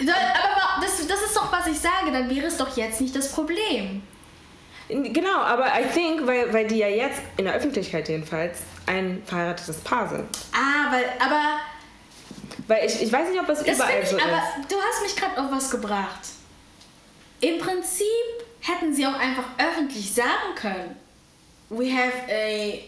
[0.00, 3.32] aber das, das ist doch, was ich sage, dann wäre es doch jetzt nicht das
[3.32, 4.02] Problem.
[4.88, 9.78] Genau, aber I think, weil, weil die ja jetzt in der Öffentlichkeit jedenfalls ein verheiratetes
[9.78, 10.28] Paar sind.
[10.52, 11.58] Ah, weil, aber
[12.68, 14.70] Weil ich, ich weiß nicht, ob das Das überall ich, so aber ist.
[14.70, 16.20] du hast mich gerade auf was gebracht.
[17.40, 18.06] Im Prinzip
[18.60, 20.96] hätten sie auch einfach öffentlich sagen können,
[21.68, 22.78] we have a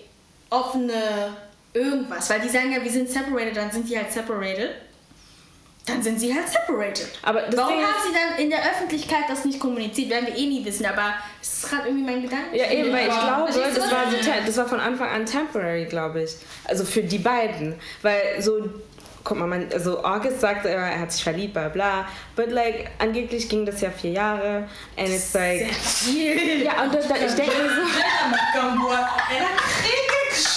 [0.51, 1.37] offene
[1.75, 4.71] irgendwas, weil die sagen ja, wir sind separated, dann sind die halt separated.
[5.89, 7.09] Dann sind sie halt separated.
[7.23, 10.11] Aber das Warum haben sie dann in der Öffentlichkeit das nicht kommuniziert?
[10.11, 12.57] Werden wir eh nie wissen, aber es ist gerade irgendwie mein Gedanke.
[12.57, 14.17] Ja, eben, weil ich glaube, das war, so,
[14.47, 16.33] das war von Anfang an temporary, glaube ich.
[16.65, 17.75] Also für die beiden.
[18.03, 18.69] Weil so,
[19.25, 22.07] guck mal, man, also August sagte immer, er hat sich verliebt, bla bla.
[22.37, 24.69] But like, angeblich ging das ja vier Jahre.
[24.97, 25.67] And it's like.
[26.65, 27.83] Ja, und da, da, ich denke mir so.
[29.31, 29.47] Er.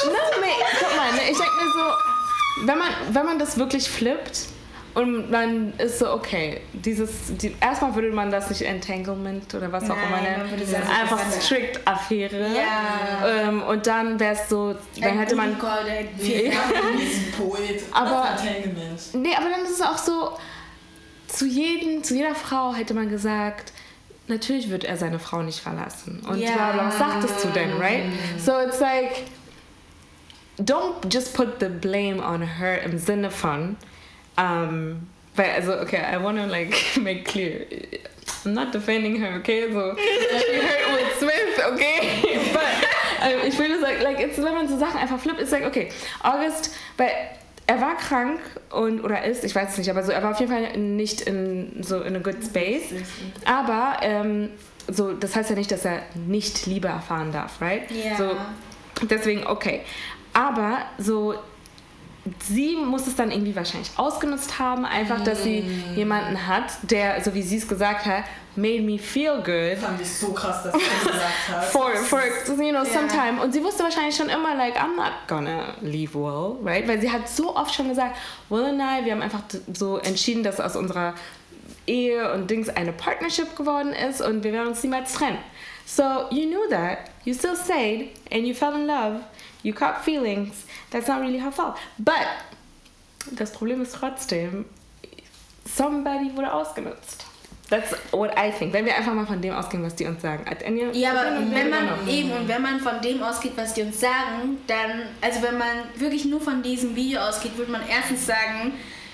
[0.06, 3.90] No, mate, guck mal, ne, ich denke mir so, wenn man, wenn man das wirklich
[3.90, 4.51] flippt
[4.94, 9.84] und man ist so, okay, dieses, die, erstmal würde man das nicht Entanglement oder was
[9.86, 10.24] auch Nein, immer man
[10.60, 12.48] nennen, einfach strict Affäre.
[12.56, 13.28] Ja.
[13.28, 15.56] Ähm, und dann wäre es so, dann hätte man,
[16.18, 16.52] Nee,
[17.38, 17.84] Poet.
[17.92, 18.38] Aber-
[19.14, 20.38] nee, aber dann ist es auch so,
[21.28, 23.72] zu, jedem, zu jeder Frau hätte man gesagt,
[24.28, 26.22] natürlich wird er seine Frau nicht verlassen.
[26.28, 26.52] Und Ja.
[26.54, 28.04] bla bla, was sagtest du denn, right?
[28.38, 29.24] So it's like,
[30.60, 33.78] don't just put the blame on her im Sinne von,
[34.38, 37.66] um, weil, also, okay, I want to like make clear,
[38.46, 39.72] I'm not defending her, okay?
[39.72, 42.50] So, she hurt Will Smith, okay?
[42.54, 42.64] But
[43.22, 45.66] ähm, ich will nur sagen, like, it's, wenn man so Sachen einfach flippt, ist like,
[45.66, 45.90] okay,
[46.24, 47.12] August, weil
[47.68, 48.40] er war krank
[48.72, 51.22] und oder ist, ich weiß es nicht, aber so, er war auf jeden Fall nicht
[51.22, 52.92] in so in a good space.
[53.46, 54.50] Aber ähm,
[54.88, 57.84] so, das heißt ja nicht, dass er nicht Liebe erfahren darf, right?
[57.92, 58.18] Ja.
[58.18, 58.36] So,
[59.08, 59.82] deswegen, okay.
[60.34, 61.36] Aber so,
[62.48, 65.96] sie muss es dann irgendwie wahrscheinlich ausgenutzt haben, einfach, dass sie Mm.
[65.98, 68.24] jemanden hat, der, so wie sie es gesagt hat,
[68.56, 69.78] made me feel good.
[69.80, 71.66] Fand ich so krass, dass er das gesagt hat.
[71.66, 72.22] For, for
[72.64, 73.42] you know, time.
[73.42, 76.88] Und sie wusste wahrscheinlich schon immer, like, I'm not gonna leave Will, right?
[76.88, 78.18] Weil sie hat so oft schon gesagt,
[78.50, 81.14] Will und I, wir haben einfach so entschieden, dass aus unserer
[81.88, 85.40] Ehe und Dings eine Partnership geworden ist und wir werden uns niemals trennen.
[85.86, 87.00] So, you knew that.
[87.26, 89.22] You still stayed and you fell in love.
[89.64, 90.66] You caught feelings.
[90.92, 91.76] That's not really her fault.
[91.98, 92.16] But,
[93.32, 94.66] das Problem ist trotzdem,
[95.66, 97.26] somebody wurde ausgenutzt.
[97.70, 98.74] That's what I think.
[98.74, 100.46] Wenn wir einfach mal von dem ausgehen, was die uns sagen.
[100.46, 103.84] At any- Ja, aber wenn man eben und wenn man von dem ausgeht, was die
[103.84, 108.26] uns sagen, dann, also wenn man wirklich nur von diesem Video ausgeht, würde man erstens
[108.26, 108.74] sagen,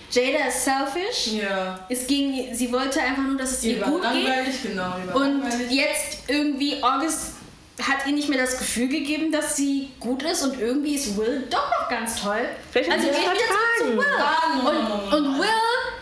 [0.09, 1.33] Jada ist selfish.
[1.39, 1.85] Ja.
[1.87, 4.23] Es ging, sie wollte einfach nur, dass es ihr war gut geht.
[4.23, 4.93] langweilig, genau.
[5.13, 7.33] Und jetzt irgendwie August
[7.81, 11.47] hat ihr nicht mehr das Gefühl gegeben, dass sie gut ist und irgendwie ist Will
[11.49, 12.49] doch noch ganz toll.
[12.71, 13.97] Vielleicht also geht wieder zurück zu.
[13.97, 14.67] Will.
[14.67, 15.47] Und, und Will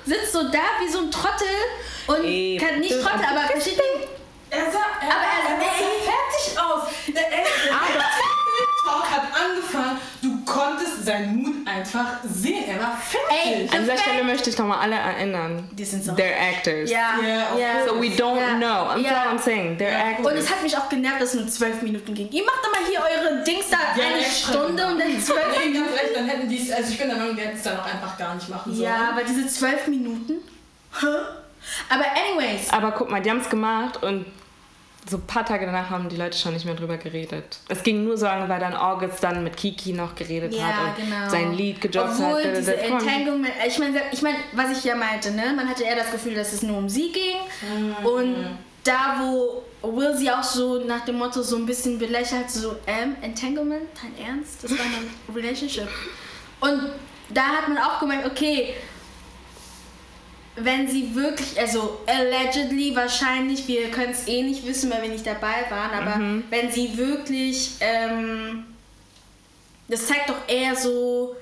[0.06, 1.48] sitzt so da wie so ein Trottel
[2.08, 3.80] und Ey, kann nicht Trottel, aber versteht?
[4.50, 6.02] Er sah, er, Aber er- er, sah ey.
[6.06, 6.84] fertig aus.
[7.08, 7.46] Der, der
[8.86, 9.98] Talk hat angefangen.
[10.22, 12.64] Du konntest seinen Mut einfach sehen.
[12.68, 12.98] Er war
[13.30, 13.74] Ey, fertig.
[13.74, 15.68] An dieser Stelle möchte ich nochmal alle erinnern.
[15.72, 16.90] Die sind so- They're actors.
[16.90, 17.86] Ja, of ja.
[17.88, 18.56] So we don't Ja.
[18.58, 18.92] know.
[18.94, 19.22] I'm Ja.
[19.24, 19.78] all I'm saying.
[19.78, 20.10] They're Ja.
[20.12, 20.32] actors.
[20.32, 22.30] Und es hat mich auch genervt, dass es nur zwölf Minuten ging.
[22.32, 24.92] Ihr macht doch mal hier eure Dings da Ja, eine Stunde gemacht.
[24.94, 25.86] und dann zwölf Nee, Minuten.
[25.90, 27.80] ganz ehrlich, dann hätten die es, also ich bin der Meinung, die hätten es dann
[27.80, 28.88] auch einfach gar nicht machen sollen.
[28.90, 30.34] Ja, aber diese zwölf Minuten.
[31.02, 31.08] Hä?
[31.90, 32.70] Aber anyways.
[32.72, 34.26] Aber guck mal, die haben es gemacht und
[35.10, 37.60] so ein paar Tage danach haben die Leute schon nicht mehr drüber geredet.
[37.70, 40.98] Es ging nur so lange, weil dann August dann mit Kiki noch geredet Ja, hat
[40.98, 41.30] und genau.
[41.30, 42.58] sein Lied gedroppt Obwohl hat.
[42.58, 42.98] diese Komm.
[43.00, 45.54] Entanglement, ich meine, ich mein, was ich ja meinte, ne?
[45.56, 47.38] man hatte eher das Gefühl, dass es nur um sie ging.
[47.78, 48.06] Mhm.
[48.06, 48.36] Und
[48.84, 49.64] da, wo
[49.94, 54.26] Will sie auch so nach dem Motto so ein bisschen belächelt, so, ähm, Entanglement, dein
[54.26, 54.64] Ernst?
[54.64, 55.88] Das war eine Relationship.
[56.60, 56.90] Und
[57.30, 58.74] da hat man auch gemerkt, okay,
[60.58, 65.26] wenn sie wirklich, also allegedly wahrscheinlich, wir können es eh nicht wissen, weil wir nicht
[65.28, 66.44] dabei waren, aber Mhm.
[66.50, 68.66] wenn sie wirklich, ähm,
[69.88, 71.36] das zeigt doch eher so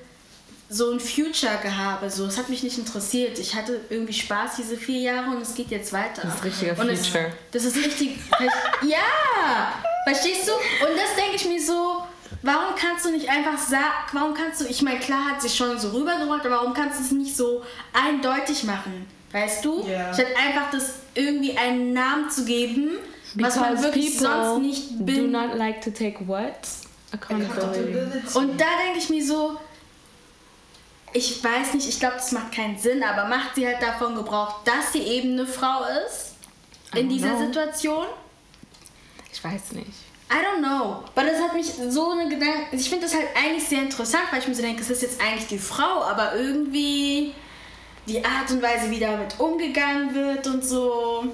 [0.70, 2.10] so ein Future-Gehabe.
[2.10, 3.38] So, es hat mich nicht interessiert.
[3.38, 6.22] Ich hatte irgendwie Spaß diese vier Jahre und es geht jetzt weiter.
[6.22, 7.32] Das ist richtiger und Future.
[7.52, 8.16] Das ist richtig.
[8.82, 9.74] ja!
[10.04, 10.52] Verstehst du?
[10.52, 12.02] Und das denke ich mir so.
[12.44, 15.78] Warum kannst du nicht einfach sagen, warum kannst du, ich meine, klar hat sich schon
[15.78, 17.62] so rübergebracht, aber warum kannst du es nicht so
[17.94, 19.06] eindeutig machen?
[19.32, 19.82] Weißt du?
[19.88, 20.12] Ja.
[20.12, 22.90] Statt einfach das irgendwie einen Namen zu geben,
[23.34, 25.30] was man wirklich sonst nicht do bin.
[25.32, 26.52] not like to take what?
[27.12, 28.38] Accountability.
[28.38, 29.58] Und da denke ich mir so,
[31.14, 34.62] ich weiß nicht, ich glaube, das macht keinen Sinn, aber macht sie halt davon Gebrauch,
[34.64, 36.34] dass sie eben eine Frau ist
[36.94, 37.46] in I don't dieser know.
[37.46, 38.06] Situation?
[39.32, 40.03] Ich weiß nicht.
[40.30, 41.04] I don't know.
[41.14, 42.76] Aber das hat mich so eine Gedanken.
[42.76, 45.20] Ich finde das halt eigentlich sehr interessant, weil ich mir so denke, es ist jetzt
[45.20, 47.34] eigentlich die Frau, aber irgendwie
[48.06, 51.24] die Art und Weise, wie damit umgegangen wird und so.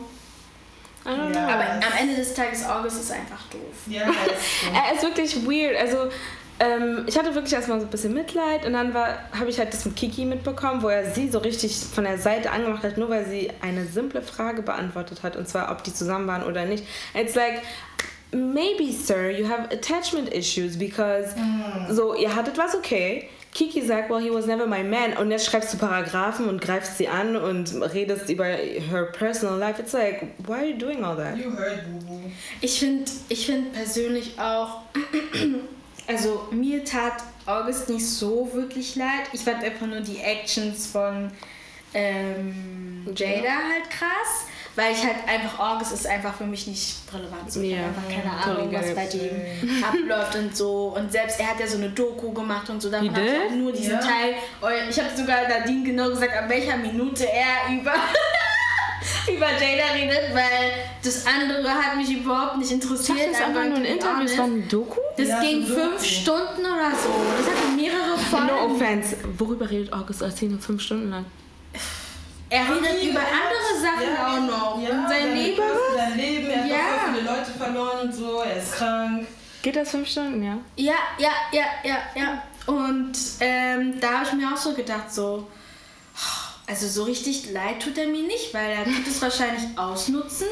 [1.04, 1.46] I don't Ja.
[1.46, 1.52] know.
[1.52, 3.60] Aber am Ende des Tages, August ist einfach doof.
[3.86, 4.02] Ja,
[4.74, 5.76] Er ist wirklich weird.
[5.80, 6.10] Also,
[6.58, 9.84] ähm, ich hatte wirklich erstmal so ein bisschen Mitleid und dann habe ich halt das
[9.86, 13.24] mit Kiki mitbekommen, wo er sie so richtig von der Seite angemacht hat, nur weil
[13.26, 16.84] sie eine simple Frage beantwortet hat und zwar, ob die zusammen waren oder nicht.
[17.14, 17.62] It's like,
[18.32, 21.34] maybe, sir, you have attachment issues because,
[21.90, 23.28] so, ihr hattet was okay.
[23.52, 25.16] Kiki sagt, well, he was never my man.
[25.16, 29.80] Und jetzt schreibst du Paragraphen und greifst sie an und redest über her personal life.
[29.80, 31.36] It's like, why are you doing all that?
[31.36, 32.30] You heard, Boo Boo.
[32.60, 34.82] Ich finde ich find persönlich auch,
[36.06, 39.28] also mir tat August nicht so wirklich leid.
[39.32, 41.32] Ich fand einfach nur die Actions von
[41.92, 47.50] ähm, Jada halt krass, weil ich halt einfach, August ist einfach für mich nicht relevant.
[47.52, 50.94] So, ich Ja, hab einfach keine Ahnung, was bei dem abläuft und so.
[50.96, 52.90] Und selbst er hat ja so eine Doku gemacht und so.
[52.90, 53.98] Davon He hab ich nur diesen Ja.
[54.00, 54.34] Teil.
[54.62, 57.92] Oh, Ich habe sogar Nadine genau gesagt, ab welcher Minute er über
[59.28, 60.72] über Jada redet, weil
[61.02, 63.18] das andere hat mich überhaupt nicht Ich interessiert.
[63.18, 64.98] das ist einfach nur ein Interview, honest, war ein Doku?
[65.16, 66.04] Das Ja, ging so fünf Doku.
[66.04, 67.10] Stunden oder so.
[67.38, 68.46] Das hatte mehrere Folgen.
[68.46, 69.16] No offense.
[69.38, 71.24] Worüber redet August Alsina fünf Stunden lang?
[72.50, 74.82] Er redet Ja, über andere Sachen ja, auch noch.
[74.82, 75.62] Ja, und sein Leben.
[75.96, 76.76] Sein Leben, er hat Ja.
[76.76, 77.12] ja.
[77.14, 79.26] viele Leute verloren und so, er ist krank.
[79.62, 80.58] Geht das fünf Stunden, ja?
[80.76, 82.42] Ja, ja, ja, ja, ja.
[82.66, 85.46] Und ähm, da habe ich mir auch so gedacht, so,
[86.66, 90.46] also so richtig leid tut er mir nicht, weil er tut es wahrscheinlich ausnutzen,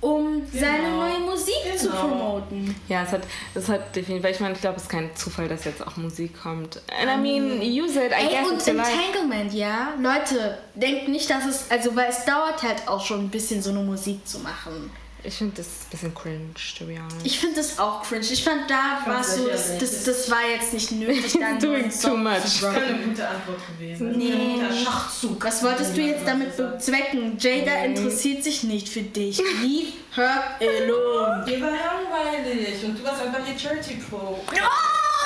[0.00, 0.96] um seine Genau.
[1.02, 2.00] neue Musik zu Genau.
[2.08, 2.74] promoten.
[2.88, 3.22] Ja, es hat,
[3.54, 5.96] es hat definitiv, weil ich meine, ich glaube, es ist kein Zufall, dass jetzt auch
[5.96, 6.80] Musik kommt.
[7.00, 8.68] And I mean, use it, I Ey, guess und.
[8.78, 9.94] Entanglement, ja?
[10.00, 13.70] Leute, denkt nicht, dass es, also, weil es dauert halt auch schon ein bisschen, so
[13.70, 14.90] eine Musik zu machen.
[15.28, 17.26] Ich finde das ein bisschen cringe, to be honest.
[17.26, 18.24] Ich finde das auch cringe.
[18.24, 21.90] Ich fand, da war es so, das, das, das war jetzt nicht nötig, dann doing
[21.90, 22.36] too much.
[22.36, 22.80] Das ist droppen.
[22.82, 24.12] keine gute Antwort gewesen.
[24.16, 24.32] Nee.
[24.32, 25.44] Ein guter Schachzug.
[25.44, 27.36] Was wolltest du jetzt damit be bezwecken?
[27.38, 29.38] Jada interessiert sich nicht für dich.
[29.60, 31.44] Leave her alone.
[31.46, 34.38] Die war langweilig und du warst einfach die Charity Pro.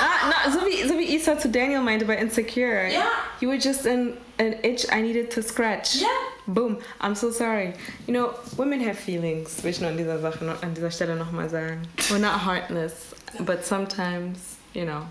[0.05, 2.87] Ah, no, so wie, so wie Isa zu Daniel meinte bei Insecure.
[2.91, 3.03] Ja.
[3.39, 5.95] You were just an, an itch I needed to scratch.
[6.01, 6.07] Ja.
[6.45, 7.73] Boom, I'm so sorry.
[8.05, 11.15] You know, women have feelings, will ich nur an dieser Sache, noch- an dieser Stelle
[11.15, 11.81] nochmal sagen.
[12.09, 15.03] We're not heartless, but sometimes, you know,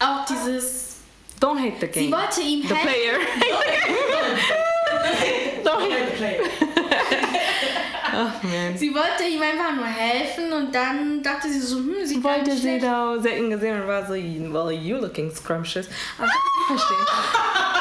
[0.00, 0.96] Auch dieses,
[1.40, 2.04] don't hate the game.
[2.06, 2.88] sie wollte ihm the helfen.
[2.88, 3.18] player.
[5.64, 6.40] don't hate.
[8.42, 8.76] Man.
[8.76, 12.50] Sie wollte ihm einfach nur helfen und dann dachte sie so, hm, sie kann Wollte
[12.50, 12.84] nicht sie schlecht.
[12.84, 15.88] da, sie hat ihn gesehen und war so, well, you looking scrumptious.
[16.18, 16.96] Aber ich verstehe.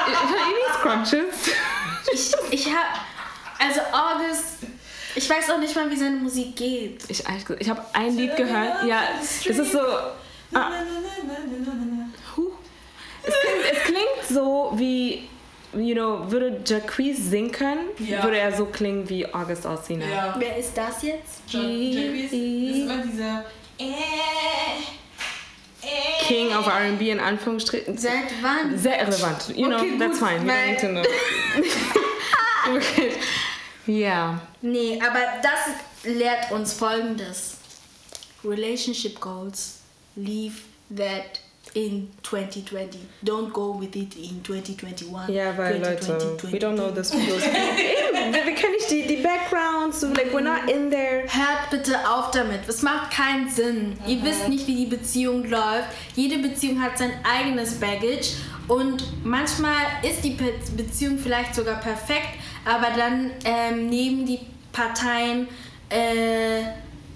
[0.07, 1.55] You need scrumptious.
[2.13, 2.99] Ich, ich hab,
[3.59, 4.59] also August,
[5.15, 7.03] ich weiß auch nicht mal, wie seine Musik geht.
[7.09, 7.23] Ich,
[7.59, 8.83] ich habe ein Lied gehört.
[8.85, 9.79] Ja, das ist so.
[10.53, 10.69] Ah,
[12.37, 12.51] huh.
[13.23, 15.27] es, klingt, es klingt so wie,
[15.73, 18.23] you know, würde Jacquees singen können, Ja.
[18.23, 20.05] würde er so klingen wie August Alsina.
[20.05, 20.35] Ja.
[20.37, 21.41] Wer ist das jetzt?
[21.49, 23.45] John Jacques, das ist immer dieser.
[23.79, 23.83] Äh,
[25.83, 26.23] äh.
[26.27, 27.97] King of R&B in Anführungsstrichen.
[27.97, 28.77] Seit wann?
[28.77, 29.49] Sehr irrelevant.
[29.55, 30.39] You know, Okay, gut, that's fine.
[30.39, 31.03] Don't weil- need to know.
[32.75, 33.11] okay.
[33.85, 34.41] Ja.
[34.61, 37.57] Nee, aber das lehrt uns folgendes.
[38.43, 39.79] Relationship goals,
[40.15, 40.55] leave
[40.95, 41.39] that
[41.77, 42.97] in 2020.
[43.23, 45.29] Don't go with it in 2021.
[45.29, 50.07] Ja, weil Leute, 2020, we don't know this wir kennen nicht die, die Backgrounds, so,
[50.07, 51.25] like we're not in there.
[51.27, 52.61] Hört bitte auf damit.
[52.67, 53.95] Es macht keinen Sinn.
[54.07, 55.89] Ihr wisst nicht, wie die Beziehung läuft.
[56.15, 58.33] Jede Beziehung hat sein eigenes Baggage.
[58.67, 60.35] Und manchmal ist die
[60.75, 64.39] Beziehung vielleicht sogar perfekt, aber dann ähm, nehmen die
[64.73, 65.47] Parteien
[65.89, 66.63] äh,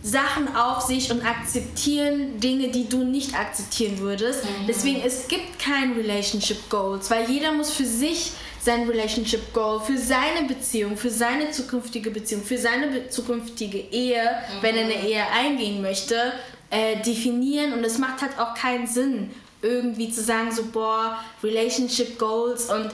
[0.04, 4.44] Sachen auf sich und akzeptieren Dinge, die du nicht akzeptieren würdest.
[4.68, 8.32] Deswegen, es gibt kein Relationship Goals, weil jeder muss für sich
[8.64, 14.22] sein Relationship Goal für seine Beziehung, für seine zukünftige Beziehung, für seine be zukünftige Ehe,
[14.24, 14.62] mhm.
[14.62, 16.34] wenn er eine Ehe eingehen möchte,
[16.70, 17.74] äh, definieren.
[17.74, 22.92] Und es macht halt auch keinen Sinn, irgendwie zu sagen, so, boah, Relationship Goals und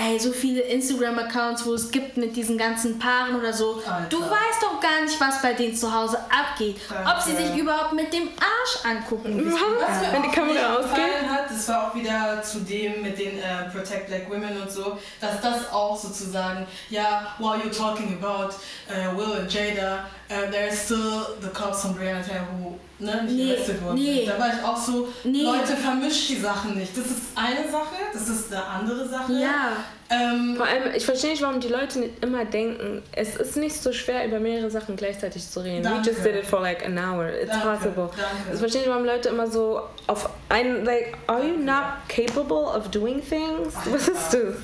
[0.00, 3.76] ey, so viele Instagram-Accounts, wo es gibt mit diesen ganzen Paaren oder so.
[3.76, 4.06] Alter.
[4.08, 6.76] Du weißt doch gar nicht, was bei denen zu Hause abgeht.
[6.88, 7.10] Danke.
[7.10, 9.52] Ob sie sich überhaupt mit dem Arsch angucken.
[9.52, 10.12] Was ja.
[10.12, 11.28] Wenn die Kamera ausgeht.
[11.28, 14.98] Hat, das war auch wieder zu dem mit den äh, Protect Black Women und so,
[15.20, 18.54] dass das auch sozusagen, ja, while you're talking about
[18.88, 23.50] uh, Will and Jada, uh, there's still the cops on Brianna who ne, nicht nee,
[23.52, 24.26] arrested worden nee.
[24.26, 25.42] Da war ich auch so, nee.
[25.42, 26.96] Leute, vermischt die Sachen nicht.
[26.96, 29.32] Das ist eine Sache, das ist eine andere Sache.
[29.32, 29.76] Ja.
[30.10, 33.80] Ähm, Vor allem, ich verstehe nicht, warum die Leute nicht immer denken, es ist nicht
[33.80, 35.84] so schwer, über mehrere Sachen gleichzeitig zu reden.
[35.84, 36.06] Danke.
[36.06, 37.28] We just did it for like an hour.
[37.28, 38.10] It's danke, possible.
[38.16, 38.52] Danke.
[38.52, 42.88] Ich verstehe nicht, warum Leute immer so auf einen, like, are you not capable of
[42.88, 43.74] doing things?
[43.84, 44.56] Was ist das?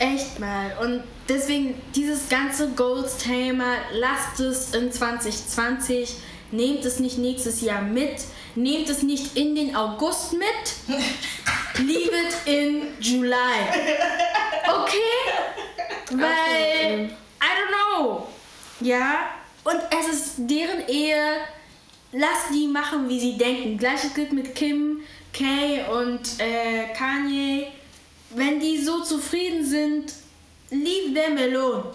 [0.00, 0.72] Echt mal.
[0.80, 6.16] Und deswegen dieses ganze Goals-Thema, lasst es in 2020
[6.50, 8.24] Nehmt es nicht nächstes Jahr mit.
[8.54, 10.96] Nehmt es nicht in den August mit.
[11.78, 13.68] Leave it in July.
[14.66, 15.32] Okay?
[16.10, 17.10] Weil, I
[17.40, 18.26] don't know.
[18.80, 19.30] Ja?
[19.64, 21.38] Und es ist deren Ehe.
[22.12, 23.76] Lass die machen, wie sie denken.
[23.76, 25.02] Gleiches gilt mit Kim,
[25.32, 27.66] Kay und äh, Kanye.
[28.30, 30.14] Wenn die so zufrieden sind,
[30.70, 31.94] leave them alone.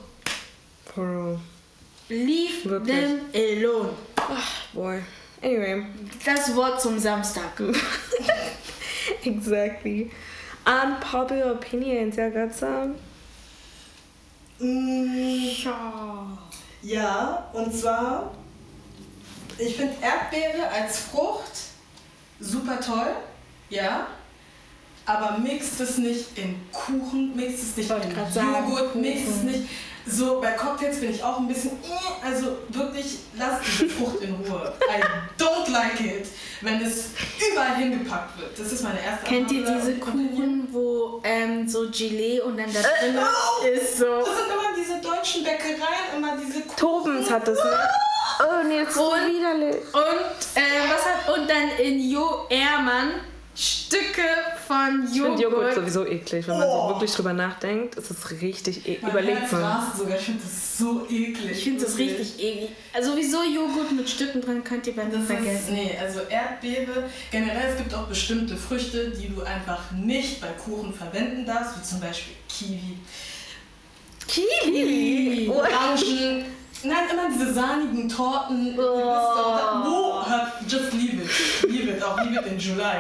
[0.94, 1.40] For real.
[2.14, 2.96] Leave Wirklich?
[2.96, 3.90] them alone.
[4.18, 5.02] Ach, boy.
[5.42, 5.86] Anyway.
[6.24, 7.60] Das Wort zum Samstag.
[9.24, 10.12] exactly.
[10.66, 12.96] Unpopular opinions, ja, got some?
[14.60, 16.38] Mm, ja.
[16.82, 18.32] ja, und zwar,
[19.58, 21.52] ich finde Erdbeere als Frucht
[22.40, 23.14] super toll,
[23.70, 24.08] ja,
[25.06, 29.64] aber mixt es nicht in Kuchen, mixt es nicht in Joghurt, mixt es nicht
[30.06, 34.36] so, bei Cocktails bin ich auch ein bisschen, äh, also wirklich, lass die Frucht in
[34.36, 34.74] Ruhe.
[34.82, 35.02] I
[35.42, 36.28] don't like it,
[36.62, 38.60] wenn es überall hingepackt wird.
[38.60, 42.80] Das ist meine erste Kennt ihr diese Kuchen, wo ähm, so Gelee und dann da
[42.80, 43.20] äh, drin
[43.66, 44.20] äh, ist so...
[44.20, 46.78] Das sind immer diese deutschen Bäckereien, immer diese Kuchen.
[46.78, 47.80] Tobens hat das, ne?
[48.40, 49.76] Oh, nee, jetzt und, widerlich.
[49.94, 53.12] Und, äh, was hat, und dann in Jo Ehrmann
[53.94, 54.22] Stücke
[54.68, 55.14] von Joghurt.
[55.14, 56.48] Ich finde Joghurt sowieso eklig.
[56.48, 59.04] Wenn man so wirklich drüber nachdenkt, ist es richtig eklig.
[59.04, 59.92] Überlegt man.
[59.96, 60.18] sogar.
[60.18, 61.52] Ich finde das so eklig.
[61.52, 62.70] Ich finde das richtig eklig.
[62.92, 65.54] Also sowieso Joghurt mit Stücken drin könnt ihr bei mir vergessen.
[65.54, 67.10] Ist, nee, also Erdbeere.
[67.32, 71.84] Generell, es gibt auch bestimmte Früchte, die du einfach nicht bei Kuchen verwenden darfst, wie
[71.84, 72.98] zum Beispiel Kiwi.
[74.28, 75.50] Kiwi?
[75.50, 76.46] Orangen.
[76.86, 78.78] Nein, immer diese sahnigen Torten.
[78.78, 78.82] Oh.
[78.82, 80.24] Wo?
[80.68, 81.70] Just leave it.
[81.70, 82.04] Leave it.
[82.04, 82.98] Auch leave it in July.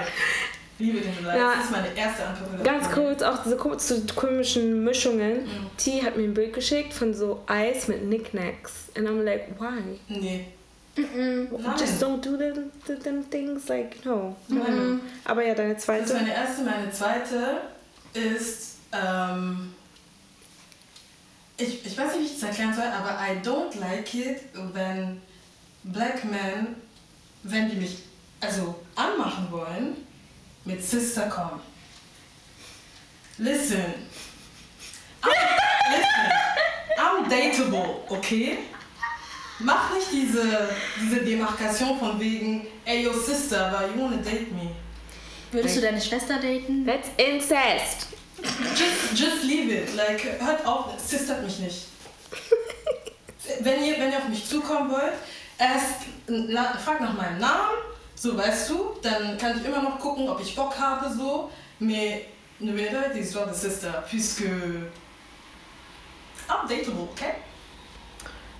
[0.84, 1.38] Liebe den July.
[1.38, 2.62] Ja, das ist meine erste Antwort.
[2.62, 5.44] Ganz kurz, auch diese komischen Mischungen.
[5.44, 5.70] Mhm.
[5.78, 8.90] T hat mir ein Bild geschickt von so Eis mit Knickknacks.
[8.98, 10.00] And I'm like, why?
[10.10, 10.48] Nee.
[10.98, 11.80] Mm -mm.
[11.80, 12.70] Just don't do them,
[13.02, 14.36] them things like, no.
[14.50, 16.02] Mm Aber ja, deine zweite.
[16.02, 16.64] Das ist meine erste.
[16.64, 17.62] Meine zweite
[18.14, 19.74] ist, ähm,
[21.58, 24.42] ich, ich weiß nicht, wie ich das erklären soll, aber I don't like it,
[24.74, 25.22] wenn
[25.84, 26.76] black men,
[27.44, 28.04] wenn die mich
[28.42, 29.96] also anmachen wollen,
[30.66, 31.62] mit Sister kommen.
[33.38, 33.84] Listen.
[35.22, 35.32] I'm,
[35.92, 36.32] listen.
[36.98, 38.60] I'm dateable, okay?
[39.60, 40.70] Mach nicht diese,
[41.02, 44.76] diese Demarkation von wegen, ey, yo, Sister, but you wanna date me.
[45.52, 46.86] Würdest du deine Schwester daten?
[46.86, 48.08] That's incest.
[48.42, 49.96] Just, just leave it.
[49.96, 51.88] Like, hört auf, sistert mich nicht.
[53.62, 55.14] wenn, ihr, wenn ihr auf mich zukommen wollt,
[55.58, 57.78] erst na, fragt nach meinem Namen,
[58.24, 61.50] so, weißt du, dann kann ich immer noch gucken, ob ich Bock habe, so.
[61.80, 62.22] Mais
[62.62, 64.46] ne venez pas avec des histoires de sister, puisque.
[66.48, 67.36] I'm dateable, okay?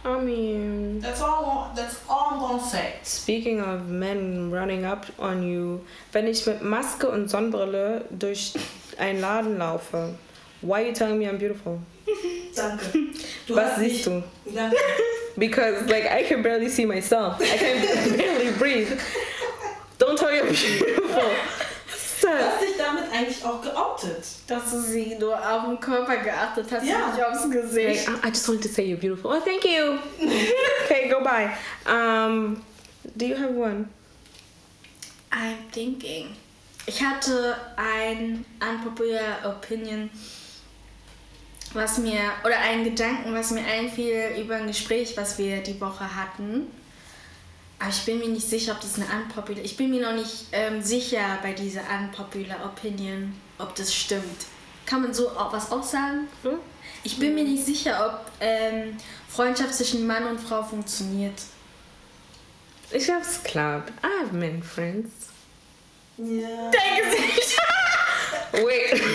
[0.04, 1.72] I mean, that's all.
[1.74, 2.96] That's all I'm gonna say.
[3.04, 5.80] Speaking of men running up on you,
[6.12, 8.56] wenn ich mit Maske und Sonnenbrille durch
[8.98, 10.16] einen Laden laufe,
[10.62, 11.80] why are you telling me I'm beautiful?
[12.56, 12.86] Danke.
[13.48, 14.24] Du Was siehst du?
[14.46, 14.78] Danke.
[15.38, 17.42] Because like I can barely see myself.
[17.42, 19.00] I can barely breathe.
[19.98, 21.32] Don't tell you're beautiful.
[22.22, 24.24] Du hast dich damit eigentlich auch geoutet.
[24.48, 27.12] Dass du sie nur auf den Körper geachtet hast, ja.
[27.12, 28.08] nicht aufs Gesicht.
[28.08, 29.32] Like, I just wanted to say you're beautiful.
[29.32, 30.00] Oh, thank you.
[30.86, 31.52] okay, go bye.
[31.86, 32.64] Um,
[33.18, 33.90] do you have one?
[35.32, 36.36] I'm thinking.
[36.86, 40.10] Ich hatte ein unpopular Opinion,
[41.74, 46.16] was mir, oder einen Gedanken, was mir einfiel über ein Gespräch, was wir die Woche
[46.16, 46.68] hatten.
[47.80, 49.64] Aber ich bin mir nicht sicher, ob das eine unpopular.
[49.64, 54.46] Ich bin mir noch nicht ähm, sicher bei dieser unpopular Opinion, ob das stimmt.
[54.86, 56.28] kann man so auch was auch sagen?
[56.44, 56.60] Hm?
[57.04, 58.98] Ich bin mir nicht sicher, ob ähm,
[59.28, 61.42] Freundschaft zwischen Mann und Frau funktioniert.
[62.92, 63.90] Ich glaube, es klappt.
[64.04, 65.12] I have men friends.
[66.18, 66.72] Ja.
[66.72, 67.60] Dein Gesicht!
[68.54, 69.02] Wait.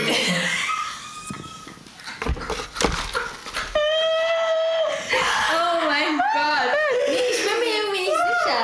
[5.50, 6.76] Oh mein Gott!
[7.08, 8.60] Nee, ich bin mir irgendwie nicht sicher.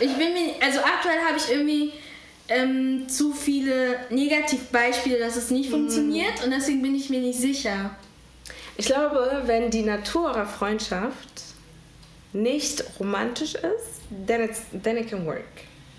[0.00, 1.92] Ich bin mir, also aktuell habe ich irgendwie
[2.48, 7.90] ähm, zu viele Negativbeispiele, dass es nicht funktioniert und deswegen bin ich mir nicht sicher.
[8.76, 11.42] Ich glaube, wenn die Natur eurer Freundschaft
[12.32, 15.44] nicht romantisch ist, then, it's, then it can work.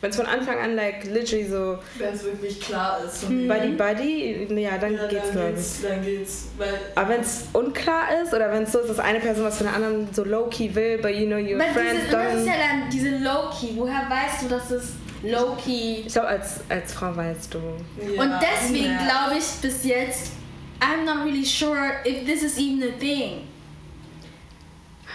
[0.03, 3.23] Wenn es von Anfang an like literally so Wenn es wirklich klar ist.
[3.25, 3.47] Hm.
[3.47, 5.55] Buddy buddy, ja, dann ja, geht's dann glaube ich.
[5.55, 8.99] geht's, dann geht's, weil Aber wenn es unklar ist oder wenn es so ist, dass
[8.99, 12.01] eine Person was von der anderen so low-key will, but you know your Weil friends
[12.01, 13.67] diese, das ist ja dann diese Low-Key.
[13.77, 14.89] Woher weißt du, dass es
[15.23, 17.59] Low-Key Ich glaube, als, als Frau weißt du.
[17.59, 19.05] ja, Und deswegen ja.
[19.05, 20.33] glaube ich bis jetzt,
[20.81, 23.47] I'm not really sure if this is even a thing.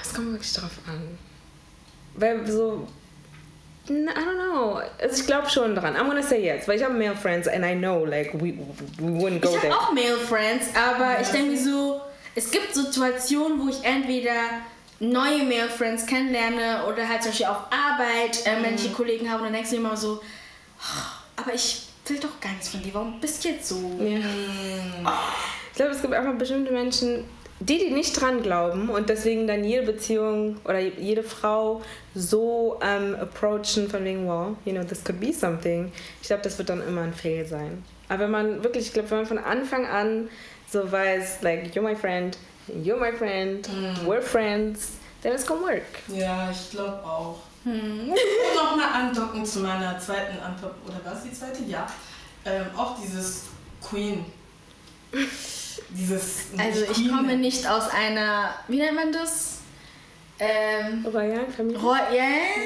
[0.03, 1.19] Es kommt wirklich drauf an.
[2.15, 2.89] Weil so.
[3.91, 4.81] I don't know.
[5.01, 5.95] Also ich glaube schon dran.
[5.97, 6.67] I'm gonna say yes.
[6.69, 8.55] Weil ich habe male friends and I know like we,
[8.99, 9.75] we wouldn't go Ich habe there.
[9.79, 11.21] auch Male Friends, aber Ja.
[11.23, 12.01] ich denke so,
[12.35, 14.33] es gibt Situationen, wo ich entweder
[15.01, 19.45] neue Male Friends kennenlerne oder halt zum Beispiel auf Arbeit äh, männliche Kollegen habe und
[19.47, 23.21] dann denkst du immer so, "Oh, aber ich will doch gar nichts von dir, warum
[23.21, 23.77] bist du jetzt so?
[24.01, 24.17] Ja.
[25.71, 27.25] Ich glaube, es gibt einfach bestimmte Menschen,
[27.61, 31.83] die, die nicht dran glauben und deswegen dann jede Beziehung oder jede Frau
[32.15, 35.91] so ähm, approachen von wegen, wow, you know, this could be something.
[36.23, 37.83] Ich glaube, das wird dann immer ein Fail sein.
[38.09, 40.29] Aber wenn man wirklich, ich glaube, wenn man von Anfang an
[40.71, 43.69] so weiß, like, you're my friend, you're my friend,
[44.07, 45.83] we're friends, then it's gonna work.
[46.09, 47.39] Ja, ich glaube auch.
[47.65, 48.11] Hm.
[48.11, 51.65] Und nochmal andocken zu meiner zweiten Antwort, oder was die zweite?
[51.65, 51.87] Ja.
[52.45, 53.47] Ähm, auch dieses
[53.83, 54.25] Queen.
[55.91, 56.47] Dieses.
[56.57, 59.59] Also ich Queen, komme nicht aus einer, wie nennt man das?
[60.41, 61.81] Ähm, Royal Familie.
[61.81, 62.01] Royal?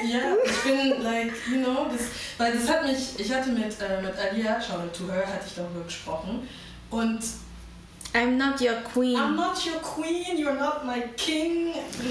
[0.05, 4.02] Ja, ich bin like, you know, das, weil das hat mich, ich hatte mit, äh,
[4.02, 6.47] mit Alia, shout out to her, hatte ich darüber gesprochen.
[6.90, 7.20] Und
[8.14, 9.16] I'm not your queen.
[9.16, 11.68] I'm not your queen, you're not my king.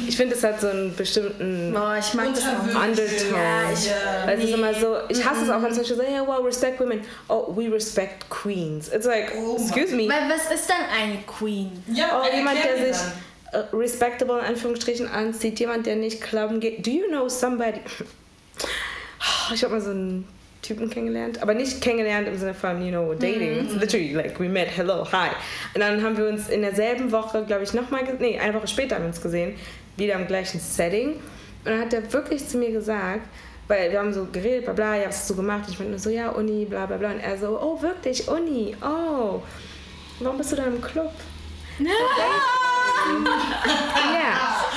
[0.07, 2.63] Ich finde, es hat so einen bestimmten Boah, ich mag das auch.
[2.63, 3.37] Undertone.
[3.37, 3.93] Ja, ich- Ja.
[4.25, 6.41] Weil es ist immer so, ich hasse es auch, wenn zum Beispiel so, yeah, well,
[6.43, 7.01] respect women.
[7.27, 8.87] Oh, we respect queens.
[8.91, 10.09] It's like, Oh excuse me.
[10.09, 11.83] Weil was ist dann eine Queen?
[11.93, 13.03] Ja, Oh, jemand, der sich
[13.51, 13.61] dann.
[13.61, 16.83] äh, respectable in Anführungsstrichen anzieht, jemand, der nicht clubben geht.
[16.85, 17.79] Do you know somebody?
[19.53, 20.27] Ich habe mal so einen
[20.61, 23.65] Typen kennengelernt, aber nicht kennengelernt im Sinne von, you know, dating.
[23.65, 25.29] It's literally like we met, hello, hi.
[25.73, 28.95] Und dann haben wir uns in derselben Woche, glaube ich, nochmal, nee, eine Woche später
[28.95, 29.55] haben wir uns gesehen,
[29.97, 31.13] wieder im gleichen Setting.
[31.13, 31.19] Und
[31.65, 33.27] dann hat er wirklich zu mir gesagt,
[33.67, 35.63] weil wir haben so geredet, bla bla, ja, was hast du gemacht?
[35.65, 37.11] Und ich meinte nur so, ja, Uni, bla bla bla.
[37.11, 39.41] Und er so, oh, wirklich, Uni, oh.
[40.19, 41.11] Warum bist du da im Club?
[44.13, 44.70] Ja.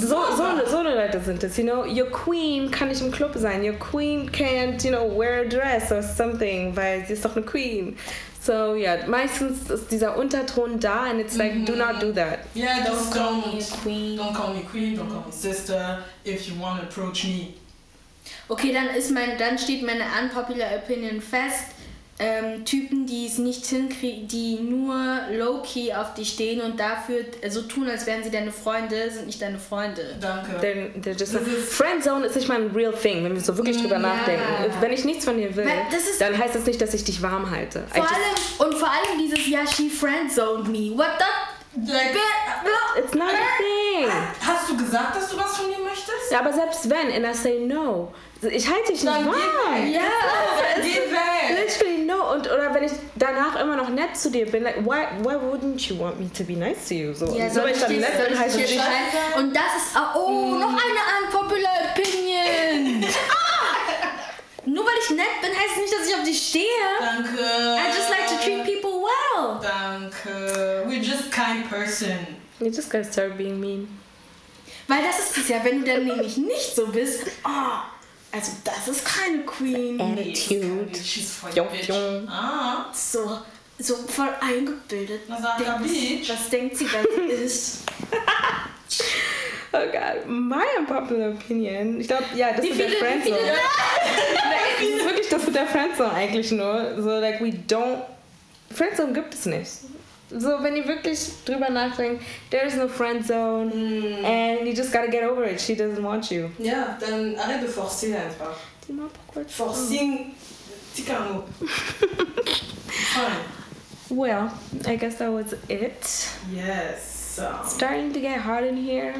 [0.00, 1.84] So, so, so, eine- Leute sind es, you know.
[1.84, 3.62] Your queen kann nicht im Club sein.
[3.64, 7.44] Your queen can't, you know, wear a dress or something, weil sie ist doch eine
[7.44, 7.96] queen.
[8.42, 12.38] So, ja, meistens ist dieser Unterton da and it's like, do not do that.
[12.54, 13.82] Yeah, just Don't call me don't.
[13.82, 14.18] queen.
[14.18, 15.98] Don't call me queen, don't call me sister.
[16.24, 17.54] If you want to approach me.
[18.48, 21.74] Okay, dann ist mein, dann steht meine unpopular opinion fest.
[22.20, 24.96] Ähm, Typen, die es nicht hinkriegen, die nur
[25.30, 29.40] low-key auf dich stehen und dafür so tun, als wären sie deine Freunde, sind nicht
[29.40, 30.16] deine Freunde.
[30.20, 30.50] Danke.
[30.60, 33.56] They're, they're just Das ist- Friendzone ist nicht mal ein real thing, wenn wir so
[33.56, 34.00] wirklich drüber Ja.
[34.00, 34.42] nachdenken.
[34.80, 37.04] Wenn ich nichts von dir will, Weil das ist- dann heißt das nicht, dass ich
[37.04, 37.84] dich warm halte.
[37.94, 40.90] I Vor just- allem, und vor allem dieses, ja, she friendzoned me.
[40.98, 41.24] What the?
[41.92, 42.16] Like,
[42.98, 44.10] it's not a thing.
[44.44, 46.07] hast du gesagt, dass du was von mir möchtest?
[46.30, 49.92] Ja, aber selbst wenn, and I say no, ich halte dich nicht Dann weg.
[49.92, 50.00] Ja,
[50.76, 51.58] geh weg.
[51.66, 52.32] Literally no.
[52.32, 55.88] Und, oder wenn ich danach immer noch nett zu dir bin, like, why, why wouldn't
[55.88, 57.12] you want me to be nice to you?
[57.14, 58.80] So, Ja, nur soll weil ich dann dir, nett soll bin, ich heißt es nicht.
[59.36, 63.04] Und das ist, oh, noch eine unpopular opinion.
[64.66, 66.64] Nur weil ich nett bin, heißt es nicht, dass ich auf dich stehe.
[67.00, 67.40] Danke.
[67.40, 69.58] I just like to treat people well.
[69.62, 70.84] Danke.
[70.86, 72.18] We're just kind person.
[72.60, 73.88] You just gotta start being mean.
[74.88, 77.78] Weil das ist es ja, wenn du dann nämlich nicht so bist, oh,
[78.32, 80.00] also das ist keine Queen.
[80.00, 80.90] Attitude.
[81.54, 82.28] Jung.
[82.28, 82.86] Ah.
[82.92, 83.38] So,
[83.78, 85.22] so voll eingebildet.
[85.28, 85.76] Na, sag Denkt- ja,
[86.16, 86.30] Bitch.
[86.30, 87.78] was denkt sie, wer sie ist?
[89.70, 92.00] Oh God, my unpopular opinion.
[92.00, 93.36] Ich glaube, ja, das Wie mit der wie Friendzone.
[93.36, 93.52] viele?
[94.80, 96.94] Das ist wirklich das mit der Friendzone eigentlich nur.
[97.02, 98.00] So, like, we don't...
[98.74, 99.70] Friendzone gibt es nicht.
[100.30, 104.24] So, wenn ihr wirklich drüber nachdenkt, there is no Friendzone mm.
[104.24, 105.58] and you just gotta get over it.
[105.58, 106.50] She doesn't want you.
[106.58, 108.56] Ja, dann arrête de forcer einfach.
[108.86, 110.34] Dis-moi pourquoi tu- Forcing,
[110.94, 111.44] tika un mot.
[114.10, 114.50] Well,
[114.86, 116.28] I guess that was it.
[116.50, 117.34] Yes.
[117.36, 117.60] So.
[117.64, 119.14] Starting to get hot in here.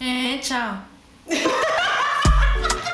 [0.00, 0.78] Äh, ciao.